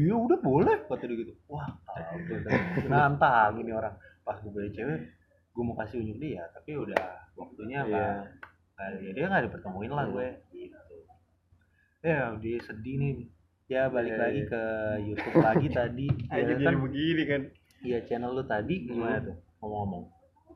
Iya 0.00 0.14
udah 0.16 0.38
boleh 0.40 0.76
kata 0.88 1.04
dia 1.04 1.16
gitu. 1.28 1.32
Wah 1.52 1.68
tuh 2.80 2.88
nantang 2.88 3.60
ini 3.60 3.70
orang. 3.70 3.94
Pas 4.24 4.40
gue 4.40 4.50
punya 4.50 4.72
cewek 4.72 5.00
gue 5.54 5.62
mau 5.62 5.76
kasih 5.78 6.02
unjuk 6.02 6.18
dia 6.18 6.42
tapi 6.50 6.74
udah 6.74 7.30
waktunya 7.38 7.86
Iya. 7.86 7.94
apa? 7.94 8.02
Nah, 8.74 8.90
ya 8.98 9.10
dia 9.14 9.24
nggak 9.30 9.44
dipertemuin 9.46 9.92
lah 9.92 10.06
gue. 10.10 10.28
Gitu. 10.50 10.96
Ya 12.02 12.32
dia 12.40 12.58
sedih 12.64 12.94
nih 12.98 13.12
ya 13.66 13.88
balik 13.88 14.12
Iya, 14.12 14.20
lagi 14.20 14.38
iya. 14.38 14.48
ke 14.48 14.62
YouTube 15.02 15.36
lagi 15.40 15.68
tadi. 15.70 16.06
Aja 16.30 16.36
ya 16.36 16.44
jadi 16.50 16.62
kan 16.64 16.76
begini 16.78 17.22
kan. 17.24 17.42
Iya 17.80 17.98
channel 18.04 18.32
lu 18.32 18.44
tadi 18.44 18.74
gimana 18.84 19.18
Hmm. 19.18 19.26
tuh? 19.26 19.36
Ngomong-ngomong. 19.58 20.04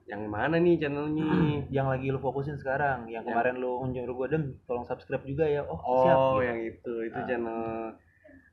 Yang 0.05 0.23
mana 0.25 0.57
nih 0.57 0.75
channelnya? 0.79 1.29
Yang 1.77 1.87
lagi 1.89 2.07
lu 2.09 2.19
fokusin 2.19 2.57
sekarang. 2.57 3.05
Yang 3.07 3.25
kemarin 3.27 3.57
lu 3.57 3.85
nyuruh 3.87 4.15
gue 4.15 4.29
dem 4.29 4.45
tolong 4.65 4.85
subscribe 4.85 5.23
juga 5.23 5.45
ya. 5.45 5.61
Oh, 5.63 5.77
siap. 6.05 6.17
oh 6.17 6.39
yang 6.41 6.59
itu. 6.59 6.93
Itu 7.05 7.19
Ah. 7.19 7.25
channel 7.25 7.61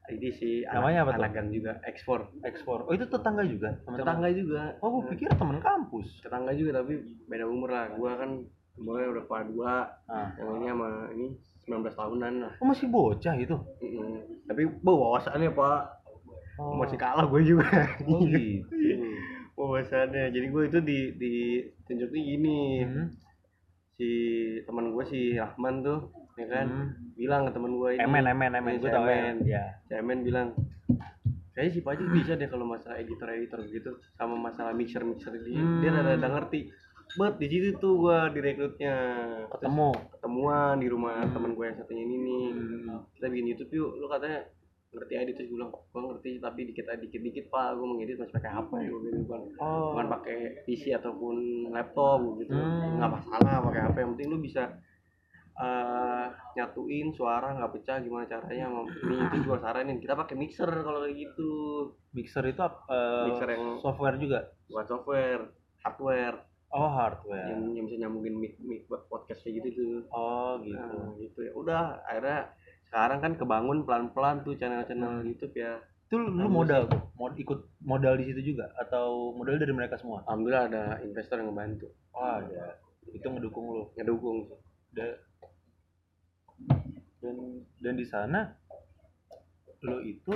ini 0.06 0.30
sih 0.30 0.62
Namanya 0.62 1.02
apa 1.02 1.12
tuh? 1.12 1.18
anak 1.18 1.32
gang 1.34 1.50
juga 1.50 1.82
ekspor 1.82 2.30
ekspor 2.46 2.86
oh 2.86 2.94
itu 2.94 3.10
tetangga 3.10 3.42
juga? 3.42 3.74
Tetangga 3.82 4.30
juga. 4.30 4.78
Oh 4.80 5.02
gue 5.02 5.10
pikir 5.12 5.34
teman 5.34 5.58
kampus. 5.58 6.22
Tetangga 6.22 6.54
juga 6.54 6.80
tapi 6.80 6.94
beda 7.26 7.44
umur 7.44 7.74
lah. 7.74 7.90
Gua 7.92 8.14
kan 8.14 8.46
umurnya 8.76 9.08
udah 9.10 9.24
kepala 9.24 9.44
dua. 9.46 9.74
Ah. 10.06 10.30
yang 10.36 10.50
ini 10.56 10.68
sama 10.68 10.88
ini 11.12 11.26
19 11.66 11.92
tahunan 11.92 12.34
lah. 12.40 12.54
Oh 12.60 12.68
masih 12.68 12.88
bocah 12.88 13.36
itu? 13.36 13.56
Mm-mm. 13.82 14.46
tapi 14.46 14.62
bawasannya 14.80 15.50
pak. 15.50 15.82
Oh, 16.56 16.78
masih 16.78 16.96
kalah 16.96 17.26
gue 17.26 17.42
juga. 17.42 17.68
Oh 18.06 18.22
gitu. 18.32 18.66
Bawasannya 19.54 20.30
jadi 20.30 20.46
gue 20.46 20.64
itu 20.66 20.80
di 20.80 21.00
di 21.16 21.34
tunjuknya 21.84 22.22
gini. 22.22 22.60
Hmm. 22.84 23.08
si 23.96 24.12
teman 24.62 24.92
gue 24.92 25.04
si 25.08 25.20
Rahman 25.34 25.80
tuh 25.80 26.12
ya 26.36 26.46
kan? 26.46 26.68
Hmm. 26.68 26.90
bilang 27.16 27.48
ke 27.48 27.56
teman 27.56 27.72
gue 27.74 27.96
ini 27.96 28.04
emen 28.04 28.28
emen 28.28 28.52
emen 28.54 28.76
Iya, 28.76 28.82
gue 28.84 28.90
tau 28.92 29.06
ya. 29.06 29.16
Emen. 29.16 29.36
ya 29.42 29.64
Cemen 29.88 30.20
bilang 30.20 30.48
kayaknya 31.50 31.72
si 31.72 31.80
Pajik 31.80 32.12
bisa 32.12 32.36
deh 32.36 32.44
kalau 32.46 32.68
masalah 32.68 33.00
editor 33.00 33.32
editor 33.32 33.64
gitu 33.64 33.96
sama 34.14 34.36
masalah 34.36 34.76
mixer 34.76 35.00
mixer 35.02 35.32
dia 35.40 35.56
Hmm. 35.56 35.80
dia 35.80 35.90
rada 35.90 36.12
rada 36.14 36.28
ngerti 36.30 36.68
bet 37.14 37.36
di 37.38 37.48
situ 37.48 37.70
tuh 37.78 37.94
gua 37.98 38.28
direkrutnya. 38.28 38.96
Ketemu? 39.50 39.90
Ketemuan 40.12 40.76
di 40.78 40.88
rumah 40.88 41.22
Hmm. 41.22 41.32
teman 41.32 41.52
gue 41.54 41.66
yang 41.66 41.78
satunya 41.78 42.04
ini 42.04 42.16
nih. 42.18 42.46
Hmm. 42.52 43.00
kita 43.14 43.26
bikin 43.30 43.46
YouTube 43.52 43.72
yuk. 43.72 43.92
Lu 43.98 44.08
katanya 44.08 44.40
ngerti 44.96 45.14
edit 45.14 45.34
terus 45.36 45.48
gue 45.48 45.58
bilang 45.60 45.72
gua 45.72 46.02
ngerti 46.08 46.40
tapi 46.40 46.60
dikit 46.66 46.86
dikit 46.88 47.22
dikit 47.22 47.46
pak. 47.48 47.68
Gua 47.76 47.86
mengedit 47.86 48.16
masih 48.16 48.34
pakai 48.34 48.52
HP 48.52 48.72
gue 48.86 49.00
gitu 49.02 49.18
bukan 49.24 49.40
oh. 49.58 49.92
bukan 49.94 50.08
pakai 50.10 50.38
PC 50.64 50.84
ataupun 50.94 51.36
laptop 51.70 52.20
gitu. 52.40 52.52
Hmm. 52.52 53.00
nggak 53.00 53.12
masalah 53.12 53.54
pakai 53.64 53.82
HP 53.84 53.96
yang 53.98 54.12
penting 54.16 54.30
lu 54.30 54.40
bisa 54.40 54.64
eh, 55.56 56.26
nyatuin 56.54 57.16
suara 57.16 57.56
nggak 57.56 57.72
pecah 57.72 58.04
gimana 58.04 58.28
caranya 58.28 58.68
ini. 58.68 59.16
Itu 59.32 59.48
gua 59.48 59.60
saranin. 59.60 60.04
Kita 60.04 60.12
pakai 60.14 60.36
mixer 60.36 60.68
kalau 60.68 61.00
kayak 61.00 61.16
gitu. 61.16 61.52
Mixer 62.12 62.44
itu 62.44 62.60
eh, 62.92 63.26
Mixer 63.32 63.50
yang- 63.56 63.80
software 63.80 64.20
juga? 64.20 64.40
Buat 64.68 64.88
software 64.90 65.44
hardware 65.80 66.38
oh 66.76 66.90
hardware. 66.92 67.48
Yang, 67.56 67.62
yang 67.80 67.86
bisa 67.88 67.98
nyambungin 68.04 68.36
mic 68.36 68.54
mic 68.60 68.84
buat 68.92 69.08
podcast 69.08 69.42
kayak 69.48 69.64
gitu 69.64 69.70
tuh. 69.80 69.96
Oh 70.12 70.60
gitu. 70.60 70.76
Nah, 70.76 71.16
gitu 71.18 71.40
ya. 71.48 71.52
Udah 71.56 71.82
akhirnya 72.04 72.52
sekarang 72.92 73.20
kan 73.24 73.34
kebangun 73.40 73.88
pelan-pelan 73.88 74.44
tuh 74.44 74.60
channel-channel 74.60 75.24
YouTube 75.24 75.56
ya. 75.56 75.80
Itu 76.06 76.20
lu 76.22 76.36
lu 76.36 76.52
modal 76.52 76.92
tuh? 76.92 77.02
Mod 77.16 77.40
ikut 77.40 77.80
modal 77.82 78.20
di 78.20 78.28
situ 78.30 78.54
juga? 78.54 78.70
Atau 78.76 79.32
modal 79.34 79.58
dari 79.58 79.72
mereka 79.72 79.96
semua? 79.98 80.22
Alhamdulillah 80.28 80.64
ada 80.70 80.84
investor 81.02 81.40
yang 81.40 81.56
ngebantu. 81.56 81.88
Oh 82.12 82.44
ada. 82.44 82.78
Itu 83.10 83.26
ngedukung 83.32 83.66
lu? 83.72 83.84
Ngedukung. 83.96 84.52
Da- 84.92 85.24
dan 87.26 87.66
dan 87.82 87.94
di 87.98 88.06
sana 88.06 88.54
lo 89.82 89.98
itu 90.06 90.34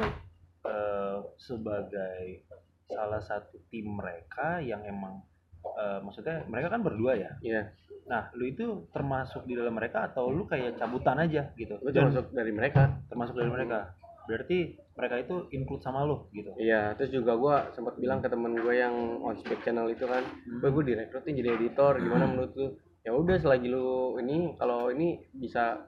eh, 0.66 1.20
sebagai 1.38 2.50
salah 2.90 3.22
satu 3.22 3.62
tim 3.70 3.94
mereka 3.94 4.58
yang 4.58 4.82
emang 4.82 5.22
eh, 5.62 6.00
maksudnya 6.00 6.44
mereka 6.46 6.68
kan 6.70 6.82
berdua 6.82 7.14
ya 7.14 7.32
Iya, 7.40 7.62
nah 8.06 8.28
lu 8.34 8.46
itu 8.46 8.66
termasuk 8.90 9.44
di 9.44 9.54
dalam 9.54 9.72
mereka 9.72 10.06
atau 10.06 10.28
lu 10.28 10.44
kayak 10.44 10.76
cabutan 10.76 11.20
aja 11.20 11.52
gitu 11.54 11.78
Dan 11.82 11.94
termasuk 12.10 12.32
dari 12.32 12.52
mereka. 12.52 12.98
termasuk 13.06 13.34
dari 13.34 13.50
mereka 13.50 13.94
berarti 14.26 14.60
mereka 14.94 15.16
itu 15.18 15.36
include 15.52 15.82
sama 15.82 16.04
lu 16.04 16.30
gitu 16.30 16.54
Iya, 16.56 16.94
terus 16.94 17.10
juga 17.12 17.34
gue 17.34 17.56
sempat 17.72 17.98
bilang 17.98 18.20
ke 18.20 18.28
temen 18.28 18.54
gue 18.54 18.74
yang 18.74 18.94
on 19.20 19.34
spec 19.36 19.58
channel 19.60 19.88
itu 19.88 20.06
kan, 20.06 20.22
Hmm. 20.22 20.60
gue 20.60 20.70
gue 20.70 20.84
direkrutin 20.88 21.34
jadi 21.34 21.56
editor, 21.56 21.98
gimana 21.98 22.26
menurut 22.26 22.54
lu? 22.54 22.68
Ya 23.02 23.12
udah 23.12 23.36
selagi 23.36 23.66
lu 23.66 23.90
ini 24.18 24.54
kalau 24.54 24.88
ini 24.88 25.18
bisa 25.32 25.82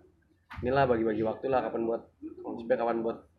inilah 0.57 0.83
bagi-bagi 0.85 1.21
waktu 1.21 1.45
lah 1.47 1.61
kapan 1.61 1.85
buat 1.85 2.01
on 2.41 2.57
spec, 2.57 2.75
kapan 2.75 2.99
buat 2.99 3.29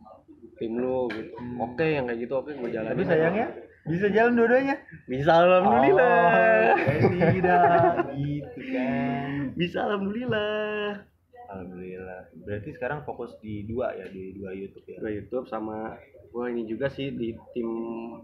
tim 0.54 0.76
lu 0.76 1.08
gitu. 1.08 1.34
Hmm. 1.34 1.66
Oke 1.66 1.86
yang 1.88 2.06
kayak 2.06 2.20
gitu 2.20 2.34
oke 2.36 2.50
gue 2.52 2.70
jalanin. 2.70 2.92
tapi 2.92 3.02
sayangnya 3.02 3.46
bisa 3.82 4.06
jalan 4.14 4.38
dua-duanya 4.38 4.76
bisa 5.10 5.30
alhamdulillah. 5.34 6.74
oh, 6.78 7.10
tidak 7.34 7.94
gitu 8.14 8.60
kan 8.72 9.32
Bisa 9.52 9.84
alhamdulillah. 9.84 11.04
Alhamdulillah. 11.52 12.32
Berarti 12.48 12.72
sekarang 12.72 13.04
fokus 13.04 13.36
di 13.44 13.68
dua 13.68 13.92
ya, 13.92 14.08
di 14.08 14.32
dua 14.32 14.56
YouTube 14.56 14.88
ya. 14.88 14.98
Gue 15.04 15.12
YouTube 15.20 15.46
sama 15.52 16.00
gue 16.32 16.44
ini 16.48 16.64
juga 16.64 16.88
sih 16.88 17.12
di 17.12 17.36
tim 17.52 17.68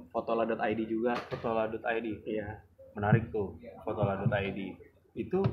fotola.id 0.09 0.81
juga. 0.89 1.13
Fotola.id. 1.29 2.07
Iya. 2.25 2.65
Menarik 2.97 3.29
tuh, 3.29 3.61
fotola.id. 3.85 4.59
Itu 5.13 5.45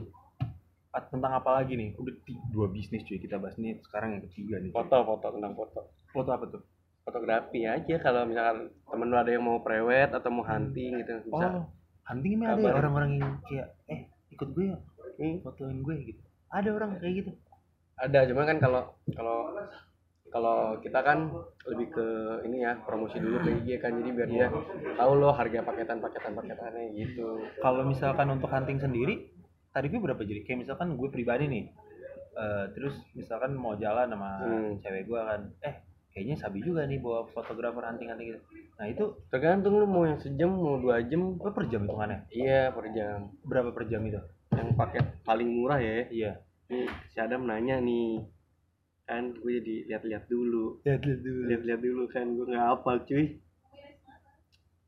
tentang 1.12 1.36
apa 1.36 1.60
lagi 1.60 1.76
nih? 1.76 1.92
Udah 2.00 2.16
dua 2.56 2.72
bisnis 2.72 3.04
cuy 3.04 3.20
kita 3.20 3.36
bahas 3.36 3.60
nih 3.60 3.84
sekarang 3.84 4.16
yang 4.16 4.24
ketiga 4.32 4.64
nih. 4.64 4.72
cuy. 4.72 4.80
Foto-foto 4.80 5.28
tentang 5.36 5.54
foto. 5.60 5.82
Foto 6.16 6.30
apa 6.32 6.46
tuh? 6.48 6.64
Fotografi 7.06 7.70
aja 7.70 7.96
kalau 8.02 8.26
misalkan 8.26 8.74
temen 8.90 9.08
lu 9.08 9.16
ada 9.16 9.30
yang 9.30 9.46
mau 9.46 9.62
prewed 9.62 10.10
atau 10.10 10.30
mau 10.34 10.42
hunting 10.42 11.06
gitu 11.06 11.22
bisa. 11.22 11.46
Oh, 11.54 11.70
hunting 12.04 12.42
ini 12.42 12.46
ada 12.50 12.58
ya 12.60 12.74
orang-orang 12.74 13.22
yang 13.22 13.32
kayak 13.46 13.68
eh 13.86 14.10
ikut 14.34 14.50
gue 14.52 14.74
ya, 14.74 14.78
Hmm. 15.16 15.38
fotoin 15.40 15.80
gue 15.80 15.96
gitu. 16.04 16.22
Ada 16.50 16.70
orang 16.74 16.98
kayak 16.98 17.14
gitu. 17.22 17.32
Ada, 17.96 18.26
cuma 18.26 18.44
kan 18.44 18.58
kalau 18.58 18.82
kalau 19.14 19.38
kalau 20.28 20.58
kita 20.82 21.00
kan 21.00 21.30
lebih 21.70 21.94
ke 21.94 22.08
ini 22.44 22.66
ya 22.66 22.74
promosi 22.82 23.22
dulu 23.22 23.38
ke 23.40 23.54
IG 23.54 23.78
kan 23.80 23.96
jadi 23.96 24.10
biar 24.12 24.28
dia 24.28 24.48
tahu 24.98 25.12
loh 25.16 25.32
harga 25.32 25.62
paketan 25.62 26.02
paketan 26.02 26.34
paketannya 26.34 26.90
gitu. 26.92 27.38
Kalau 27.62 27.86
misalkan 27.86 28.34
untuk 28.34 28.50
hunting 28.50 28.82
sendiri, 28.82 29.30
tarifnya 29.70 30.02
berapa 30.02 30.20
jadi? 30.20 30.42
Kayak 30.42 30.66
misalkan 30.66 30.98
gue 30.98 31.08
pribadi 31.08 31.46
nih, 31.46 31.66
eh, 32.36 32.66
terus 32.74 32.98
misalkan 33.14 33.54
mau 33.54 33.78
jalan 33.78 34.10
sama 34.10 34.42
Hmm. 34.42 34.82
cewek 34.82 35.06
gue 35.06 35.22
kan, 35.22 35.42
eh 35.62 35.76
kayaknya 36.16 36.40
sabi 36.40 36.64
juga 36.64 36.88
nih 36.88 36.96
bawa 36.98 37.28
fotografer 37.30 37.84
hunting-hunting 37.84 38.28
gitu. 38.32 38.40
Nah 38.80 38.88
itu 38.88 39.04
Tergantung 39.28 39.76
lu 39.76 39.84
mau 39.84 40.08
yang 40.08 40.16
sejam 40.16 40.48
mau 40.48 40.80
dua 40.80 41.04
jam. 41.04 41.36
apa 41.36 41.52
per 41.52 41.68
jam 41.68 41.84
hitungannya? 41.84 42.24
Iya 42.32 42.72
per 42.72 42.88
jam. 42.90 43.36
Berapa 43.44 43.70
per 43.70 43.84
jam 43.86 44.00
itu? 44.02 44.24
Yang 44.50 44.70
paket 44.74 45.06
paling 45.22 45.50
murah 45.52 45.78
ya. 45.78 46.08
Iya. 46.08 46.32
Nih 46.72 46.88
si 47.12 47.18
Adam 47.20 47.44
nanya 47.44 47.78
nih 47.78 48.24
kan 49.06 49.36
gue 49.36 49.52
jadi 49.62 49.76
lihat-lihat 49.86 50.26
dulu 50.26 50.82
Lihat 50.82 51.04
lihat 51.04 51.20
dulu. 51.22 51.42
lihat-lihat 51.46 51.82
dulu 51.84 52.04
kan 52.10 52.26
gue 52.26 52.46
nggak 52.48 52.64
hafal 52.66 52.98
cuy 53.06 53.38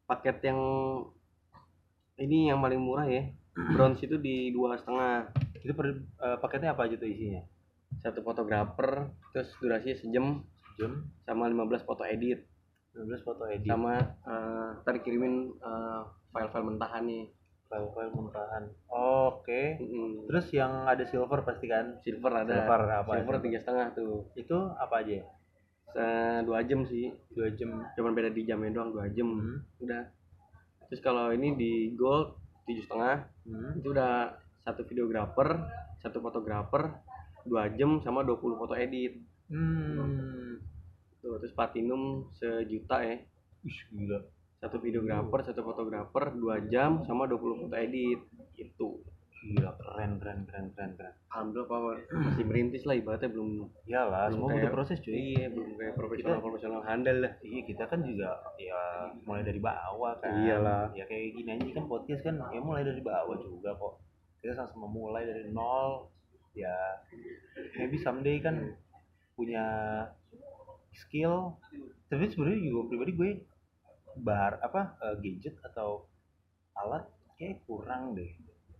paket 0.07 0.37
yang 0.41 0.59
ini 2.17 2.49
yang 2.49 2.57
paling 2.57 2.81
murah 2.81 3.05
ya 3.05 3.29
bronze 3.75 4.01
itu 4.01 4.17
di 4.17 4.49
dua 4.49 4.73
setengah 4.73 5.29
Itu 5.61 5.75
per 5.75 5.91
eh, 5.99 6.37
paketnya 6.39 6.73
apa 6.73 6.87
aja 6.87 6.95
tuh 6.95 7.05
isinya? 7.05 7.43
satu 7.97 8.19
fotografer 8.21 9.09
terus 9.31 9.53
durasinya 9.57 9.95
sejam 9.97 10.25
Jam 10.77 10.93
sama 11.21 11.45
15 11.45 11.83
foto 11.83 12.03
edit 12.03 12.45
15 12.93 13.21
foto 13.21 13.43
edit. 13.45 13.65
sama 13.65 13.97
eh 14.23 14.69
ntar 14.79 14.95
kirimin 14.99 15.33
eh, 15.53 16.01
file-file 16.29 16.65
mentahan 16.67 17.03
nih 17.03 17.25
file-file 17.65 18.09
muntahan. 18.09 18.63
Oke. 18.87 19.75
Mm-mm. 19.77 20.25
Terus 20.25 20.47
yang 20.51 20.87
ada 20.87 21.03
silver 21.03 21.43
pasti 21.43 21.67
kan? 21.67 21.99
silver 21.99 22.31
ada 22.31 22.53
Silver 22.55 22.81
apa? 22.95 23.11
silver 23.11 23.37
tiga 23.39 23.59
setengah 23.59 23.87
tuh 23.91 24.31
Itu 24.33 24.55
apa 24.71 25.03
aja? 25.03 25.19
Se- 25.87 26.41
dua 26.43 26.61
jam 26.61 26.83
sih 26.83 27.11
Dua 27.29 27.47
jam. 27.49 27.83
cuman 27.91 28.11
beda 28.13 28.29
di 28.29 28.43
jamnya 28.43 28.71
doang 28.71 28.91
dua 28.91 29.07
jam 29.09 29.27
Hmm. 29.29 29.59
udah 29.79 30.03
terus 30.85 31.01
kalau 31.01 31.29
ini 31.29 31.53
di 31.53 31.71
gold 31.93 32.35
tujuh 32.63 32.81
setengah 32.81 33.23
Hmm. 33.43 33.71
itu 33.75 33.87
udah 33.89 34.31
satu 34.61 34.83
videografer 34.83 35.47
satu 35.97 36.19
fotografer 36.19 36.91
dua 37.43 37.67
jam 37.69 37.99
sama 37.99 38.21
20 38.21 38.35
foto 38.55 38.73
edit 38.73 39.15
Hmm. 39.47 40.56
Tuh 41.19 41.37
terus 41.37 41.53
platinum 41.53 42.29
sejuta 42.33 43.01
ya 43.01 43.17
Ih, 43.63 43.79
gila. 43.89 44.19
satu 44.57 44.77
videografer 44.77 45.39
satu 45.43 45.61
fotografer 45.61 46.33
dua 46.33 46.61
jam 46.65 47.01
sama 47.03 47.25
20 47.25 47.65
foto 47.65 47.75
edit 47.75 48.19
gitu 48.53 49.01
Gila, 49.37 49.69
keren, 49.77 50.17
keren, 50.17 50.49
keren, 50.49 50.65
keren, 50.73 50.91
keren. 50.97 51.13
alhamdulillah 51.29 51.69
Pak. 51.69 51.97
masih 52.09 52.43
merintis 52.43 52.83
lah 52.83 52.97
ibaratnya 52.97 53.29
belum 53.29 53.69
Iyalah, 53.85 54.27
Belum 54.27 54.33
semua 54.33 54.49
butuh 54.57 54.71
proses 54.73 54.97
cuy. 54.99 55.13
iya 55.13 55.45
belum 55.47 55.77
kayak 55.77 55.93
profesional 55.93 56.39
profesional 56.41 56.81
handal 56.81 57.17
lah 57.21 57.33
Iya 57.39 57.61
kita 57.63 57.83
kan 57.85 58.01
juga 58.01 58.33
ya 58.57 58.81
mulai 59.23 59.45
dari 59.45 59.61
bawah 59.61 60.17
kan. 60.17 60.41
Iyalah. 60.41 60.89
Ya 60.91 61.05
kayak 61.05 61.37
gini 61.37 61.49
aja 61.53 61.69
kan 61.71 61.85
podcast 61.85 62.21
kan 62.23 62.35
ya 62.49 62.59
mulai 62.59 62.81
dari 62.81 62.99
bawah 62.99 63.37
juga 63.37 63.77
kok. 63.77 64.01
Kita 64.41 64.57
sama-sama 64.57 64.89
mulai 64.89 65.23
dari 65.23 65.45
nol. 65.47 66.09
Ya 66.51 66.73
maybe 67.77 67.95
someday 67.95 68.41
kan 68.41 68.73
punya 69.37 69.63
skill. 70.97 71.55
Tapi 72.07 72.23
sebenarnya 72.27 72.59
juga 72.61 72.81
pribadi 72.89 73.11
gue 73.13 73.29
bar 74.17 74.57
apa 74.59 74.97
eh, 74.99 75.15
gadget 75.21 75.55
atau 75.63 76.09
alat 76.73 77.05
kayak 77.37 77.61
kurang 77.65 78.13
deh. 78.13 78.33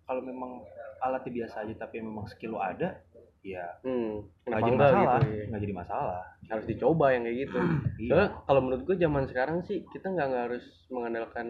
Kalau 0.03 0.21
memang 0.23 0.63
alatnya 0.97 1.45
biasa 1.45 1.67
aja 1.67 1.73
tapi 1.77 2.01
memang 2.01 2.25
skill 2.25 2.57
lo 2.57 2.63
ada, 2.63 2.97
ya 3.45 3.77
hmm, 3.85 4.49
nggak 4.49 4.59
jadi 4.59 4.71
enggak 4.73 4.91
masalah, 4.91 5.19
gitu 5.21 5.29
ya. 5.29 5.43
nggak 5.45 5.61
jadi 5.61 5.75
masalah. 5.75 6.23
harus 6.47 6.65
dicoba 6.65 7.05
yang 7.13 7.23
kayak 7.27 7.37
gitu 7.45 7.57
Iya. 8.01 8.07
Soalnya 8.09 8.29
kalau 8.47 8.59
menurut 8.65 8.83
gue 8.87 8.95
zaman 8.97 9.23
sekarang 9.29 9.57
sih 9.67 9.77
kita 9.91 10.07
nggak 10.09 10.31
harus 10.49 10.65
mengandalkan 10.89 11.47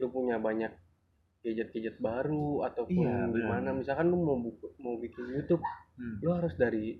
lu 0.00 0.06
punya 0.08 0.38
banyak 0.38 0.72
gadget-gadget 1.42 1.98
baru 1.98 2.62
ataupun 2.64 3.02
Iya, 3.02 3.28
gimana 3.28 3.68
misalkan 3.74 4.06
lu 4.08 4.22
mau 4.22 4.38
buku, 4.38 4.66
mau 4.78 4.94
bikin 4.96 5.26
YouTube 5.28 5.60
Hmm. 5.92 6.16
lu 6.24 6.32
harus 6.32 6.56
dari 6.56 6.96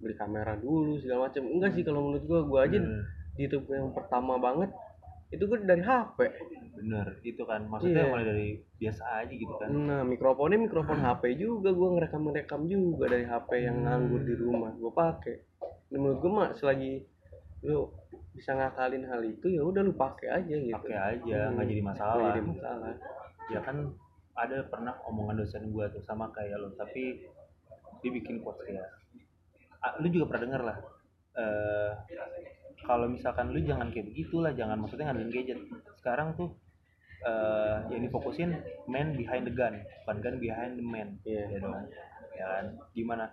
beli 0.00 0.14
kamera 0.14 0.56
dulu 0.56 0.96
segala 0.96 1.28
macam 1.28 1.44
enggak 1.46 1.70
sih 1.72 1.84
kalau 1.84 2.00
menurut 2.02 2.24
gue 2.24 2.40
gue 2.42 2.60
aja 2.60 2.78
Bener. 2.78 3.04
di 3.30 3.40
YouTube 3.44 3.68
yang 3.68 3.92
pertama 3.92 4.34
banget 4.36 4.72
itu 5.30 5.44
gue 5.44 5.58
dari 5.62 5.78
HP 5.80 6.18
bener 6.74 7.06
itu 7.22 7.42
kan. 7.44 7.60
Maksudnya 7.62 8.02
Iya. 8.02 8.10
mulai 8.10 8.24
dari 8.24 8.48
biasa 8.74 9.02
aja 9.20 9.30
gitu 9.30 9.54
kan. 9.54 9.68
Nah 9.70 10.02
mikrofonnya 10.02 10.58
mikrofon 10.58 10.98
HP 11.06 11.22
juga 11.36 11.70
gue 11.70 11.88
ngerekam 11.92 12.22
ngerekam 12.26 12.60
juga 12.64 13.04
dari 13.06 13.22
HP 13.22 13.50
yang 13.60 13.76
Hmm. 13.76 13.84
nganggur 13.86 14.22
di 14.24 14.34
rumah 14.34 14.72
gue 14.72 14.90
pakai. 14.90 15.36
Dan 15.86 15.98
menurut 16.00 16.18
gue 16.18 16.30
mah 16.32 16.50
selagi 16.56 17.04
lu 17.60 17.92
bisa 18.32 18.56
ngakalin 18.56 19.04
hal 19.04 19.20
itu 19.20 19.46
ya 19.46 19.60
udah 19.60 19.84
lu 19.84 19.92
pakai 19.92 20.28
aja 20.32 20.54
gitu. 20.56 20.72
Pakai 20.74 20.96
aja 20.96 21.38
nggak 21.52 21.60
Hmm, 21.60 21.68
jadi 21.68 21.74
nggak 21.76 21.90
masalah 21.92 22.28
jadi 22.32 22.40
masalah. 22.42 22.92
Ya 23.52 23.60
kan 23.60 23.76
ada 24.32 24.56
pernah 24.64 24.94
omongan 25.04 25.36
dosen 25.36 25.68
gua 25.68 25.84
tuh 25.86 26.00
sama 26.00 26.32
kayak 26.32 26.56
lo 26.56 26.72
tapi 26.72 27.20
dia 28.00 28.10
bikin 28.10 28.40
ah, 28.40 28.88
lu 30.04 30.08
juga 30.12 30.24
pernah 30.34 30.42
denger 30.44 30.62
lah 30.66 30.76
eh 31.40 31.92
kalau 32.84 33.06
misalkan 33.06 33.52
lu 33.52 33.60
jangan 33.62 33.92
kayak 33.92 34.08
begitulah 34.10 34.52
jangan 34.56 34.80
maksudnya 34.80 35.12
ngandelin 35.12 35.32
gadget. 35.32 35.58
Sekarang 36.00 36.34
tuh 36.36 36.56
eh 37.20 37.78
yang 37.92 38.02
difokusin 38.08 38.56
man 38.88 39.12
behind 39.12 39.44
the 39.44 39.52
gun 39.52 39.84
bukan 40.04 40.16
gun 40.24 40.36
behind 40.40 40.80
the 40.80 40.84
man. 40.84 41.20
Iya. 41.22 41.44
ya 41.54 41.58
dong 41.60 41.76
ya 42.34 42.44
kan? 42.48 42.64
Gimana? 42.96 43.24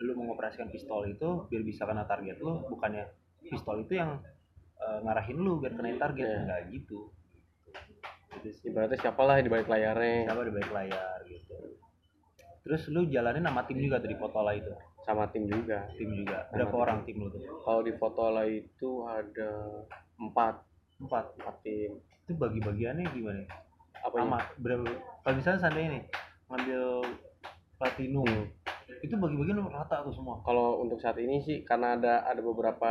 Lu 0.00 0.12
mengoperasikan 0.16 0.72
pistol 0.72 1.08
itu 1.08 1.44
biar 1.48 1.62
bisa 1.64 1.84
kena 1.84 2.08
target 2.08 2.40
lu 2.40 2.64
bukannya 2.72 3.04
pistol 3.46 3.84
itu 3.84 4.00
yang 4.00 4.20
eh, 4.80 4.98
ngarahin 5.04 5.38
lu 5.38 5.60
biar 5.60 5.76
kenain 5.76 6.00
target. 6.00 6.26
Iya. 6.26 6.38
enggak 6.48 6.60
gitu. 6.72 7.00
Gitu 8.42 8.72
ibaratnya 8.72 8.98
siapalah 9.00 9.38
di 9.44 9.52
balik 9.52 9.68
layarnya. 9.68 10.32
Siapa 10.32 10.42
di 10.44 10.54
balik 10.56 10.72
layar 10.72 11.18
gitu. 11.28 11.54
Terus 12.66 12.82
lu 12.90 13.06
jalanin 13.06 13.44
sama 13.44 13.62
tim 13.68 13.78
juga 13.78 14.02
tadi 14.02 14.16
foto 14.18 14.40
lah 14.42 14.56
itu 14.56 14.72
sama 15.06 15.30
tim 15.30 15.46
juga. 15.46 15.86
Tim 15.94 16.10
juga. 16.12 16.50
Berapa 16.50 16.74
tim. 16.74 16.82
orang 16.82 16.98
tim 17.06 17.16
lu 17.22 17.30
tuh? 17.30 17.42
Kalau 17.62 17.80
di 17.80 17.92
Fotola 17.94 18.42
itu 18.44 18.90
ada 19.06 19.50
empat. 20.18 20.54
Empat? 20.98 21.24
Empat 21.38 21.56
tim. 21.62 21.94
Itu 22.26 22.34
bagi 22.34 22.58
bagiannya 22.58 23.06
gimana? 23.14 23.46
Apa 24.02 24.16
sama 24.18 24.38
berapa? 24.58 24.82
Kalau 25.22 25.34
misalnya 25.34 25.60
seandainya 25.62 25.90
nih 25.94 26.02
ngambil 26.46 26.82
platinum 27.76 28.30
Hmm. 28.86 29.02
itu 29.02 29.18
bagi-bagian 29.18 29.58
rata 29.66 29.98
tuh 30.00 30.14
semua? 30.14 30.38
Kalau 30.40 30.78
untuk 30.78 30.96
saat 30.96 31.18
ini 31.18 31.42
sih 31.42 31.66
karena 31.66 31.98
ada 31.98 32.22
ada 32.22 32.38
beberapa 32.38 32.90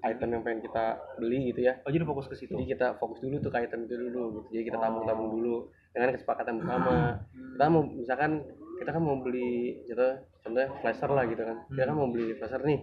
item 0.00 0.38
yang 0.38 0.42
pengen 0.42 0.62
kita 0.62 0.96
beli 1.18 1.50
gitu 1.50 1.66
ya. 1.66 1.82
Oh 1.82 1.90
jadi 1.90 2.06
fokus 2.06 2.30
ke 2.30 2.38
situ? 2.38 2.54
Jadi 2.54 2.72
kita 2.72 2.94
fokus 2.96 3.18
dulu 3.18 3.36
tuh 3.38 3.50
ke 3.50 3.58
item 3.60 3.84
itu 3.84 3.94
dulu 3.98 4.38
gitu. 4.38 4.48
Jadi 4.54 4.64
kita 4.70 4.78
Oh. 4.78 4.82
tabung-tabung 4.82 5.28
dulu 5.34 5.56
dengan 5.90 6.14
kesepakatan 6.14 6.54
bersama. 6.62 6.94
Kita 7.34 7.64
mau 7.68 7.82
misalkan 7.84 8.32
kita 8.82 8.90
kan 8.90 9.00
mau 9.00 9.16
beli 9.16 9.86
gitu 9.86 10.08
contohnya 10.42 10.68
flasher 10.82 11.06
lah 11.08 11.24
gitu 11.24 11.40
kan. 11.40 11.56
Kita 11.68 11.86
kan 11.86 11.94
mau 11.94 12.10
beli 12.10 12.34
flasher 12.34 12.60
nih. 12.60 12.80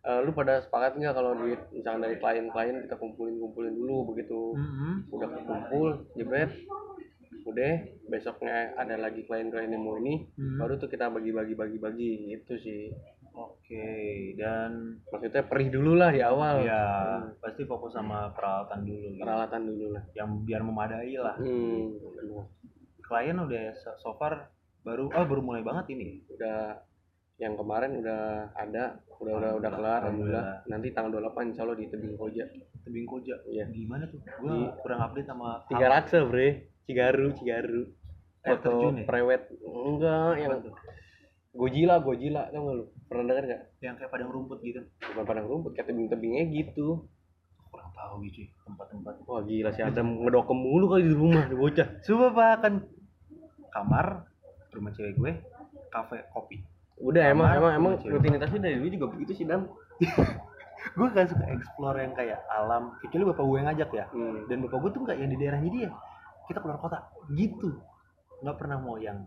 Eh, 0.00 0.20
lu 0.22 0.30
pada 0.30 0.58
sepakat 0.58 0.96
nggak 0.96 1.12
kalau 1.12 1.36
duit 1.36 1.58
misalkan 1.70 2.00
dari 2.00 2.16
klien-klien 2.16 2.80
kita 2.80 2.96
kumpulin 2.96 3.36
kumpulin 3.36 3.72
dulu 3.72 4.10
begitu? 4.10 4.54
Mhm. 4.54 5.10
udah 5.10 5.28
kekumpul 5.32 5.88
jebret. 6.14 6.50
Udah 7.44 7.74
besoknya 8.06 8.72
ada 8.74 8.96
lagi 8.96 9.22
klien-klien 9.22 9.68
yang 9.68 9.80
mau 9.80 9.96
ini 9.96 10.28
Hmm. 10.34 10.58
baru 10.58 10.76
tuh 10.76 10.86
kita 10.86 11.08
bagi-bagi 11.08 11.54
bagi-bagi. 11.54 12.12
Gitu 12.30 12.54
sih. 12.56 12.82
Oke 13.32 13.86
dan 14.34 14.98
maksudnya 15.08 15.46
perih 15.46 15.68
dulu 15.68 15.94
lah 15.94 16.10
di 16.10 16.18
awal. 16.18 16.60
Ya 16.60 16.82
pasti 17.38 17.62
fokus 17.62 17.92
sama 17.92 18.32
peralatan 18.32 18.82
dulu 18.82 19.06
gitu. 19.08 19.22
peralatan 19.22 19.62
dulu 19.62 19.86
lah. 19.92 20.02
Yang 20.12 20.28
biar 20.42 20.62
memadai 20.62 21.14
lah. 21.14 21.36
Hmm. 21.36 21.94
Klien 23.08 23.40
udah 23.40 23.72
so, 23.72 23.90
so 23.96 24.10
far 24.20 24.52
baru 24.84 25.08
oh 25.08 25.24
baru 25.24 25.40
mulai 25.40 25.64
banget 25.64 25.96
ini. 25.96 26.22
Udah 26.28 26.84
yang 27.38 27.54
kemarin 27.54 28.02
udah 28.02 28.50
ada 28.52 28.98
udah 29.22 29.32
udah 29.38 29.50
udah 29.62 29.70
kelar 29.72 30.00
alhamdulillah. 30.04 30.46
Nanti 30.68 30.92
tanggal 30.92 31.22
28 31.22 31.50
insya 31.54 31.62
Allah 31.64 31.78
di 31.78 31.86
tebing 31.88 32.14
koja. 32.18 32.44
Tebing 32.84 33.06
koja. 33.06 33.36
Iya. 33.48 33.64
gimana 33.70 34.04
tuh? 34.10 34.20
Gua 34.42 34.52
Di- 34.52 34.72
kurang 34.84 35.00
update 35.06 35.28
sama 35.30 35.62
tiga 35.70 35.86
raksa 35.88 36.26
bre. 36.28 36.68
Cigaru 36.84 37.32
cigaru. 37.36 37.82
Air 38.38 38.58
foto 38.58 38.70
terjun 38.70 38.94
ya? 39.02 39.04
prewed 39.04 39.42
enggak 39.60 40.32
yang 40.38 40.52
tuh? 40.62 40.74
gojila 41.58 41.94
gojila 42.00 42.42
tau 42.54 42.60
gak 42.70 42.74
lu? 42.78 42.84
Pernah 43.10 43.24
denger 43.34 43.44
gak 43.50 43.62
yang 43.82 43.94
kayak 43.98 44.10
padang 44.14 44.30
rumput 44.30 44.58
gitu. 44.62 44.80
Bukan 45.12 45.24
padang 45.26 45.46
rumput 45.50 45.74
kayak 45.74 45.90
tebing-tebingnya 45.90 46.46
gitu. 46.54 47.06
Kurang 47.68 47.90
tahu 47.92 48.24
gitu 48.30 48.46
cuy, 48.46 48.46
tempat-tempat. 48.66 49.14
Wah 49.26 49.42
gila 49.42 49.70
si 49.74 49.80
Adam 49.82 50.22
ngedokem 50.22 50.58
mulu 50.58 50.86
kali 50.90 51.02
di 51.06 51.14
rumah 51.14 51.44
di 51.50 51.56
bocah. 51.58 51.88
Coba 52.02 52.26
pak 52.32 52.54
kan 52.62 52.74
kamar 53.68 54.24
rumah 54.68 54.92
cewek 54.92 55.14
gue 55.14 55.32
kafe 55.88 56.20
kopi. 56.30 56.60
Udah 56.98 57.30
Kamar, 57.30 57.54
emang 57.54 57.72
emang 57.72 57.72
emang 57.72 57.92
rutinitasnya 58.02 58.60
dari 58.60 58.76
dulu 58.76 58.90
juga 58.90 59.06
begitu 59.14 59.32
sih 59.34 59.46
Dam. 59.46 59.70
gue. 59.98 61.08
Gak 61.14 61.30
suka 61.30 61.46
explore 61.48 61.98
yang 61.98 62.12
kayak 62.12 62.42
alam 62.48 62.94
kecuali 62.98 63.24
bapak 63.26 63.44
gue 63.44 63.56
yang 63.56 63.68
ngajak 63.68 63.90
ya. 63.92 64.04
Hmm. 64.10 64.46
dan 64.46 64.56
bapak 64.62 64.78
gue 64.78 64.90
tuh 64.90 65.00
nggak 65.02 65.16
yang 65.16 65.30
di 65.30 65.38
daerahnya 65.38 65.70
dia. 65.70 65.90
Kita 66.44 66.58
keluar 66.58 66.78
kota 66.78 66.98
gitu. 67.30 67.78
Nggak 68.40 68.56
pernah 68.56 68.78
mau 68.78 68.96
yang 68.96 69.26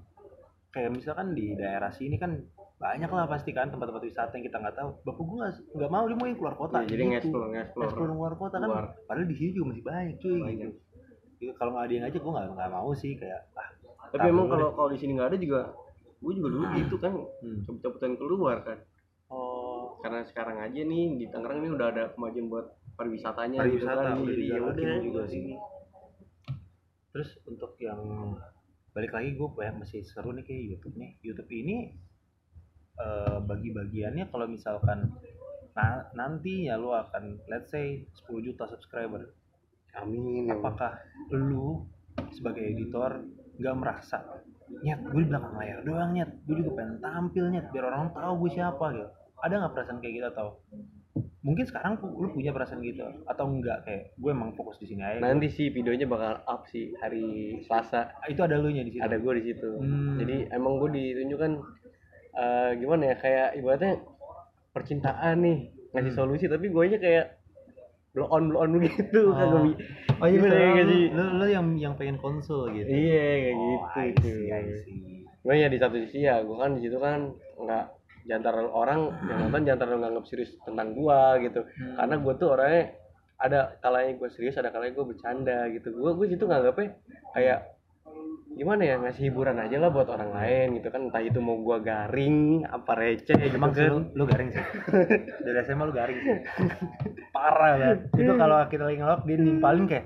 kayak 0.72 0.89
misalkan 0.89 1.32
di 1.32 1.52
daerah 1.54 1.92
sini 1.92 2.16
kan 2.16 2.39
banyak 2.76 3.08
lah 3.08 3.30
pasti 3.30 3.52
kan 3.52 3.70
tempat-tempat 3.70 4.02
wisata 4.02 4.34
yang 4.36 4.46
kita 4.48 4.58
nggak 4.58 4.76
tahu. 4.76 4.89
Bapak 5.04 5.24
gue 5.24 5.38
nggak 5.78 5.92
mau 5.92 6.04
dia 6.08 6.18
mau 6.18 6.28
yang 6.28 6.38
keluar 6.38 6.56
kota 6.56 6.78
Ya, 6.82 6.88
jadi 6.88 7.02
gitu. 7.02 7.10
nge-explore 7.12 7.48
nge-explore. 7.52 7.86
Explore 7.88 8.12
keluar 8.12 8.34
kota 8.36 8.56
kan 8.58 8.70
padahal 9.06 9.28
di 9.28 9.36
sini 9.36 9.50
juga 9.52 9.66
masih 9.72 9.84
banyak 9.84 10.16
cuy 10.18 10.39
Banyak. 10.39 10.56
gitu. 10.60 10.72
Gitu, 11.39 11.52
kalau 11.56 11.72
nggak 11.74 11.84
ada 11.84 11.94
yang 11.94 12.04
ngajak 12.06 12.22
gue 12.22 12.32
nggak 12.32 12.48
nggak 12.52 12.70
mau 12.70 12.92
sih 12.94 13.12
kayak 13.16 13.42
ah 13.54 13.70
tapi 14.12 14.28
emang 14.30 14.47
kalau 14.51 14.76
kalau 14.76 14.89
di 14.91 14.99
sini 14.99 15.16
nggak 15.16 15.30
ada 15.34 15.39
juga 15.39 15.62
gue 16.22 16.34
juga 16.38 16.49
dulu 16.53 16.66
gitu 16.78 16.95
kan 17.01 17.14
Hmm. 17.41 17.66
cabut-cabutan 17.66 18.14
keluar 18.14 18.57
kan. 18.62 18.78
Oh. 19.32 19.97
Karena 20.05 20.22
sekarang 20.28 20.62
aja 20.62 20.82
nih 20.86 21.18
di 21.18 21.26
Tangerang 21.32 21.66
ini 21.66 21.70
udah 21.74 21.88
ada 21.89 22.03
kemajuan 22.14 22.45
buat 22.51 22.68
pariwisatanya 22.99 23.57
gitu 23.66 23.88
pariwisata 23.88 24.01
kan. 24.05 24.16
udah 24.22 24.34
jadi 24.36 24.43
ya 24.45 24.59
udah. 24.62 24.97
juga 25.01 25.22
sini 25.26 25.53
terus 27.12 27.36
untuk 27.43 27.76
yang 27.76 27.99
balik 28.95 29.12
lagi 29.12 29.36
gue 29.36 29.47
banyak 29.51 29.84
masih 29.84 29.99
seru 30.03 30.32
nih 30.32 30.43
kayak 30.47 30.64
YouTube 30.76 30.95
nih. 30.95 31.12
YouTube 31.24 31.51
ini 31.51 31.91
eh, 32.99 33.38
bagi-bagiannya 33.41 34.32
kalau 34.32 34.47
misalkan 34.47 35.16
nah, 35.76 36.07
nantinya 36.16 36.76
lu 36.80 36.91
akan 36.91 37.39
let's 37.47 37.72
say 37.72 38.03
10 38.28 38.45
juta 38.47 38.68
subscriber. 38.68 39.32
Amin 39.95 40.47
ya 40.47 40.55
apakah 40.55 40.99
lu 41.36 41.84
sebagai 42.32 42.64
editor 42.64 43.24
nggak 43.62 43.76
merasa. 43.78 44.18
Nyet 44.82 44.99
gue 45.05 45.22
di 45.22 45.30
belakang 45.30 45.53
layar 45.55 45.80
doang 45.86 46.12
nyet. 46.12 46.32
Gue 46.43 46.55
juga 46.57 46.72
pengen 46.76 46.97
tampil 46.97 47.45
nyet 47.47 47.66
biar 47.70 47.86
orang 47.86 48.09
tahu 48.12 48.34
gue 48.41 48.51
siapa 48.51 48.86
gitu. 48.91 49.07
Ada 49.38 49.53
nggak 49.57 49.74
perasaan 49.74 49.97
kayak 49.99 50.14
gitu 50.18 50.28
atau? 50.28 50.47
Mungkin 51.41 51.66
sekarang 51.66 51.97
lu 51.97 52.30
punya 52.30 52.53
perasaan 52.53 52.82
gitu 52.82 53.01
atau 53.26 53.45
enggak 53.49 53.82
kayak 53.82 54.14
gue 54.14 54.30
emang 54.30 54.53
fokus 54.53 54.78
di 54.78 54.86
sini 54.86 55.01
aja 55.01 55.18
nanti 55.18 55.49
sih 55.49 55.74
videonya 55.74 56.05
bakal 56.05 56.38
up 56.45 56.70
sih 56.70 56.93
hari 56.97 57.57
Selasa. 57.66 58.14
Itu 58.30 58.45
ada 58.45 58.62
lu 58.62 58.70
nya 58.70 58.86
di 58.86 58.93
situ? 58.93 59.01
Ada 59.01 59.18
gue 59.18 59.34
di 59.38 59.43
situ. 59.49 59.70
Hmm. 59.82 60.22
jadi 60.22 60.53
emang 60.53 60.78
gue 60.78 60.89
ditunjukkan 60.93 61.51
eh, 62.32 62.70
gimana 62.78 63.03
ya 63.09 63.16
kayak 63.18 63.47
ibaratnya 63.57 63.93
percintaan 64.72 65.36
nih 65.41 65.57
ngasih 65.91 66.14
Hmm. 66.14 66.20
solusi 66.24 66.45
tapi 66.47 66.70
gue 66.70 66.84
aja 66.88 66.97
kayak 67.01 67.26
blow 68.12 68.28
on 68.28 68.43
blow 68.47 68.62
on 68.62 68.72
begitu 68.76 69.20
kagak 69.30 69.62
bi- 69.66 69.80
oh 70.14 70.26
iya 70.26 70.36
Gimana 70.36 70.47
ya, 70.47 70.51
soalnya 70.51 70.72
nggak 70.74 70.84
lu, 70.84 70.91
sih? 70.91 71.05
lu, 71.09 71.24
lu 71.34 71.45
yang 71.47 71.66
yang 71.76 71.93
pengen 71.95 72.18
konsul 72.18 72.68
gitu 72.70 72.88
iya 72.88 73.24
kayak 73.39 73.53
oh, 73.53 73.64
gitu 73.64 73.86
I 73.93 74.09
cuy. 74.12 74.12
see, 74.22 74.47
I 74.49 74.62
see. 74.78 74.99
Cuma 75.41 75.53
ya 75.53 75.68
di 75.68 75.78
satu 75.78 75.95
sisi 75.97 76.18
ya 76.22 76.36
gue 76.39 76.53
kan 76.53 76.72
di 76.72 76.82
situ 76.82 76.97
kan 76.97 77.20
nggak 77.57 77.86
jantar 78.24 78.53
orang 78.62 78.99
yang 79.26 79.38
nonton 79.41 79.66
jantar 79.66 79.88
nganggap 79.89 80.24
serius 80.24 80.53
tentang 80.62 80.93
gua 80.93 81.39
gitu 81.39 81.66
Hmm. 81.66 81.97
karena 81.97 82.16
gue 82.16 82.34
tuh 82.36 82.47
orangnya 82.49 82.84
ada 83.36 83.59
kalanya 83.80 84.14
gue 84.14 84.30
serius 84.30 84.53
ada 84.55 84.70
kalanya 84.70 84.93
gue 84.93 85.05
bercanda 85.07 85.66
gitu 85.68 85.89
gue 85.89 86.12
gue 86.14 86.28
situ 86.30 86.43
nganggapnya 86.43 86.93
kayak 87.32 87.59
gimana 88.62 88.82
ya 88.86 88.95
ngasih 89.01 89.34
hiburan 89.34 89.57
aja 89.57 89.82
lah 89.82 89.89
buat 89.89 90.05
orang 90.05 90.38
lain 90.38 90.78
gitu 90.78 90.93
kan 90.93 91.09
entah 91.09 91.18
itu 91.26 91.41
mau 91.41 91.57
gua 91.57 91.82
garing 91.82 92.62
apa 92.70 92.93
receh 92.93 93.34
gitu 93.34 93.57
Emang 93.57 93.74
kan 93.74 93.89
lu, 93.89 93.99
lu 94.14 94.24
garing 94.30 94.53
sih. 94.53 94.62
Dari 95.49 95.57
SMA 95.66 95.84
lu 95.89 95.93
garing 95.97 96.20
sih. 96.22 96.38
Parah 97.36 97.74
kan. 97.82 97.97
Itu 98.14 98.32
kalau 98.38 98.57
kita 98.70 98.84
lagi 98.86 98.97
ngelok 99.01 99.22
dia 99.26 99.38
nimpalin 99.41 99.86
kayak 99.89 100.05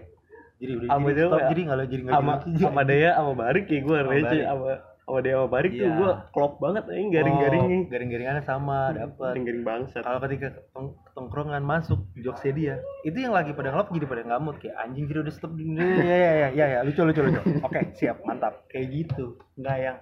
jadi 0.56 0.72
udah 0.80 0.88
jadi 0.88 1.22
stop 1.28 1.39
ya. 1.39 1.47
jadi 1.51 1.62
nggak 1.68 1.78
jadi 1.91 2.01
nggak 2.08 2.16
sama 2.16 2.34
sama 2.56 2.82
Dea 2.88 3.12
sama 3.20 3.32
Barik 3.36 3.66
ya 3.68 3.80
Sama 3.84 4.08
receh 4.08 4.39
sama 4.47 4.72
sama 5.06 5.22
sama 5.22 5.47
Barik 5.47 5.72
tuh 5.72 5.86
Iya. 5.86 5.95
gue 5.95 6.12
klop 6.32 6.53
banget 6.58 6.84
aja 6.86 6.97
garing-garingnya 6.97 7.78
Oh, 7.78 7.88
garing-garingannya 7.88 8.43
sama 8.43 8.89
dapat. 8.91 9.32
garing-garing 9.32 9.62
bangsat 9.64 10.01
Kalau 10.01 10.20
ketika 10.20 10.47
ketong- 10.51 10.97
ketongkrongan 11.06 11.62
masuk 11.62 11.99
jokesnya 12.16 12.53
dia, 12.53 12.76
itu 13.01 13.14
yang 13.16 13.32
lagi 13.32 13.53
pada 13.53 13.70
ngelok 13.70 13.93
jadi 13.93 14.08
pada 14.08 14.24
ngamut 14.26 14.56
kayak 14.58 14.76
anjing 14.76 15.06
jadi 15.06 15.20
udah 15.22 15.32
stop. 15.32 15.53
Ya 15.53 15.86
ya 16.01 16.32
ya 16.34 16.47
ya 16.51 16.66
ya 16.68 16.80
lucu 16.82 16.99
lucu 16.99 17.22
lucu. 17.22 17.41
Oke 17.62 17.93
siap 17.93 18.18
mantap 18.24 18.66
kayak 18.68 18.89
gitu. 18.89 19.38
Nggak 19.56 19.78
yang 19.80 19.97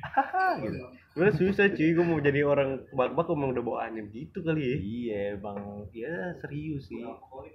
hahaha 0.00 0.46
gitu. 0.60 0.78
Sebenernya 1.08 1.34
susah 1.34 1.66
cuy, 1.68 1.90
gue 1.90 2.04
mau 2.04 2.18
jadi 2.20 2.40
orang 2.44 2.68
bak-bak 2.92 3.26
emang 3.28 3.50
udah 3.50 3.64
bawaannya 3.64 4.06
gitu 4.08 4.38
kali 4.40 4.60
ya 4.60 4.76
Iya 4.76 5.22
bang, 5.36 5.58
ya 5.90 6.14
serius 6.36 6.86
sih. 6.86 7.02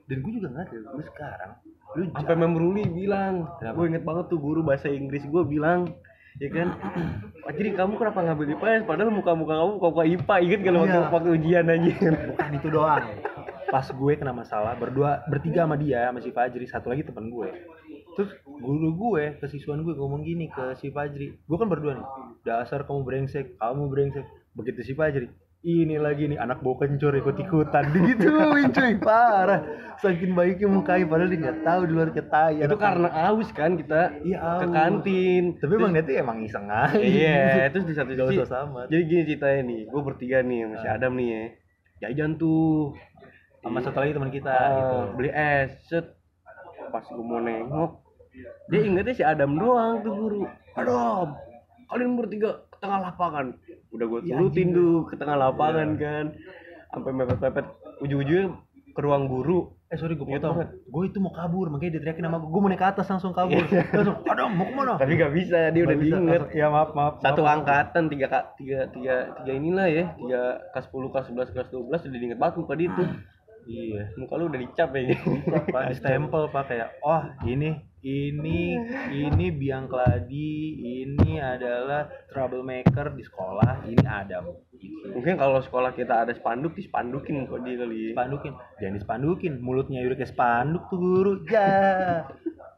Dan 0.05 0.19
gue 0.19 0.31
juga 0.33 0.51
ngeliat 0.51 0.67
ya, 0.67 0.79
gue 0.81 1.03
sekarang, 1.05 1.51
lu 1.93 2.03
Sampai 2.11 2.35
membruli 2.35 2.83
bilang, 2.85 3.47
gue 3.61 3.85
inget 3.85 4.03
banget 4.03 4.25
tuh 4.27 4.35
guru 4.37 4.59
bahasa 4.61 4.87
Inggris 4.87 5.23
gue 5.23 5.43
bilang 5.45 5.95
ya 6.39 6.49
kan? 6.49 6.67
Pak 7.43 7.51
jadi 7.59 7.69
kamu 7.75 7.93
kenapa 7.99 8.19
ngambil 8.23 8.55
IPS 8.55 8.81
padahal 8.87 9.11
muka-muka 9.11 9.53
kamu 9.59 9.71
muka-muka 9.77 10.03
IPA 10.07 10.35
inget 10.39 10.59
kan 10.63 10.73
waktu, 10.79 10.95
Iya. 10.95 11.09
waktu 11.11 11.29
ujian 11.35 11.65
aja 11.67 11.91
bukan 12.31 12.49
itu 12.55 12.67
doang. 12.71 13.05
Pas 13.67 13.87
gue 13.89 14.13
kena 14.15 14.31
masalah 14.31 14.73
berdua 14.77 15.25
bertiga 15.27 15.65
sama 15.65 15.75
dia 15.75 16.07
sama 16.07 16.21
si 16.21 16.29
Fajri 16.31 16.65
satu 16.69 16.93
lagi 16.93 17.03
teman 17.03 17.27
gue. 17.27 17.49
Terus 18.13 18.29
guru 18.45 18.89
gue 18.93 19.23
ke 19.41 19.45
siswan 19.49 19.81
gue 19.81 19.97
ngomong 19.97 20.21
gini 20.21 20.45
ke 20.47 20.77
si 20.77 20.93
Fajri 20.93 21.33
gue 21.35 21.57
kan 21.57 21.67
berdua 21.67 21.97
nih 21.97 22.07
dasar 22.45 22.85
kamu 22.85 23.01
brengsek 23.03 23.57
kamu 23.57 23.89
brengsek. 23.89 24.25
Begitu 24.53 24.79
si 24.85 24.93
Fajri 24.93 25.27
ini 25.63 25.95
lagi 25.95 26.27
nih 26.27 26.35
anak 26.35 26.59
bau 26.59 26.75
kencur 26.75 27.15
ikut 27.15 27.39
ikutan 27.39 27.87
digituin 27.89 28.67
cuy 28.75 28.99
parah. 28.99 29.63
Saking 29.95 30.35
baiknya 30.35 30.67
mukanya 30.67 31.07
padahal 31.07 31.31
dia 31.31 31.39
nggak 31.39 31.59
tahu 31.63 31.81
di 31.87 31.93
luar 31.95 32.09
ketai 32.11 32.59
itu 32.59 32.75
karena 32.75 33.07
aus 33.31 33.47
kan 33.55 33.79
kita 33.79 34.11
Iya, 34.19 34.37
ke 34.59 34.67
aus. 34.67 34.75
kantin. 34.75 35.43
Tapi 35.55 35.73
dia 35.79 36.03
tuh 36.03 36.15
emang 36.19 36.37
iseng 36.43 36.67
aja. 36.67 36.99
Iya 36.99 37.47
terus 37.71 37.87
di 37.87 37.95
satu 37.95 38.11
sisi 38.11 38.43
sama 38.43 38.91
jadi 38.91 39.03
gini 39.07 39.23
ceritanya 39.25 39.61
nih 39.63 39.79
gue 39.87 40.01
bertiga 40.03 40.43
nih 40.43 40.59
sama 40.61 40.75
si 40.77 40.87
Adam 40.89 41.11
nih 41.15 41.27
ya. 41.31 41.43
Jajan 42.03 42.35
tuh. 42.35 42.91
Sama 43.63 43.79
satu 43.79 44.03
lagi 44.03 44.11
teman 44.11 44.27
kita 44.27 44.51
Ah, 44.51 44.67
gitu. 44.75 44.95
beli 45.15 45.31
es 45.31 45.71
set. 45.87 46.05
Pas 46.91 47.07
gue 47.07 47.23
mau 47.23 47.39
nengok 47.39 48.03
dia 48.67 48.81
ingetnya 48.81 49.13
si 49.13 49.23
Adam 49.23 49.55
doang 49.55 50.03
tuh 50.03 50.11
guru. 50.11 50.43
Adam 50.75 51.39
kalian 51.87 52.17
bertiga 52.17 52.49
ke 52.49 52.62
tengah 52.83 52.99
lapangan 53.01 53.45
udah 53.89 54.05
gue 54.05 54.19
Ya, 54.21 54.35
turutin 54.35 54.67
tuh 54.69 55.07
ke 55.07 55.15
tengah 55.15 55.39
lapangan 55.39 55.95
kan 55.95 56.25
sampai 56.89 57.11
mepet-mepet 57.11 57.65
ujung-ujungnya 57.99 58.51
ke 58.89 58.99
ruang 58.99 59.25
guru 59.25 59.71
Eh 59.87 59.95
sorry 59.95 60.13
gue 60.13 60.25
Ingat 60.25 60.41
potong. 60.41 60.53
banget. 60.57 60.69
Gue 60.83 61.03
itu 61.05 61.17
mau 61.17 61.29
kabur, 61.29 61.69
makanya 61.69 61.91
diteriakin 61.95 62.25
sama 62.25 62.41
gue. 62.41 62.49
Gue 62.49 62.57
mau 62.57 62.65
naik 62.67 62.81
ke 62.81 62.87
atas 62.87 63.05
langsung 63.07 63.29
kabur. 63.31 63.61
langsung, 63.61 64.17
aduh 64.25 64.49
mau 64.49 64.65
ke 64.65 64.73
mana? 64.73 64.93
tapi 64.97 65.11
gak 65.13 65.29
bisa 65.31 65.59
dia 65.69 65.81
udah 65.81 65.85
Nggak 65.87 66.01
bisa, 66.01 66.15
diinget 66.17 66.41
Ya 66.51 66.67
maaf 66.67 66.89
maaf. 66.91 67.13
satu 67.19 67.41
maaf. 67.41 67.53
angkatan 67.55 68.03
tiga 68.09 68.25
kak 68.27 68.43
tiga 68.55 68.77
tiga 68.89 69.15
tiga 69.37 69.51
inilah 69.53 69.85
ya 69.87 70.05
tiga 70.15 70.41
kelas 70.73 70.85
10 70.89 71.13
kelas 71.13 71.25
11 71.29 71.53
kelas 71.53 71.67
12 71.69 72.09
udah 72.09 72.19
diinget 72.19 72.39
banget 72.39 72.55
muka 72.57 72.73
dia 72.73 72.89
tuh 72.91 73.07
Iya. 73.63 74.03
muka 74.17 74.33
lu 74.33 74.43
udah 74.45 74.59
dicap 74.59 74.89
ya 74.91 75.01
Pak 75.69 75.81
di 75.89 75.95
stempel 75.95 76.41
pak 76.49 76.63
kayak, 76.67 76.89
oh 76.99 77.21
ini 77.45 77.77
ini 78.03 78.75
ini 79.25 79.45
biang 79.49 79.87
keladi, 79.87 80.51
ini 81.01 81.39
adalah 81.39 82.11
troublemaker 82.27 83.15
di 83.15 83.23
sekolah, 83.23 83.87
ini 83.87 84.03
Adam. 84.03 84.51
Gitu. 84.75 85.15
mungkin 85.15 85.39
kalau 85.39 85.63
sekolah 85.63 85.95
kita 85.95 86.27
ada 86.27 86.35
spanduk 86.35 86.75
di 86.75 86.83
spandukin 86.83 87.47
kok 87.47 87.63
dia 87.63 87.79
kali 87.79 88.11
ya. 88.11 88.19
Spandukin, 88.19 88.51
jangan 88.77 88.95
dispandukin, 88.99 89.53
mulutnya 89.57 90.03
udah 90.03 90.17
kayak 90.19 90.31
spanduk 90.31 90.83
tuh 90.91 90.99
guru. 90.99 91.33
Ya, 91.47 92.27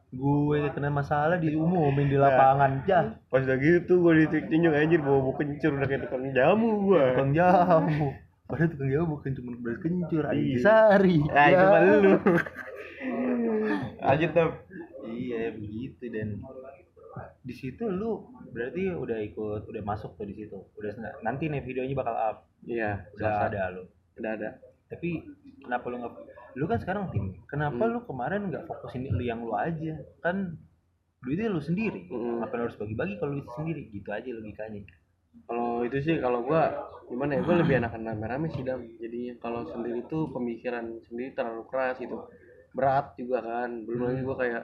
gue 0.08 0.58
kena 0.70 0.88
masalah 0.88 1.36
diumumin 1.36 2.06
di 2.06 2.14
lapangan. 2.14 2.86
Ya, 2.86 3.18
pas 3.26 3.42
udah 3.42 3.58
gitu 3.58 3.98
gue 4.00 4.30
ditunjuk 4.30 4.70
anjir 4.70 5.02
bawa 5.02 5.18
buku 5.20 5.42
kencur 5.42 5.74
udah 5.74 5.88
kayak 5.90 6.06
tukang 6.06 6.30
jamu 6.30 6.86
gue 6.86 7.02
tukang 7.12 7.32
jamu. 7.34 8.08
Padahal 8.46 8.70
tukang 8.70 8.90
jamu 8.94 9.06
bukan 9.18 9.30
cuma 9.34 9.50
beras 9.58 9.78
kencur, 9.82 10.22
ada 10.22 10.38
Iya. 10.38 10.58
sari. 10.62 11.18
nah 11.26 11.46
itu 11.50 11.64
mah 11.66 11.80
lu 11.82 12.12
aja 14.06 14.26
tuh 14.30 14.50
Iya 15.06 15.54
begitu. 15.54 16.02
Dan 16.10 16.42
di 17.40 17.54
situ 17.56 17.86
lu 17.88 18.28
berarti 18.52 18.92
udah 18.92 19.18
ikut 19.24 19.62
udah 19.70 19.82
masuk 19.86 20.18
tuh 20.18 20.26
di 20.28 20.34
situ. 20.36 20.58
Udah 20.76 20.92
nanti 21.22 21.48
nih 21.48 21.62
videonya 21.64 21.94
bakal 21.96 22.14
up. 22.14 22.36
Iya 22.66 23.06
udah 23.16 23.26
udah 23.26 23.46
ada 23.48 23.62
lu. 23.72 23.82
udah 24.16 24.30
ada. 24.32 24.50
Tapi 24.88 25.22
kenapa 25.64 25.84
lu 25.92 25.96
nggak 26.00 26.14
lu 26.56 26.64
kan 26.64 26.78
sekarang 26.80 27.04
tim. 27.12 27.36
Kenapa 27.46 27.82
Hmm. 27.84 27.92
lu 27.92 28.00
kemarin 28.04 28.48
nggak 28.48 28.64
fokusin 28.64 29.08
lu 29.12 29.22
yang 29.22 29.44
lu 29.44 29.52
aja? 29.52 29.96
Kan 30.24 30.56
duitnya 31.20 31.52
lu 31.52 31.60
sendiri. 31.60 32.06
Mm-mm. 32.08 32.40
ngapain 32.40 32.64
harus 32.64 32.76
bagi-bagi 32.78 33.18
kalau 33.18 33.36
duit 33.36 33.48
sendiri? 33.56 33.82
Gitu 33.92 34.08
aja 34.08 34.28
logikanya. 34.30 34.82
Kalau 35.44 35.84
itu 35.84 35.98
sih 36.00 36.16
kalau 36.16 36.40
gua 36.48 36.72
gimana 37.12 37.36
ya 37.36 37.40
gua 37.44 37.60
lebih 37.60 37.76
enakan 37.76 38.08
rame-rame 38.08 38.48
sih 38.56 38.64
dam. 38.64 38.80
Jadi 38.96 39.36
kalau 39.36 39.68
sendiri 39.68 40.00
tuh 40.08 40.32
pemikiran 40.32 40.96
sendiri 41.04 41.36
terlalu 41.36 41.68
keras 41.68 42.00
gitu. 42.00 42.24
Berat 42.72 43.16
juga 43.20 43.44
kan. 43.44 43.84
Belum 43.84 44.00
lagi 44.08 44.20
gua 44.24 44.36
kayak 44.40 44.62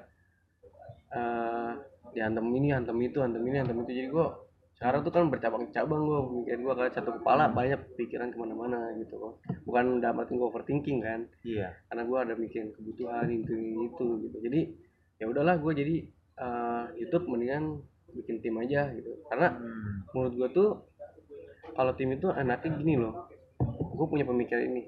eh 1.13 1.73
diantem 2.13 2.45
ini 2.53 2.69
hantem 2.73 2.97
itu 3.01 3.19
hantem 3.21 3.43
ini 3.45 3.57
hantem 3.61 3.79
itu. 3.85 3.93
Jadi 3.93 4.09
gua 4.13 4.37
sekarang 4.77 5.07
tuh 5.07 5.13
kan 5.15 5.31
bercabang-cabang 5.31 6.01
gua 6.03 6.19
pemikiran 6.27 6.61
gua 6.65 6.75
kan 6.75 6.91
satu 6.93 7.11
kepala 7.21 7.53
banyak 7.53 7.81
pikiran 7.95 8.35
ke 8.35 8.39
mana-mana 8.41 8.91
gitu 8.99 9.15
kok 9.15 9.39
bukan 9.69 10.03
dalam 10.03 10.21
arti 10.21 10.35
gua 10.35 10.49
overthinking 10.51 10.99
kan. 11.05 11.21
Iya. 11.45 11.73
Karena 11.89 12.03
gua 12.09 12.19
ada 12.25 12.35
mikirin 12.35 12.73
kebutuhan 12.75 13.29
itu 13.31 13.53
itu 13.89 14.07
gitu. 14.29 14.37
Jadi 14.43 14.61
ya 15.23 15.31
udahlah 15.31 15.61
gua 15.61 15.73
jadi 15.77 16.03
eh, 16.41 16.85
YouTube 16.99 17.29
mendingan 17.29 17.81
bikin 18.13 18.43
tim 18.43 18.57
aja 18.61 18.93
gitu. 18.93 19.23
Karena 19.31 19.57
hmm. 19.57 20.13
menurut 20.13 20.35
gua 20.37 20.49
tuh 20.53 20.69
kalau 21.73 21.93
tim 21.97 22.13
itu 22.13 22.29
enaknya 22.33 22.71
gini 22.77 22.95
loh. 23.01 23.29
Gue 23.93 24.07
punya 24.09 24.25
pemikiran 24.29 24.65
ini. 24.69 24.83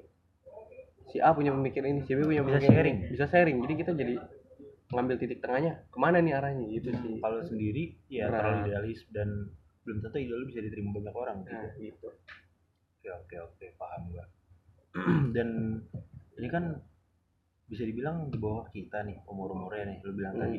Si 1.08 1.20
A 1.20 1.32
punya 1.32 1.52
pemikiran 1.52 1.88
ini 1.96 2.00
si 2.04 2.16
B 2.16 2.24
punya 2.24 2.42
Bisa 2.44 2.58
pemikiran 2.60 2.74
sharing. 2.74 2.96
ini. 2.96 3.10
bisa 3.12 3.24
sharing. 3.28 3.56
Jadi 3.64 3.74
kita 3.80 3.90
jadi 3.94 4.14
ngambil 4.90 5.16
titik 5.16 5.40
tengahnya 5.40 5.80
ke 5.88 5.96
mana 5.96 6.18
nih 6.18 6.34
arahnya 6.34 6.66
gitu 6.70 6.90
sih 6.94 7.16
kalau 7.18 7.40
sendiri 7.40 7.96
ya 8.06 8.28
Berat. 8.28 8.38
terlalu 8.38 8.58
idealis 8.66 9.00
dan 9.10 9.28
belum 9.82 9.98
tentu 10.00 10.16
ide 10.18 10.32
lu 10.32 10.44
bisa 10.46 10.60
diterima 10.60 10.90
banyak 10.92 11.14
orang 11.14 11.36
gitu 11.42 11.54
nah 11.54 11.72
gitu 11.76 12.08
Oke 12.96 13.12
oke 13.12 13.36
oke 13.38 13.66
paham 13.76 14.02
gua. 14.08 14.24
Dan 15.36 15.76
ini 16.34 16.48
kan 16.48 16.72
bisa 17.66 17.84
dibilang 17.84 18.28
di 18.28 18.36
bawah 18.36 18.64
kita 18.66 19.04
nih 19.04 19.20
umur 19.24 19.52
umurnya 19.52 19.84
nih 19.86 19.98
lu 20.00 20.12
bilang 20.14 20.34
Hmm. 20.34 20.42
tadi 20.42 20.58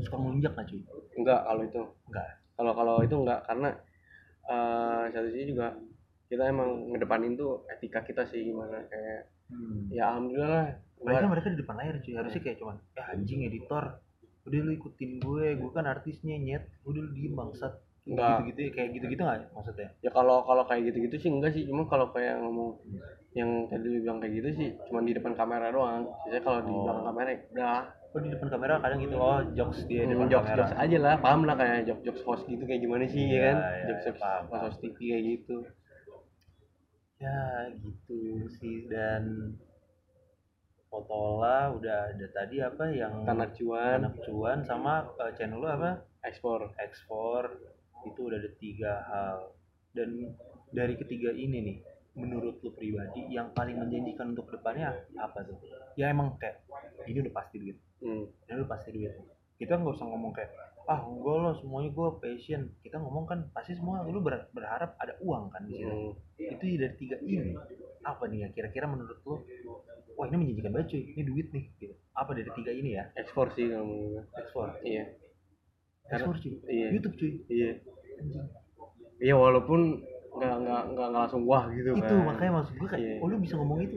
suka 0.00 0.16
melunjak 0.16 0.54
nggak 0.54 0.66
cuy? 0.66 0.80
enggak 1.16 1.40
kalau 1.42 1.62
itu 1.62 1.82
Enggak. 2.06 2.28
kalau 2.54 2.72
kalau 2.74 2.96
itu 3.02 3.14
enggak 3.16 3.40
karena 3.42 3.70
eh 4.44 5.04
satu 5.10 5.28
sisi 5.28 5.50
juga 5.50 5.74
kita 6.26 6.46
emang 6.46 6.90
ngedepanin 6.90 7.34
tuh 7.34 7.66
etika 7.68 8.02
kita 8.02 8.22
sih 8.24 8.42
gimana 8.44 8.82
kayak 8.86 9.30
Hmm. 9.46 9.86
ya 9.88 10.10
alhamdulillah 10.10 10.50
lah 10.52 10.68
Mereka 11.06 11.20
gua- 11.20 11.30
mereka 11.30 11.46
di 11.48 11.58
depan 11.58 11.74
layar 11.76 11.96
cuy. 11.96 12.12
Harusnya 12.12 12.42
kayak 12.42 12.56
cuman 12.58 12.76
ya 12.92 13.02
anjing 13.08 13.40
editor 13.42 13.84
udah 14.42 14.60
lu 14.60 14.72
ikutin 14.72 15.10
gue 15.18 15.46
gue 15.56 15.70
kan 15.72 15.84
artisnya 15.84 16.36
nyet. 16.36 16.66
Udah 16.82 17.00
lu 17.00 17.10
diem 17.12 17.32
bangsat. 17.32 17.74
Enggak. 18.04 18.46
gitu 18.46 18.62
gitu 18.62 18.70
kayak 18.72 18.90
gitu 18.92 19.06
gitu 19.08 19.18
nggak 19.20 19.50
maksudnya? 19.50 19.88
Ya 19.98 20.10
kalau 20.10 20.42
kalau 20.42 20.62
kayak 20.62 20.86
gitu-gitu 20.86 21.18
sih 21.18 21.26
enggak 21.28 21.50
sih. 21.50 21.66
Cuma 21.66 21.82
kalau 21.84 22.10
kayak 22.10 22.38
ngomong 22.38 22.78
yang 23.32 23.66
tadi 23.66 23.82
lu 23.84 23.98
bilang 24.00 24.18
kayak 24.18 24.34
gitu 24.36 24.48
sih 24.54 24.68
cuma 24.84 25.02
di 25.02 25.10
depan 25.10 25.34
kamera 25.34 25.68
doang. 25.68 26.06
Biasanya 26.22 26.38
kalau 26.40 26.60
di 26.60 26.70
Oh. 26.70 26.82
belakang 26.84 27.02
kamera 27.04 27.28
ya 27.28 27.38
udah. 27.48 27.80
Oh 28.08 28.20
di 28.20 28.30
depan 28.30 28.48
kamera 28.48 28.74
kadang 28.78 28.98
gitu. 29.00 29.14
Oh 29.16 29.42
jokes 29.52 29.80
dia 29.84 30.00
di 30.00 30.06
Hmm, 30.06 30.12
depan 30.14 30.26
jokes 30.30 30.46
kamera. 30.46 30.58
jokes 30.62 30.74
aja 30.78 30.98
lah. 31.00 31.14
Paham 31.18 31.40
lah 31.42 31.54
kayak 31.56 31.78
jokes 31.84 32.02
jokes 32.04 32.22
host 32.22 32.44
gitu 32.46 32.62
kayak 32.62 32.80
gimana 32.80 33.04
sih 33.04 33.18
Iya, 33.20 33.26
ya 33.28 33.40
kan? 33.42 33.56
iya, 33.58 33.84
jokes 33.84 34.04
jokes 34.06 34.20
paham, 34.22 34.42
host 34.46 34.62
host 34.62 34.78
TV 34.80 34.96
kayak 35.04 35.24
gitu. 35.26 35.56
Ya 37.18 37.38
gitu 37.74 38.20
sih. 38.54 38.76
Dan 38.86 39.22
Fotola 40.86 41.74
udah 41.74 42.14
ada 42.14 42.26
tadi 42.30 42.56
apa 42.58 42.84
yang 42.88 43.22
tanah 43.22 43.50
cuan. 43.52 43.98
Anak 44.02 44.16
cuan 44.22 44.58
sama 44.62 44.92
eh, 45.18 45.32
channel 45.34 45.58
lu 45.58 45.66
apa? 45.66 46.02
Ekspor 46.22 46.72
ekspor 46.78 47.42
itu 48.02 48.20
udah 48.22 48.38
ada 48.38 48.50
tiga 48.56 48.92
hal. 49.04 49.38
Dan 49.90 50.34
dari 50.70 50.94
ketiga 50.94 51.30
ini 51.30 51.58
nih 51.60 51.78
menurut 52.16 52.60
lu 52.60 52.72
pribadi 52.72 53.28
yang 53.28 53.52
paling 53.52 53.76
menjanjikan 53.76 54.32
untuk 54.32 54.48
depannya 54.48 54.94
apa 55.16 55.42
tuh? 55.42 55.58
Ya 55.94 56.08
emang 56.08 56.38
kayak 56.38 56.62
ini 57.04 57.20
udah 57.20 57.34
pasti 57.34 57.56
duit. 57.58 57.78
Hmm. 57.96 58.28
ini 58.46 58.52
udah 58.56 58.68
pasti 58.68 58.88
duit. 58.90 59.12
Kita 59.56 59.74
nggak 59.74 59.96
usah 59.96 60.06
ngomong 60.06 60.32
kayak 60.32 60.52
ah 60.86 61.02
enggak 61.02 61.38
lah 61.40 61.54
semuanya 61.58 61.90
gue 61.90 62.08
passion. 62.20 62.62
Kita 62.78 63.02
ngomong 63.02 63.24
kan 63.26 63.38
pasti 63.50 63.74
semua 63.74 64.06
lu 64.06 64.20
ber- 64.20 64.48
berharap 64.50 64.94
ada 64.96 65.18
uang 65.18 65.50
kan 65.50 65.66
di 65.66 65.76
situ 65.76 65.90
Hmm. 65.90 66.52
itu 66.52 66.64
dari 66.78 66.94
tiga 66.94 67.16
ini. 67.20 67.56
Apa 68.00 68.28
nih 68.28 68.46
ya 68.46 68.48
kira-kira 68.52 68.86
menurut 68.86 69.18
lu 69.24 69.42
wah 70.16 70.26
ini 70.26 70.36
menjanjikan 70.40 70.72
banget 70.72 70.88
cuy. 70.96 71.02
Ini 71.12 71.22
duit 71.28 71.46
nih. 71.52 71.64
Gitu. 71.76 71.94
Apa 72.16 72.32
dari 72.32 72.50
tiga 72.56 72.72
ini 72.72 72.96
ya? 72.96 73.04
Ekspor 73.14 73.52
sih 73.52 73.68
gue. 73.68 74.22
ekspor 74.40 74.80
iya. 74.82 75.04
Ekspor 76.08 76.36
cuy? 76.40 76.54
iya. 76.68 76.88
YouTube 76.90 77.14
cuy? 77.20 77.32
Iya. 77.52 77.70
Iya 79.20 79.34
walaupun 79.36 80.00
nggak 80.36 80.54
nggak 80.60 80.82
nggak 80.92 81.06
nggak 81.08 81.22
langsung 81.24 81.42
wah 81.48 81.64
gitu 81.72 81.96
itu 81.96 82.04
kan. 82.04 82.28
makanya 82.28 82.52
maksud 82.60 82.74
gue 82.76 82.88
kayak 82.92 83.00
Iya. 83.00 83.14
oh 83.24 83.26
lu 83.32 83.36
bisa 83.40 83.54
ngomong 83.56 83.80
itu? 83.80 83.96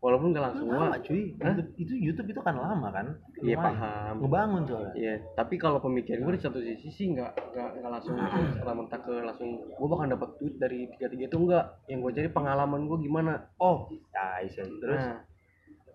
Walaupun 0.00 0.36
nggak 0.36 0.44
langsung 0.44 0.68
wah. 0.68 0.92
lama 0.92 0.96
cuy. 1.00 1.22
Hah? 1.40 1.56
Itu 1.80 1.92
YouTube 1.96 2.28
itu 2.28 2.40
kan 2.44 2.56
lama 2.60 2.88
kan? 2.92 3.06
Iya 3.40 3.56
paham. 3.56 4.20
Ngebangun 4.20 4.62
soalnya. 4.68 4.92
Iya, 4.92 5.14
tapi 5.32 5.56
kalau 5.56 5.80
pemikiran 5.80 6.28
gue 6.28 6.34
di 6.36 6.42
satu 6.44 6.60
sisi 6.60 6.88
sih 6.92 7.06
nggak 7.16 7.32
nggak 7.32 7.70
nggak 7.80 7.90
langsung 7.92 8.16
serta 8.60 8.72
merta 8.76 8.96
ke 9.00 9.14
langsung 9.24 9.64
gue 9.64 9.88
bakal 9.88 10.04
dapat 10.12 10.28
duit 10.40 10.54
dari 10.60 10.88
tiga 10.92 11.08
tiga 11.08 11.24
itu 11.28 11.38
enggak. 11.40 11.64
Yang 11.88 11.98
gue 12.04 12.12
cari 12.20 12.28
pengalaman 12.36 12.80
gue 12.84 12.98
gimana. 13.00 13.32
oh 13.60 13.88
ya 14.12 14.44
iya 14.44 14.64
terus? 14.64 15.00
Nah, 15.00 15.24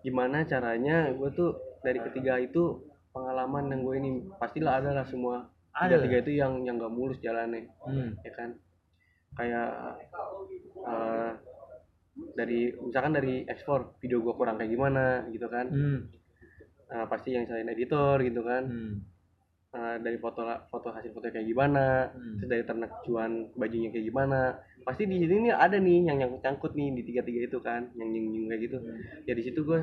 gimana 0.00 0.48
caranya 0.48 1.08
gue 1.12 1.30
tuh 1.36 1.56
dari 1.84 2.00
ketiga 2.00 2.40
itu 2.40 2.80
pengalaman 3.10 3.72
yang 3.72 3.80
gue 3.84 3.94
ini 4.00 4.10
pastilah 4.38 4.80
ada 4.80 4.90
lah 4.94 5.06
semua 5.06 5.48
Ada 5.70 6.02
tiga 6.02 6.18
itu 6.26 6.34
yang 6.34 6.66
yang 6.66 6.82
nggak 6.82 6.92
mulus 6.92 7.22
jalannya, 7.22 7.70
hmm. 7.86 8.26
ya 8.26 8.32
kan? 8.34 8.50
Kayak 9.38 9.70
eh, 10.82 11.30
dari 12.34 12.74
misalkan 12.74 13.14
dari 13.14 13.46
ekspor 13.46 13.94
video 14.02 14.18
gue 14.18 14.34
kurang 14.34 14.58
kayak 14.58 14.74
gimana 14.74 15.30
gitu 15.30 15.46
kan? 15.46 15.70
Hmm. 15.70 16.10
Nah, 16.90 17.06
pasti 17.06 17.38
yang 17.38 17.46
selain 17.46 17.70
editor 17.70 18.18
gitu 18.18 18.42
kan? 18.42 18.66
Hmm. 18.66 18.94
uh, 19.74 19.96
dari 20.02 20.18
foto 20.18 20.42
foto 20.70 20.88
hasil 20.90 21.14
foto 21.14 21.30
kayak 21.30 21.46
gimana 21.46 22.10
Hmm. 22.10 22.42
terus 22.42 22.50
dari 22.50 22.64
ternak 22.66 22.92
cuan 23.06 23.46
bajunya 23.54 23.94
kayak 23.94 24.06
gimana 24.10 24.58
pasti 24.82 25.04
di 25.04 25.20
sini 25.22 25.48
nih 25.48 25.54
ada 25.54 25.76
nih 25.76 26.08
yang 26.08 26.16
nyangkut 26.20 26.40
nyangkut 26.42 26.72
nih 26.74 26.88
di 26.96 27.02
tiga 27.06 27.22
tiga 27.22 27.40
itu 27.46 27.58
kan 27.60 27.92
yang 27.96 28.08
nyung 28.10 28.26
nyung 28.32 28.46
kayak 28.48 28.60
gitu. 28.66 28.76
Ya 29.28 29.32
di 29.36 29.42
situ 29.44 29.60
gue 29.62 29.80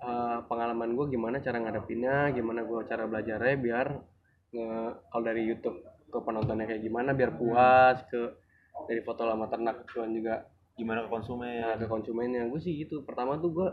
uh, 0.00 0.38
pengalaman 0.48 0.96
gue 0.96 1.06
gimana 1.12 1.40
cara 1.44 1.60
ngadepinnya 1.60 2.32
gimana 2.32 2.64
gue 2.64 2.78
cara 2.88 3.04
belajarnya 3.08 3.56
biar 3.60 3.86
nge 4.54 4.68
kalau 5.10 5.24
dari 5.24 5.42
YouTube 5.44 5.78
ke 6.08 6.18
penontonnya 6.22 6.66
kayak 6.70 6.82
gimana 6.82 7.10
biar 7.12 7.34
puas 7.34 7.98
ke 8.06 8.38
dari 8.86 9.00
foto 9.02 9.22
lama 9.24 9.46
ternak 9.48 9.86
cuan 9.90 10.10
juga. 10.12 10.46
Gimana 10.74 11.06
ke 11.06 11.08
konsumen? 11.10 11.62
Nah, 11.62 11.78
ke 11.78 11.86
konsumennya. 11.86 12.50
Gue 12.50 12.58
sih 12.58 12.74
gitu. 12.74 13.06
Pertama 13.06 13.38
tuh 13.38 13.54
gue 13.54 13.68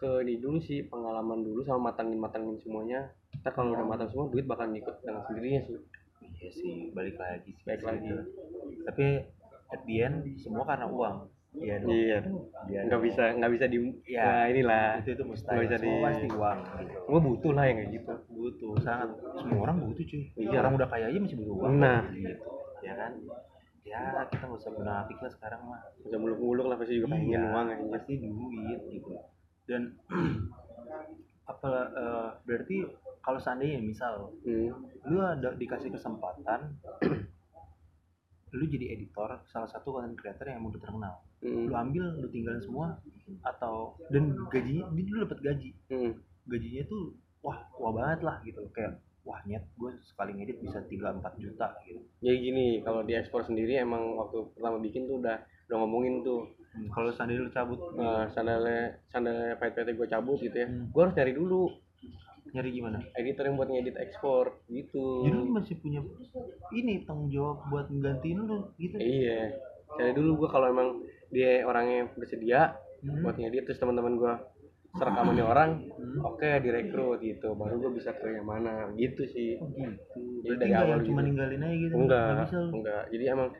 ke 0.00 0.24
ini 0.24 0.40
dulu 0.40 0.58
sih 0.58 0.88
pengalaman 0.88 1.44
dulu 1.44 1.60
sama 1.62 1.92
matangin 1.92 2.16
matangin 2.16 2.56
semuanya. 2.64 3.12
Ntar 3.44 3.52
kalau 3.52 3.76
udah 3.76 3.84
matang 3.84 4.08
semua 4.08 4.32
duit 4.32 4.48
bakal 4.48 4.72
ngikut 4.72 5.04
dengan 5.04 5.22
sendirinya 5.28 5.62
sih 5.68 6.01
iya 6.32 6.50
sih 6.50 6.74
balik 6.90 7.16
lagi 7.16 7.50
sih 7.52 7.64
Balik 7.64 7.82
lagi. 7.82 8.08
tapi 8.82 9.06
at 9.68 9.80
the 9.82 9.96
end 9.98 10.16
semua 10.36 10.62
karena 10.62 10.86
uang. 10.86 11.16
Iya 11.52 11.74
dong. 11.78 11.92
Iya. 11.92 12.18
Iya 12.64 12.80
nggak 12.88 12.96
dong. 12.96 13.04
bisa 13.04 13.24
nggak 13.36 13.52
bisa 13.52 13.64
di 13.66 13.78
Iya. 14.04 14.20
ya 14.20 14.48
inilah. 14.48 14.86
Itu 15.00 15.10
itu 15.12 15.24
mustahil. 15.24 15.52
Nggak 15.52 15.64
bisa 15.64 15.76
semua 15.78 15.92
di- 15.92 16.02
pasti 16.02 16.26
uang 16.30 16.58
gitu. 16.64 16.96
Gue 17.04 17.20
butuh 17.22 17.52
lah 17.52 17.64
yang 17.64 17.76
kayak 17.76 17.90
gitu. 17.92 18.12
Butuh 18.30 18.72
sangat. 18.80 19.08
Semua 19.36 19.58
orang 19.62 19.76
butuh 19.80 20.00
cuy. 20.02 20.22
Iya. 20.34 20.58
orang 20.58 20.72
udah 20.74 20.88
kaya 20.88 21.06
aja 21.08 21.18
masih 21.18 21.36
butuh 21.38 21.54
uang. 21.54 21.72
Nah. 21.76 22.00
gitu. 22.08 22.34
Ya 22.80 22.92
kan? 22.96 23.12
Ya 23.82 24.00
kita 24.28 24.44
nggak 24.46 24.60
usah 24.60 24.72
munafik 24.72 25.18
lah 25.18 25.30
sekarang 25.30 25.60
mah. 25.62 25.80
Udah 26.02 26.18
muluk 26.18 26.38
muluk 26.38 26.66
lah 26.66 26.76
pasti 26.76 26.96
juga 26.96 27.12
pengen 27.12 27.42
uang 27.44 27.66
aja. 27.68 27.84
pasti 27.90 28.12
duit 28.16 28.80
gitu. 28.88 29.10
Dan 29.68 29.82
apa 31.52 31.70
eh, 31.92 32.28
berarti 32.44 32.76
kalau 33.22 33.38
seandainya 33.38 33.78
misal 33.78 34.34
hmm. 34.42 34.68
lu 35.06 35.18
ada 35.18 35.54
dikasih 35.54 35.88
kesempatan 35.88 36.74
lu 38.52 38.64
jadi 38.68 38.92
editor 38.92 39.40
salah 39.48 39.64
satu 39.64 39.96
content 39.96 40.12
creator 40.12 40.44
yang 40.44 40.62
udah 40.62 40.78
terkenal 40.78 41.16
Hmm. 41.42 41.66
lu 41.66 41.74
ambil 41.74 42.22
lu 42.22 42.30
tinggalin 42.30 42.62
semua 42.62 43.02
atau 43.42 43.98
dan 44.14 44.30
gajinya 44.46 44.86
dia 44.94 45.02
dulu 45.02 45.18
dapat 45.26 45.38
gaji 45.42 45.70
Hmm. 45.90 46.14
gajinya 46.46 46.86
tuh 46.86 47.18
wah 47.42 47.66
wah 47.74 47.90
banget 47.90 48.22
lah 48.22 48.38
gitu 48.46 48.62
kayak 48.70 49.02
wah 49.26 49.42
nyet 49.42 49.66
gue 49.74 49.90
sekali 50.06 50.38
ngedit 50.38 50.62
bisa 50.62 50.78
3-4 50.86 51.18
juta 51.42 51.66
gitu 51.82 51.98
jadi 52.22 52.36
gini 52.38 52.66
kalau 52.86 53.02
di 53.02 53.18
ekspor 53.18 53.42
sendiri 53.42 53.74
emang 53.74 54.14
waktu 54.14 54.38
pertama 54.54 54.78
bikin 54.78 55.10
tuh 55.10 55.18
udah 55.18 55.34
udah 55.66 55.76
ngomongin 55.78 56.22
tuh 56.22 56.46
Hmm, 56.72 56.88
kalau 56.88 57.12
seandainya 57.12 57.44
lu 57.44 57.52
cabut 57.52 57.76
uh, 58.00 58.24
sandalnya 58.32 58.96
sandalnya 59.12 59.60
PT 59.60 59.92
gue 59.92 60.08
cabut 60.08 60.40
gitu 60.40 60.56
ya 60.56 60.64
Hmm. 60.64 60.88
gue 60.88 61.00
harus 61.04 61.12
cari 61.12 61.32
dulu 61.34 61.68
nyari 62.52 62.70
gimana 62.70 62.98
editor 63.14 63.44
yang 63.44 63.56
buat 63.56 63.66
ngedit 63.66 63.96
ekspor 63.98 64.60
gitu 64.66 65.24
jadi 65.24 65.34
lu 65.34 65.48
masih 65.50 65.74
punya 65.76 66.00
ini 66.70 67.00
tanggung 67.02 67.28
jawab 67.28 67.64
buat 67.66 67.88
nggantiin 67.88 68.38
lu 68.40 68.70
gitu 68.76 68.96
iya 68.96 69.56
cari 69.90 70.12
dulu 70.12 70.36
gue 70.38 70.48
kalau 70.48 70.68
emang 70.68 70.88
dia 71.28 71.64
orangnya 71.64 72.08
bersedia 72.10 72.76
Hmm. 73.02 73.18
buat 73.18 73.34
ngedit 73.34 73.66
terus 73.66 73.76
teman-teman 73.76 74.14
gue 74.14 74.30
serakamannya 74.92 75.42
orang 75.42 75.70
Hmm. 75.90 76.22
oke 76.22 76.46
direkrut 76.60 77.18
gitu 77.18 77.50
baru 77.52 77.74
gue 77.80 77.98
bisa 77.98 78.14
ke 78.14 78.30
yang 78.30 78.46
mana 78.46 78.94
gitu 78.94 79.26
sih 79.26 79.58
Oh 79.58 79.66
gitu. 79.68 80.22
Jadi 80.40 80.54
dari 80.60 80.70
awal 80.72 81.02
cuma 81.02 81.18
gitu. 81.18 81.28
ninggalin 81.28 81.62
aja 81.62 81.74
gitu. 81.74 81.94
enggak 81.96 82.22
Nggak 82.22 82.38
bisa 82.44 82.56
lu. 82.60 82.70
enggak 82.72 83.02
jadi 83.08 83.24
emang 83.28 83.50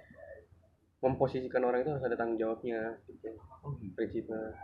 memposisikan 1.00 1.62
orang 1.64 1.82
itu 1.82 1.90
harus 1.90 2.04
ada 2.04 2.14
tanggung 2.14 2.38
jawabnya 2.38 2.94
gitu 3.04 3.34
Oh 3.62 3.74
gitu. 3.74 3.90
prinsipnya 3.92 4.54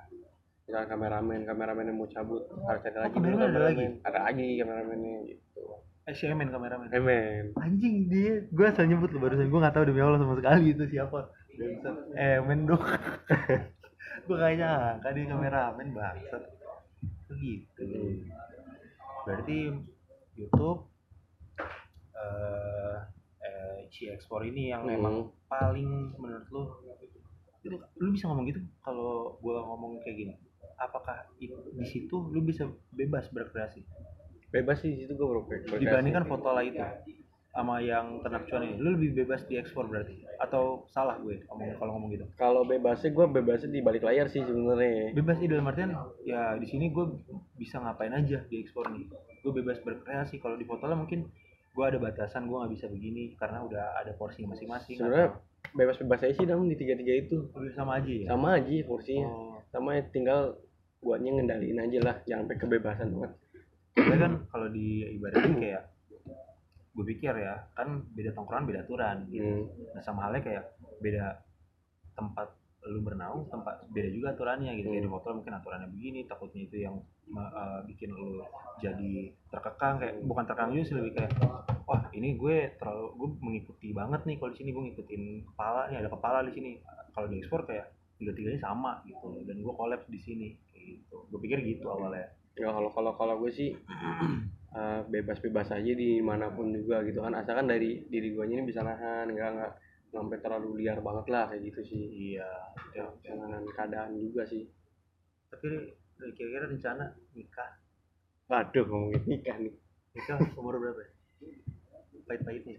misalnya 0.69 0.85
kameramen 0.87 1.41
kameramen 1.43 1.85
yang 1.87 1.97
mau 1.97 2.07
cabut 2.07 2.45
harus 2.63 2.85
ada 2.85 2.99
lagi 3.01 3.15
dulu 3.15 3.25
Oh, 3.25 3.41
kameramen 3.41 3.49
ada 3.49 3.61
lagi? 3.65 3.87
ada 4.05 4.19
lagi 4.23 4.49
kameramennya 4.55 5.17
gitu 5.27 5.63
Eh, 6.05 6.15
si 6.15 6.25
Emen 6.25 6.49
kameramen. 6.49 6.89
Emen 6.89 7.53
Anjing 7.55 8.09
dia, 8.09 8.41
gue 8.43 8.65
asal 8.65 8.85
nyebut 8.85 9.09
lu 9.09 9.19
barusan 9.19 9.45
gue 9.45 9.59
nggak 9.59 9.73
tahu 9.73 9.85
demi 9.85 10.01
Allah 10.01 10.17
sama 10.17 10.37
sekali 10.37 10.73
itu 10.73 10.85
siapa. 10.87 11.29
Bangsat. 11.53 11.95
Emen 12.17 12.65
dong. 12.65 12.81
gue 14.27 14.37
kayaknya 14.39 14.69
angka 14.95 15.09
dia 15.11 15.25
kameramen 15.27 15.89
bangsat. 15.91 16.43
Begitu. 17.27 17.85
Berarti 19.23 19.59
YouTube 20.33 20.89
eh 22.15 22.97
eh 23.39 23.77
si 23.89 24.09
ekspor 24.09 24.43
ini 24.43 24.73
yang 24.73 24.83
Hmm. 24.83 24.97
emang 24.97 25.17
paling 25.45 25.89
menurut 26.17 26.49
lu 26.49 26.63
itu 27.61 27.77
lu 27.99 28.09
bisa 28.11 28.27
ngomong 28.27 28.49
gitu 28.49 28.61
kalau 28.81 29.37
gua 29.39 29.61
ngomong 29.63 30.01
kayak 30.01 30.17
gini 30.17 30.35
apakah 30.79 31.27
i- 31.39 31.51
di 31.51 31.85
situ 31.85 32.17
lu 32.31 32.41
bisa 32.41 32.65
bebas 32.91 33.27
berkreasi? 33.29 33.83
Bebas 34.49 34.81
sih 34.81 34.89
di 34.89 35.05
situ 35.05 35.13
gue 35.13 35.29
berkreasi. 35.29 35.83
dibandingkan 35.85 36.25
foto 36.25 36.49
lah 36.49 36.65
itu 36.65 36.81
sama 37.49 37.83
yang 37.83 38.23
ternak 38.23 38.47
cuan 38.47 38.63
ini 38.63 38.79
lu 38.79 38.95
lebih 38.95 39.19
bebas 39.19 39.43
di 39.45 39.59
ekspor 39.59 39.91
berarti? 39.91 40.23
Atau 40.39 40.87
salah 40.89 41.19
gue 41.19 41.43
ngomong 41.45 41.75
kalau 41.77 41.93
ngomong 41.99 42.11
gitu? 42.15 42.25
Kalau 42.39 42.63
bebasnya 42.63 43.11
gue 43.11 43.27
bebasnya 43.29 43.71
di 43.75 43.81
balik 43.83 44.07
layar 44.07 44.31
sih 44.31 44.41
sebenarnya. 44.41 45.11
Bebas 45.13 45.37
sih 45.37 45.49
dalam 45.51 45.67
artian 45.67 45.91
ya 46.23 46.55
di 46.55 46.65
sini 46.65 46.89
gue 46.89 47.19
bisa 47.59 47.83
ngapain 47.83 48.15
aja 48.15 48.47
di 48.47 48.57
ekspor 48.63 48.89
nih. 48.95 49.11
Gue 49.43 49.53
bebas 49.53 49.83
berkreasi. 49.83 50.39
Kalau 50.39 50.55
di 50.55 50.65
foto 50.65 50.87
lah 50.87 50.95
mungkin 50.95 51.27
gue 51.75 51.85
ada 51.85 51.99
batasan 51.99 52.47
gue 52.47 52.57
nggak 52.57 52.73
bisa 52.75 52.87
begini 52.89 53.35
karena 53.37 53.63
udah 53.63 54.03
ada 54.03 54.11
porsi 54.15 54.43
masing-masing 54.43 54.99
sebenarnya 54.99 55.39
bebas-bebas 55.75 56.27
aja 56.27 56.35
sih 56.35 56.47
dong 56.47 56.67
di 56.67 56.75
tiga-tiga 56.75 57.13
itu. 57.13 57.51
Sama 57.75 57.99
aja 57.99 58.09
ya? 58.09 58.27
Sama 58.31 58.49
aja 58.57 58.71
porsinya. 58.87 59.27
Oh, 59.29 59.59
sama 59.69 59.99
ya 59.99 60.03
tinggal 60.09 60.57
guanya 60.99 61.31
ngendaliin 61.39 61.79
aja 61.79 61.99
lah 62.03 62.17
jangan 62.27 62.45
sampai 62.47 62.59
kebebasan 62.59 63.09
banget. 63.15 63.33
Soalnya 63.95 64.19
kan 64.19 64.33
kalau 64.51 64.69
di 64.71 64.87
ibaratnya 65.15 65.55
kayak 65.59 65.83
gue 66.95 67.05
pikir 67.15 67.31
ya 67.31 67.55
kan 67.79 68.03
beda 68.11 68.35
tongkrongan 68.35 68.67
beda 68.67 68.81
aturan 68.83 69.17
gitu. 69.31 69.71
Hmm. 69.71 69.95
nah 69.95 70.03
sama 70.03 70.27
halnya 70.27 70.43
kayak 70.43 70.65
beda 70.99 71.39
tempat 72.19 72.51
lu 72.89 73.05
bernaung 73.05 73.47
tempat 73.53 73.87
beda 73.91 74.09
juga 74.11 74.35
aturannya 74.35 74.75
gitu. 74.79 74.91
Kayak 74.91 75.05
di 75.07 75.11
Hmm. 75.11 75.15
motor 75.15 75.31
mungkin 75.39 75.55
aturannya 75.55 75.89
begini 75.91 76.27
takutnya 76.27 76.63
itu 76.67 76.77
yang 76.83 76.97
eh, 77.29 77.81
bikin 77.87 78.11
lu 78.11 78.43
jadi 78.83 79.31
terkekang. 79.53 80.03
Kayak 80.03 80.15
bukan 80.27 80.45
terkekang 80.49 80.71
juga 80.75 80.85
sih 80.91 80.97
lebih 80.99 81.13
kayak 81.15 81.31
wah 81.87 82.03
ini 82.11 82.35
gue 82.35 82.57
terlalu 82.83 83.07
gue 83.15 83.29
mengikuti 83.45 83.89
banget 83.95 84.21
nih 84.27 84.37
kalau 84.43 84.51
di 84.51 84.59
sini 84.59 84.71
gue 84.75 84.83
ngikutin 84.91 85.23
kepala 85.55 85.81
nih 85.93 85.99
ada 86.03 86.11
kepala 86.11 86.39
di 86.43 86.53
sini. 86.55 86.71
Kalau 87.15 87.27
di 87.31 87.39
ekspor 87.39 87.63
kayak 87.63 87.87
tiga 88.19 88.35
tiganya 88.35 88.59
sama 88.59 88.99
gitu 89.07 89.39
dan 89.47 89.63
gue 89.63 89.75
collab 89.79 90.03
di 90.11 90.19
sini 90.19 90.49
gitu. 90.97 91.29
Gue 91.29 91.41
pikir 91.45 91.61
gitu 91.65 91.85
awalnya. 91.91 92.33
Ya 92.57 92.73
kalau 92.73 92.91
kalau 92.91 93.13
kalau 93.15 93.35
gue 93.45 93.53
sih 93.53 93.77
eh, 94.79 95.01
bebas-bebas 95.07 95.69
aja 95.75 95.93
di 95.93 96.19
mana 96.25 96.49
pun 96.49 96.73
juga 96.73 97.05
gitu 97.05 97.21
kan. 97.21 97.37
Asalkan 97.37 97.69
dari 97.69 98.09
diri 98.09 98.33
guanya 98.33 98.63
ini 98.63 98.65
bisa 98.65 98.81
nahan 98.81 99.29
nggak 99.29 99.51
nggak 99.59 99.73
sampai 100.09 100.41
terlalu 100.41 100.81
liar 100.81 101.05
banget 101.05 101.27
lah 101.29 101.45
kayak 101.53 101.63
gitu 101.69 101.81
sih. 101.85 102.03
Iya 102.33 102.49
ya, 102.97 103.05
dengan 103.21 103.63
keadaan 103.77 104.17
juga 104.17 104.49
sih. 104.49 104.65
Tapi 105.53 105.67
kira-kira 106.35 106.67
rencana 106.73 107.13
nikah? 107.37 107.71
Waduh 108.49 108.85
ngomongin 108.89 109.23
nikah 109.29 109.57
nih. 109.61 109.75
Nikah 110.17 110.37
umur 110.57 110.81
berapa 110.81 111.05
ya? 111.05 111.13
pahit-pahitnya? 112.29 112.77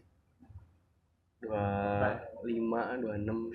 Dua 1.41 1.66
lima 2.45 2.93
dua 3.01 3.14
enam 3.18 3.49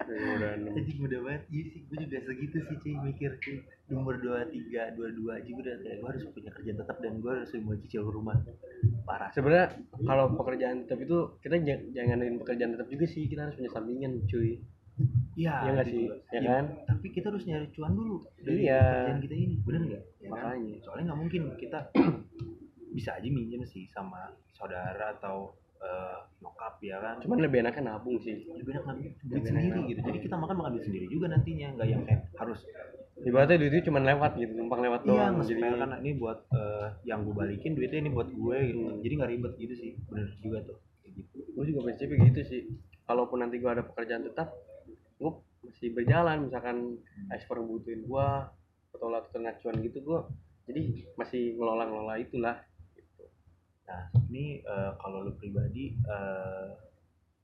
Jadi 0.00 0.90
mudah 0.96 1.20
banget, 1.20 1.42
iya 1.48 1.64
sih, 1.68 1.80
gue 1.82 1.96
juga 1.98 2.18
segitu 2.20 2.56
sih 2.62 2.76
cuy 2.76 2.94
mikir 3.02 3.30
cuy 3.36 3.56
Di 3.60 3.92
umur 3.92 4.16
23, 4.16 4.96
22 4.96 5.28
aja 5.30 5.44
gue 5.46 5.60
udah 5.60 5.76
kayak 5.78 5.96
gue 5.98 6.08
harus 6.08 6.24
punya 6.26 6.50
kerjaan 6.50 6.78
tetap 6.78 6.96
dan 6.98 7.12
gue 7.18 7.30
harus 7.30 7.50
mulai 7.58 7.78
cicil 7.80 8.02
rumah 8.06 8.36
Parah 9.02 9.28
sebenarnya 9.30 9.68
kalau 10.00 10.32
pekerjaan 10.34 10.84
tetap 10.84 10.98
itu 11.00 11.18
kita 11.38 11.56
j- 11.58 11.84
jangan 11.90 12.16
ngadain 12.16 12.36
pekerjaan 12.38 12.70
tetap 12.72 12.88
juga 12.88 13.04
sih 13.06 13.22
kita 13.24 13.40
harus 13.42 13.54
punya 13.54 13.70
sampingan 13.70 14.12
cuy 14.24 14.50
Iya 15.34 15.54
Iya 15.58 15.70
nggak 15.70 15.86
gitu. 15.86 15.96
sih? 15.96 16.06
Ya 16.30 16.40
kan? 16.42 16.64
Tapi 16.86 17.06
kita 17.10 17.26
harus 17.28 17.44
nyari 17.44 17.66
cuan 17.70 17.92
dulu 17.92 18.16
dari 18.38 18.60
Iya. 18.62 18.80
pekerjaan 18.82 19.20
kita 19.22 19.34
ini, 19.34 19.54
bener 19.58 19.80
nggak? 19.82 20.02
Ya 20.14 20.28
kan? 20.28 20.30
makanya 20.30 20.74
Soalnya 20.78 21.04
nggak 21.06 21.20
mungkin 21.20 21.42
kita 21.56 21.78
bisa 22.90 23.10
aja 23.14 23.28
minjem 23.28 23.62
sih 23.64 23.88
sama 23.88 24.28
saudara 24.52 25.14
atau 25.14 25.56
eh, 25.80 26.18
nyokap 26.40 26.74
ya 26.84 26.96
kan? 27.00 27.14
Cuman 27.24 27.38
lebih 27.40 27.58
enaknya 27.64 27.82
nabung 27.96 28.16
sih. 28.20 28.44
Lebih 28.52 28.72
enak 28.76 28.84
nabung. 28.88 29.04
Duit 29.04 29.32
Lebih 29.40 29.48
sendiri 29.48 29.78
enak. 29.80 29.88
gitu. 29.90 30.00
Jadi 30.06 30.18
kita 30.24 30.36
makan 30.36 30.54
makan 30.60 30.70
duit 30.76 30.84
sendiri 30.86 31.06
juga 31.08 31.26
nantinya. 31.32 31.68
Nggak 31.76 31.88
yang 31.88 32.02
kayak 32.04 32.22
harus 32.36 32.60
ibaratnya 33.20 33.56
duit 33.60 33.72
itu 33.76 33.84
cuma 33.92 34.00
lewat 34.00 34.32
gitu 34.40 34.52
numpang 34.56 34.80
lewat 34.80 35.00
iya 35.04 35.08
doang. 35.12 35.44
jadi 35.44 35.60
kan 35.76 35.90
ini 36.00 36.10
buat 36.16 36.38
eh, 36.56 36.86
yang 37.04 37.20
gue 37.28 37.34
balikin 37.36 37.76
duitnya 37.76 38.00
ini 38.00 38.10
buat 38.16 38.28
gue 38.32 38.56
gitu. 38.72 38.80
Hmm. 38.80 39.00
jadi 39.04 39.12
nggak 39.20 39.30
ribet 39.36 39.52
gitu 39.60 39.74
sih. 39.76 39.90
Bener 40.08 40.28
juga 40.40 40.58
tuh. 40.64 40.78
Gitu. 41.04 41.36
Gue 41.52 41.64
juga 41.68 41.80
prinsipnya 41.84 42.18
gitu 42.32 42.40
sih. 42.48 42.62
Kalaupun 43.04 43.44
nanti 43.44 43.60
gue 43.60 43.70
ada 43.70 43.84
pekerjaan 43.84 44.24
tetap 44.24 44.52
gue 45.20 45.32
masih 45.66 45.92
berjalan. 45.92 46.48
Misalkan 46.48 46.96
ekspor 47.28 47.60
butuhin 47.60 48.08
gue 48.08 48.28
atau 48.90 49.06
lagi 49.06 49.28
ternak 49.30 49.62
cuan 49.62 49.78
gitu 49.80 50.02
gue 50.02 50.20
jadi 50.70 50.82
masih 51.18 51.58
ngelola 51.58 51.84
ngelola 51.90 52.14
itulah. 52.22 52.56
Nah 53.90 54.06
ini 54.30 54.62
eh, 54.62 54.92
kalau 55.02 55.26
lu 55.26 55.34
pribadi 55.34 55.98
eh, 55.98 56.68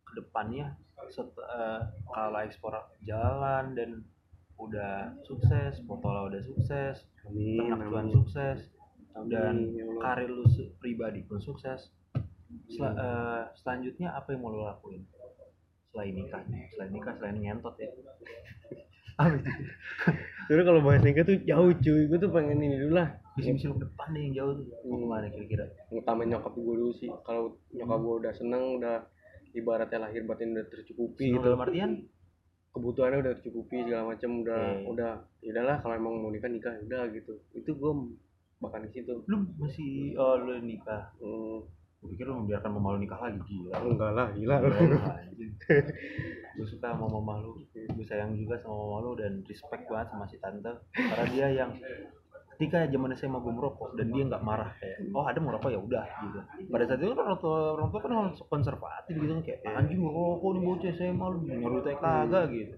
ke 0.06 0.12
depannya 0.22 0.78
set, 1.10 1.26
eh, 1.34 1.80
kalau 2.06 2.38
ekspor 2.38 2.74
jalan 3.02 3.74
dan 3.74 3.90
udah 4.62 5.10
sukses 5.26 5.82
Potola 5.84 6.30
udah 6.30 6.42
sukses 6.46 7.02
amin 7.26 7.58
ternak 7.58 7.90
cuan 7.90 8.06
amin. 8.06 8.14
sukses 8.14 8.58
dan 9.26 9.54
Amin, 9.58 9.74
ya 9.74 9.84
karir 9.98 10.30
lu 10.30 10.46
pribadi 10.78 11.26
pun 11.26 11.42
sukses 11.42 11.90
Sel- 12.70 12.94
eh, 12.94 13.42
selanjutnya 13.58 14.14
apa 14.14 14.32
yang 14.32 14.40
mau 14.46 14.54
lu 14.54 14.62
lakuin? 14.62 15.02
Selain 15.90 16.14
nikah 16.14 16.42
selain 16.74 16.90
nikah 16.94 17.14
selain 17.18 17.36
ngentot 17.42 17.74
ya. 17.78 17.90
Apa 19.18 19.34
itu 19.34 19.50
Sebenernya 20.46 20.64
kalau 20.68 20.80
bahas 20.84 21.02
nikah 21.02 21.24
tuh 21.26 21.36
jauh 21.42 21.72
cuy. 21.74 22.02
Gue 22.06 22.18
tuh 22.22 22.30
pengen 22.30 22.62
ini 22.62 22.76
dulu 22.78 23.02
lah 23.02 23.08
misi 23.36 23.52
misi 23.52 23.64
lu 23.68 23.76
ke 23.76 23.84
depan 23.84 24.08
nih 24.16 24.20
yang 24.24 24.32
jauh 24.32 24.52
tuh. 24.56 24.66
Mau 24.88 24.96
ke 24.96 25.06
mana 25.06 25.26
kira-kira? 25.28 25.64
Ngutamain 25.92 26.28
nyokap 26.32 26.52
gue 26.56 26.64
dulu 26.64 26.92
sih. 26.96 27.10
Kalau 27.22 27.60
nyokap 27.76 27.98
gue 28.00 28.14
udah 28.24 28.32
seneng 28.32 28.62
udah 28.80 28.96
ibaratnya 29.52 29.98
lahir 30.08 30.24
batin 30.24 30.56
udah 30.56 30.66
tercukupi 30.68 31.28
Seneng 31.28 31.40
gitu. 31.40 31.44
dalam 31.44 31.60
artian? 31.64 31.90
Kebutuhannya 32.72 33.18
udah 33.24 33.32
tercukupi 33.40 33.76
segala 33.88 34.12
macam 34.12 34.30
udah 34.44 34.60
Oke. 34.60 34.88
udah 34.96 35.12
ya 35.40 35.50
udahlah 35.56 35.76
kalau 35.80 35.94
emang 35.96 36.14
mau 36.20 36.32
nikah 36.32 36.48
nikah 36.48 36.72
ya 36.76 36.82
udah 36.88 37.02
gitu. 37.12 37.32
Itu 37.52 37.70
gue 37.76 37.92
bakal 38.56 38.88
di 38.88 38.90
situ. 38.96 39.12
lu 39.28 39.36
masih 39.60 40.16
oh 40.16 40.40
lu 40.40 40.60
nikah? 40.64 41.12
Hmm, 41.20 41.60
gue 42.00 42.08
pikir 42.16 42.24
lu 42.28 42.40
membiarkan 42.40 42.72
mama 42.72 42.96
lu 42.96 43.04
nikah 43.04 43.20
lagi 43.20 43.40
gila. 43.44 43.80
Enggak 43.80 44.12
lah 44.16 44.28
gila 44.32 44.56
gue 46.56 46.64
suka 46.68 46.88
sama 46.88 47.04
mama 47.08 47.44
lu. 47.44 47.60
Gue 47.72 48.04
sayang 48.08 48.32
juga 48.36 48.56
sama 48.64 48.76
mama 48.76 48.96
lu 49.04 49.12
dan 49.20 49.44
respect 49.44 49.84
banget 49.88 50.08
sama 50.12 50.24
si 50.28 50.36
tante. 50.40 50.72
Karena 50.92 51.24
dia 51.32 51.46
yang 51.52 51.70
ketika 52.56 52.88
zaman 52.88 53.12
SMA 53.12 53.36
gue 53.36 53.52
merokok 53.52 54.00
dan 54.00 54.08
dia 54.16 54.24
nggak 54.24 54.40
marah 54.40 54.72
kayak 54.80 55.12
oh 55.12 55.28
ada 55.28 55.36
merokok 55.36 55.68
ya 55.68 55.76
udah 55.76 56.08
gitu. 56.24 56.38
Pada 56.72 56.84
saat 56.88 57.04
itu 57.04 57.12
kan 57.12 57.28
orang 57.28 57.40
tua 57.44 57.76
orang 57.76 57.88
tua 57.92 58.00
kan 58.00 58.12
konservatif 58.48 59.12
gitu 59.12 59.32
kan 59.36 59.42
kayak 59.44 59.60
anjing 59.76 60.00
merokok 60.00 60.56
nih 60.56 60.62
bocah 60.64 60.92
SMA 60.96 61.26
lu 61.28 61.38
nyuruh 61.44 61.80
teh 61.84 61.92
kagak 62.00 62.44
gitu. 62.48 62.74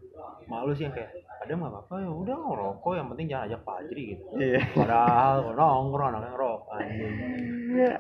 Malu 0.51 0.75
sih 0.75 0.91
yang 0.91 0.95
kayak 0.99 1.15
ada 1.39 1.53
nggak 1.55 1.71
apa-apa 1.71 1.95
ya 2.03 2.11
udah 2.11 2.37
ngerokok 2.43 2.93
yang 2.99 3.07
penting 3.15 3.27
jangan 3.31 3.45
ajak 3.47 3.61
pajri 3.63 4.03
gitu. 4.11 4.23
Iya. 4.35 4.61
Padahal 4.75 5.37
nongkrong 5.55 6.09
anaknya 6.11 6.31
ngerokok 6.35 6.75
anjing. 6.75 7.15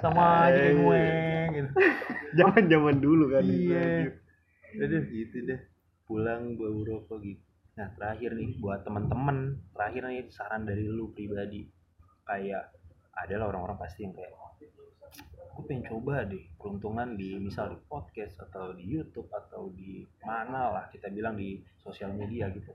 Sama 0.02 0.22
aja 0.50 0.58
kayak 0.58 0.74
gue 0.82 1.02
gitu. 1.54 1.70
Zaman 2.42 2.62
zaman 2.66 2.96
dulu 2.98 3.24
kan 3.30 3.44
iya. 3.46 4.10
Udah 4.74 5.02
gitu 5.06 5.36
deh. 5.46 5.60
Pulang 6.10 6.58
bau 6.58 6.82
rokok 6.82 7.22
gitu 7.22 7.47
nah 7.78 7.86
terakhir 7.94 8.34
nih 8.34 8.58
buat 8.58 8.82
teman-teman 8.82 9.54
terakhir 9.70 10.02
nih 10.10 10.26
saran 10.34 10.66
dari 10.66 10.82
lu 10.82 11.14
pribadi. 11.14 11.62
Kayak 12.26 12.74
adalah 13.14 13.54
orang-orang 13.54 13.78
pasti 13.78 14.02
yang 14.02 14.18
kayak 14.18 14.34
gue 15.54 15.64
pengen 15.70 15.86
coba 15.86 16.26
deh. 16.26 16.42
Peruntungan 16.58 17.14
di 17.14 17.38
misal 17.38 17.70
di 17.70 17.78
podcast 17.86 18.34
atau 18.50 18.74
di 18.74 18.82
YouTube 18.82 19.30
atau 19.30 19.70
di 19.70 20.02
mana 20.26 20.74
lah 20.74 20.84
kita 20.90 21.06
bilang 21.14 21.38
di 21.38 21.62
sosial 21.78 22.10
media 22.18 22.50
gitu. 22.50 22.74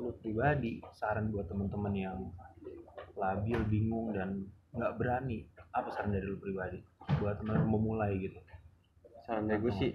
Lu 0.00 0.16
pribadi 0.16 0.80
saran 0.96 1.28
buat 1.28 1.52
teman-teman 1.52 1.92
yang 1.92 2.18
labil 3.12 3.60
bingung 3.68 4.16
dan 4.16 4.48
nggak 4.72 4.96
berani 4.96 5.44
apa 5.76 5.92
saran 5.92 6.16
dari 6.16 6.24
lu 6.24 6.40
pribadi? 6.40 6.80
Buat 7.20 7.44
teman 7.44 7.68
mau 7.68 7.76
mulai 7.76 8.16
gitu 8.16 8.40
sarannya 9.30 9.62
gue 9.62 9.72
sih 9.78 9.90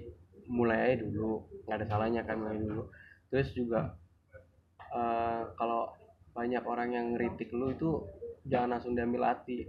mulai 0.48 0.94
aja 0.94 1.04
dulu 1.04 1.46
nggak 1.66 1.78
ada 1.82 1.86
salahnya 1.90 2.22
kan 2.24 2.38
mulai 2.40 2.58
dulu. 2.62 2.84
Terus 3.30 3.50
juga 3.54 3.96
eh, 4.94 5.42
kalau 5.58 5.92
banyak 6.36 6.64
orang 6.68 6.90
yang 6.92 7.06
ngeritik 7.16 7.50
lu 7.56 7.72
itu 7.72 8.04
jangan 8.46 8.78
langsung 8.78 8.94
diambil 8.94 9.32
hati. 9.34 9.66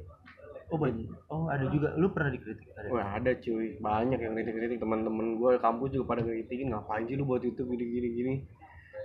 Oh 0.66 0.78
banyak. 0.82 1.06
Oh 1.30 1.46
ada 1.46 1.62
juga. 1.70 1.94
Lu 1.94 2.10
pernah 2.10 2.34
dikritik? 2.34 2.66
Ada. 2.74 2.90
Wah 2.90 3.06
ada 3.14 3.30
cuy, 3.38 3.78
banyak 3.78 4.18
yang 4.18 4.34
kritik-kritik 4.34 4.82
teman-teman 4.82 5.38
gue 5.38 5.50
kampus 5.62 5.94
juga 5.94 6.18
pada 6.18 6.22
kritikin 6.26 6.74
ngapain 6.74 7.06
sih 7.06 7.14
lu 7.14 7.22
buat 7.22 7.38
YouTube 7.38 7.70
gini-gini 7.70 8.08
gini. 8.10 8.34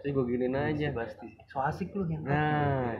Terus 0.01 0.11
gue 0.17 0.25
giniin 0.33 0.57
aja. 0.57 0.89
pasti. 0.97 1.37
So 1.53 1.61
asik 1.61 1.93
lu 1.93 2.09
yang 2.09 2.25
Nah, 2.25 2.97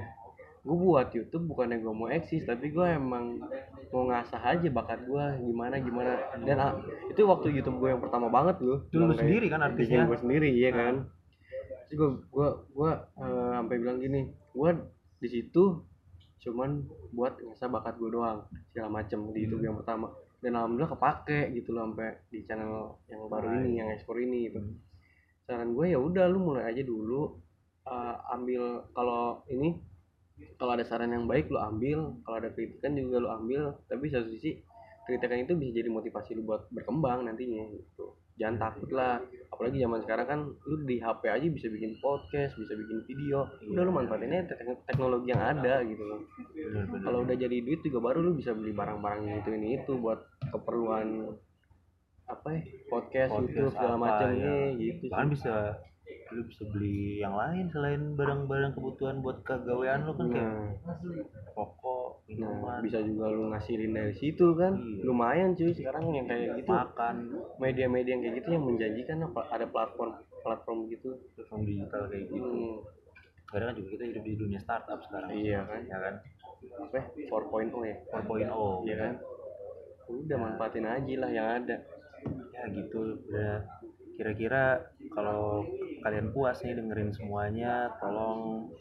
gue 0.62 0.78
buat 0.78 1.10
YouTube 1.10 1.50
bukannya 1.50 1.82
gue 1.82 1.94
mau 1.94 2.06
eksis, 2.06 2.46
tapi 2.46 2.70
gue 2.70 2.86
emang 2.86 3.42
mau 3.90 4.04
ngasah 4.06 4.42
aja 4.46 4.68
bakat 4.70 5.02
gue 5.10 5.26
gimana 5.42 5.82
gimana. 5.82 6.22
Dan 6.46 6.58
ah, 6.62 6.74
itu 7.10 7.26
waktu 7.26 7.50
YouTube 7.58 7.82
gue 7.82 7.90
yang 7.98 8.02
pertama 8.02 8.30
banget 8.30 8.62
loh. 8.62 8.86
Lu 8.94 9.10
Bilang 9.10 9.18
kayak, 9.18 9.22
sendiri 9.26 9.46
kan 9.50 9.62
artisnya? 9.66 10.06
Gue 10.06 10.20
sendiri, 10.22 10.50
iya 10.54 10.70
kan. 10.70 10.96
Terus 11.90 11.98
gue 11.98 12.10
gue 12.30 12.50
gue 12.78 12.92
eh, 12.94 13.52
sampai 13.58 13.76
bilang 13.82 13.98
gini, 13.98 14.22
gue 14.54 14.72
di 15.18 15.30
situ 15.30 15.82
cuman 16.42 16.82
buat 17.14 17.38
ngasah 17.38 17.70
bakat 17.70 18.02
gue 18.02 18.10
doang 18.10 18.42
segala 18.74 18.90
macem 18.90 19.30
di 19.30 19.46
YouTube 19.46 19.62
yang 19.62 19.78
pertama 19.78 20.10
dan 20.42 20.58
alhamdulillah 20.58 20.90
kepake 20.98 21.54
gitu 21.54 21.70
loh 21.70 21.86
sampai 21.86 22.18
di 22.34 22.42
channel 22.50 22.98
yang 23.06 23.30
baru 23.30 23.62
ini 23.62 23.78
yang 23.78 23.94
ekspor 23.94 24.18
ini 24.18 24.50
gitu 24.50 24.58
saran 25.46 25.78
gue 25.78 25.94
ya 25.94 26.02
udah 26.02 26.26
lu 26.26 26.42
mulai 26.42 26.74
aja 26.74 26.82
dulu 26.82 27.38
eh, 27.86 28.16
ambil 28.34 28.90
kalau 28.98 29.46
ini 29.54 29.78
kalau 30.60 30.72
ada 30.78 30.86
saran 30.86 31.12
yang 31.14 31.26
baik 31.26 31.50
lu 31.50 31.60
ambil. 31.60 32.16
Kalau 32.24 32.38
ada 32.38 32.50
kritikan 32.54 32.94
juga 32.94 33.22
lu 33.22 33.30
ambil. 33.30 33.76
Tapi 33.90 34.06
satu 34.12 34.28
sisi 34.32 34.62
kritikan 35.10 35.42
itu 35.42 35.58
bisa 35.58 35.72
jadi 35.74 35.90
motivasi 35.90 36.38
lu 36.38 36.46
buat 36.46 36.70
berkembang 36.70 37.26
nantinya 37.26 37.66
gitu. 37.74 38.16
Jangan 38.40 38.58
takut 38.58 38.90
lah. 38.94 39.22
Apalagi 39.54 39.78
zaman 39.84 40.00
sekarang 40.02 40.28
kan 40.30 40.40
lu 40.66 40.76
di 40.88 40.98
HP 40.98 41.22
aja 41.30 41.46
bisa 41.46 41.68
bikin 41.70 41.98
podcast 42.02 42.58
bisa 42.58 42.74
bikin 42.74 43.06
video. 43.06 43.46
Udah 43.70 43.84
lu 43.86 43.92
manfaatin 43.94 44.34
aja 44.34 44.56
tek- 44.56 44.86
teknologi 44.90 45.34
yang 45.34 45.44
ada 45.44 45.86
gitu 45.86 46.04
loh. 46.06 46.20
Kalau 47.02 47.26
udah 47.26 47.36
jadi 47.38 47.58
duit 47.62 47.82
juga 47.86 48.00
baru 48.02 48.26
lu 48.26 48.38
bisa 48.38 48.54
beli 48.58 48.74
barang-barang 48.74 49.46
itu 49.46 49.50
ini 49.54 49.82
itu 49.82 49.94
buat 49.98 50.26
keperluan 50.50 51.38
apa 52.32 52.48
ya 52.56 52.64
podcast, 52.88 53.32
Podcast 53.36 53.52
YouTube 53.52 53.76
segala 53.76 53.96
apa, 54.00 54.04
macam 54.08 54.30
ya. 54.40 54.56
gitu 54.80 55.04
bahkan 55.12 55.28
sih. 55.28 55.34
bisa 55.36 55.54
lu 56.32 56.42
bisa 56.48 56.64
beli 56.72 57.20
yang 57.20 57.36
lain 57.36 57.68
selain 57.70 58.16
barang-barang 58.16 58.72
kebutuhan 58.72 59.20
buat 59.20 59.44
kegawean 59.44 60.08
lu 60.08 60.16
kan 60.16 60.28
kayak 60.32 60.48
Nah, 60.48 60.72
rokok 61.52 62.08
nah, 62.08 62.28
minuman. 62.32 62.80
bisa 62.80 63.00
juga 63.04 63.26
lu 63.28 63.52
ngasihin 63.52 63.92
dari 63.92 64.16
situ 64.16 64.56
kan? 64.56 64.80
Iya. 64.80 65.04
lumayan 65.04 65.52
cuy 65.54 65.72
sekarang 65.76 66.04
yang 66.16 66.26
kayak 66.26 66.64
gitu. 66.64 66.72
makan. 66.72 67.16
Media-media 67.60 68.12
yang 68.16 68.22
kayak 68.24 68.36
gitu 68.40 68.50
yang 68.56 68.64
menjanjikan 68.64 69.18
ada 69.28 69.66
platform 69.68 70.12
platform 70.42 70.80
gitu. 70.88 71.20
Platform 71.36 71.62
digital 71.68 72.02
kayak 72.08 72.26
gitu. 72.32 72.48
Hmm, 72.48 72.76
kadang 73.52 73.68
kan 73.72 73.76
juga 73.76 73.88
kita 74.00 74.04
hidup 74.16 74.24
di 74.24 74.34
dunia 74.40 74.60
startup 74.64 75.00
sekarang. 75.04 75.30
Iya 75.36 75.60
kan 75.68 75.82
ya 75.86 75.98
kan? 76.00 76.16
apa 76.62 76.94
ya? 76.94 77.06
4.0 77.28 77.90
ya? 77.90 77.96
4.0 78.16 78.88
iya 78.88 78.96
kan? 78.96 79.14
udah 80.12 80.38
manfaatin 80.38 80.86
aja 80.88 81.14
lah 81.20 81.30
yang 81.32 81.48
ada. 81.64 81.78
Ya 82.56 82.64
gitu 82.72 83.16
udah 83.28 83.64
kira-kira 84.18 84.82
kalau 85.14 85.66
kalian 86.02 86.34
puas 86.34 86.60
nih 86.64 86.76
dengerin 86.78 87.12
semuanya 87.14 87.94
tolong 88.02 88.72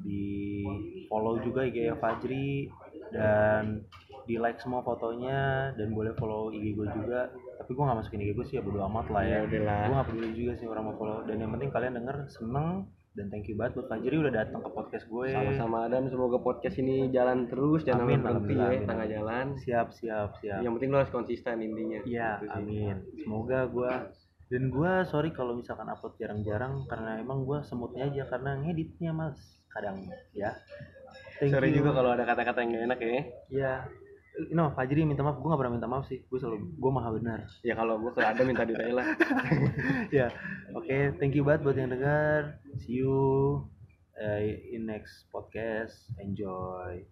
di 0.00 0.64
follow 1.10 1.36
juga 1.44 1.68
IG 1.68 1.92
Fajri 2.00 2.70
dan 3.12 3.84
di 4.24 4.38
like 4.38 4.62
semua 4.62 4.80
fotonya 4.86 5.74
dan 5.74 5.92
boleh 5.92 6.14
follow 6.16 6.48
IG 6.54 6.78
gue 6.78 6.88
juga. 6.94 7.28
Tapi 7.58 7.70
gue 7.74 7.84
gak 7.84 7.98
masukin 7.98 8.22
IG 8.22 8.30
gue 8.34 8.46
sih 8.48 8.56
ya 8.58 8.62
bodo 8.62 8.80
amat 8.86 9.06
lah 9.10 9.22
ya. 9.26 9.44
Ya 9.44 9.86
gue 9.90 9.94
gak 9.94 10.08
peduli 10.08 10.30
juga 10.32 10.52
sih 10.58 10.66
orang 10.70 10.84
mau 10.90 10.96
follow. 10.96 11.26
Dan 11.26 11.42
yang 11.42 11.50
penting 11.52 11.70
kalian 11.74 11.98
denger 11.98 12.16
seneng 12.30 12.86
dan 13.12 13.28
thank 13.28 13.44
you 13.44 13.52
banget 13.60 13.76
buat 13.76 13.92
Fajri 13.92 14.16
udah 14.16 14.32
datang 14.32 14.64
ke 14.64 14.70
podcast 14.72 15.04
gue. 15.04 15.28
Sama-sama 15.36 15.84
Adam 15.84 16.08
semoga 16.08 16.40
podcast 16.40 16.80
ini 16.80 17.12
jalan 17.12 17.44
terus 17.44 17.84
jangan 17.84 18.08
Amin, 18.08 18.24
berhenti 18.24 18.56
ya 18.56 18.68
amin, 18.72 18.88
tengah 18.88 19.06
jalan. 19.10 19.46
Siap 19.60 19.88
siap 19.92 20.28
siap. 20.40 20.64
Yang 20.64 20.72
penting 20.80 20.90
lo 20.90 20.96
harus 21.04 21.12
konsisten 21.12 21.60
intinya. 21.60 22.00
Iya, 22.08 22.30
Gitu 22.40 22.56
amin. 22.56 22.96
Semoga 23.20 23.68
gue 23.68 23.92
dan 24.52 24.68
gua 24.68 25.08
sorry 25.08 25.32
kalau 25.32 25.56
misalkan 25.56 25.88
upload 25.88 26.12
jarang-jarang 26.20 26.84
karena 26.84 27.24
emang 27.24 27.48
gua 27.48 27.64
semutnya 27.64 28.04
aja 28.04 28.28
karena 28.28 28.60
ngeditnya 28.60 29.16
males 29.16 29.40
kadang 29.72 30.04
ya. 30.36 30.52
Thank 31.40 31.56
sorry 31.56 31.72
you. 31.72 31.80
juga 31.80 31.96
kalau 31.96 32.12
ada 32.12 32.28
kata-kata 32.28 32.60
yang 32.60 32.76
gak 32.76 32.84
enak 32.92 32.98
ya. 33.00 33.22
Ya 33.48 33.74
no 34.52 34.72
Fajri 34.76 35.08
minta 35.08 35.24
maaf. 35.24 35.40
Gua 35.40 35.56
gak 35.56 35.60
pernah 35.64 35.74
minta 35.80 35.88
maaf 35.88 36.04
sih. 36.04 36.20
Gua 36.28 36.36
selalu 36.36 36.76
gua 36.76 36.92
maha 36.92 37.08
benar. 37.16 37.40
Ya 37.64 37.72
kalau 37.72 37.96
gue 37.96 38.12
kalau 38.12 38.28
ada 38.28 38.42
minta 38.44 38.68
detail 38.68 39.00
lah. 39.00 39.08
Ya. 40.12 40.28
Oke 40.76 41.16
thank 41.16 41.32
you 41.32 41.48
banget 41.48 41.64
buat 41.64 41.76
yang 41.80 41.88
dengar. 41.88 42.60
See 42.84 43.00
you 43.00 43.16
uh, 44.20 44.40
in 44.44 44.84
next 44.84 45.32
podcast. 45.32 45.96
Enjoy 46.20 47.08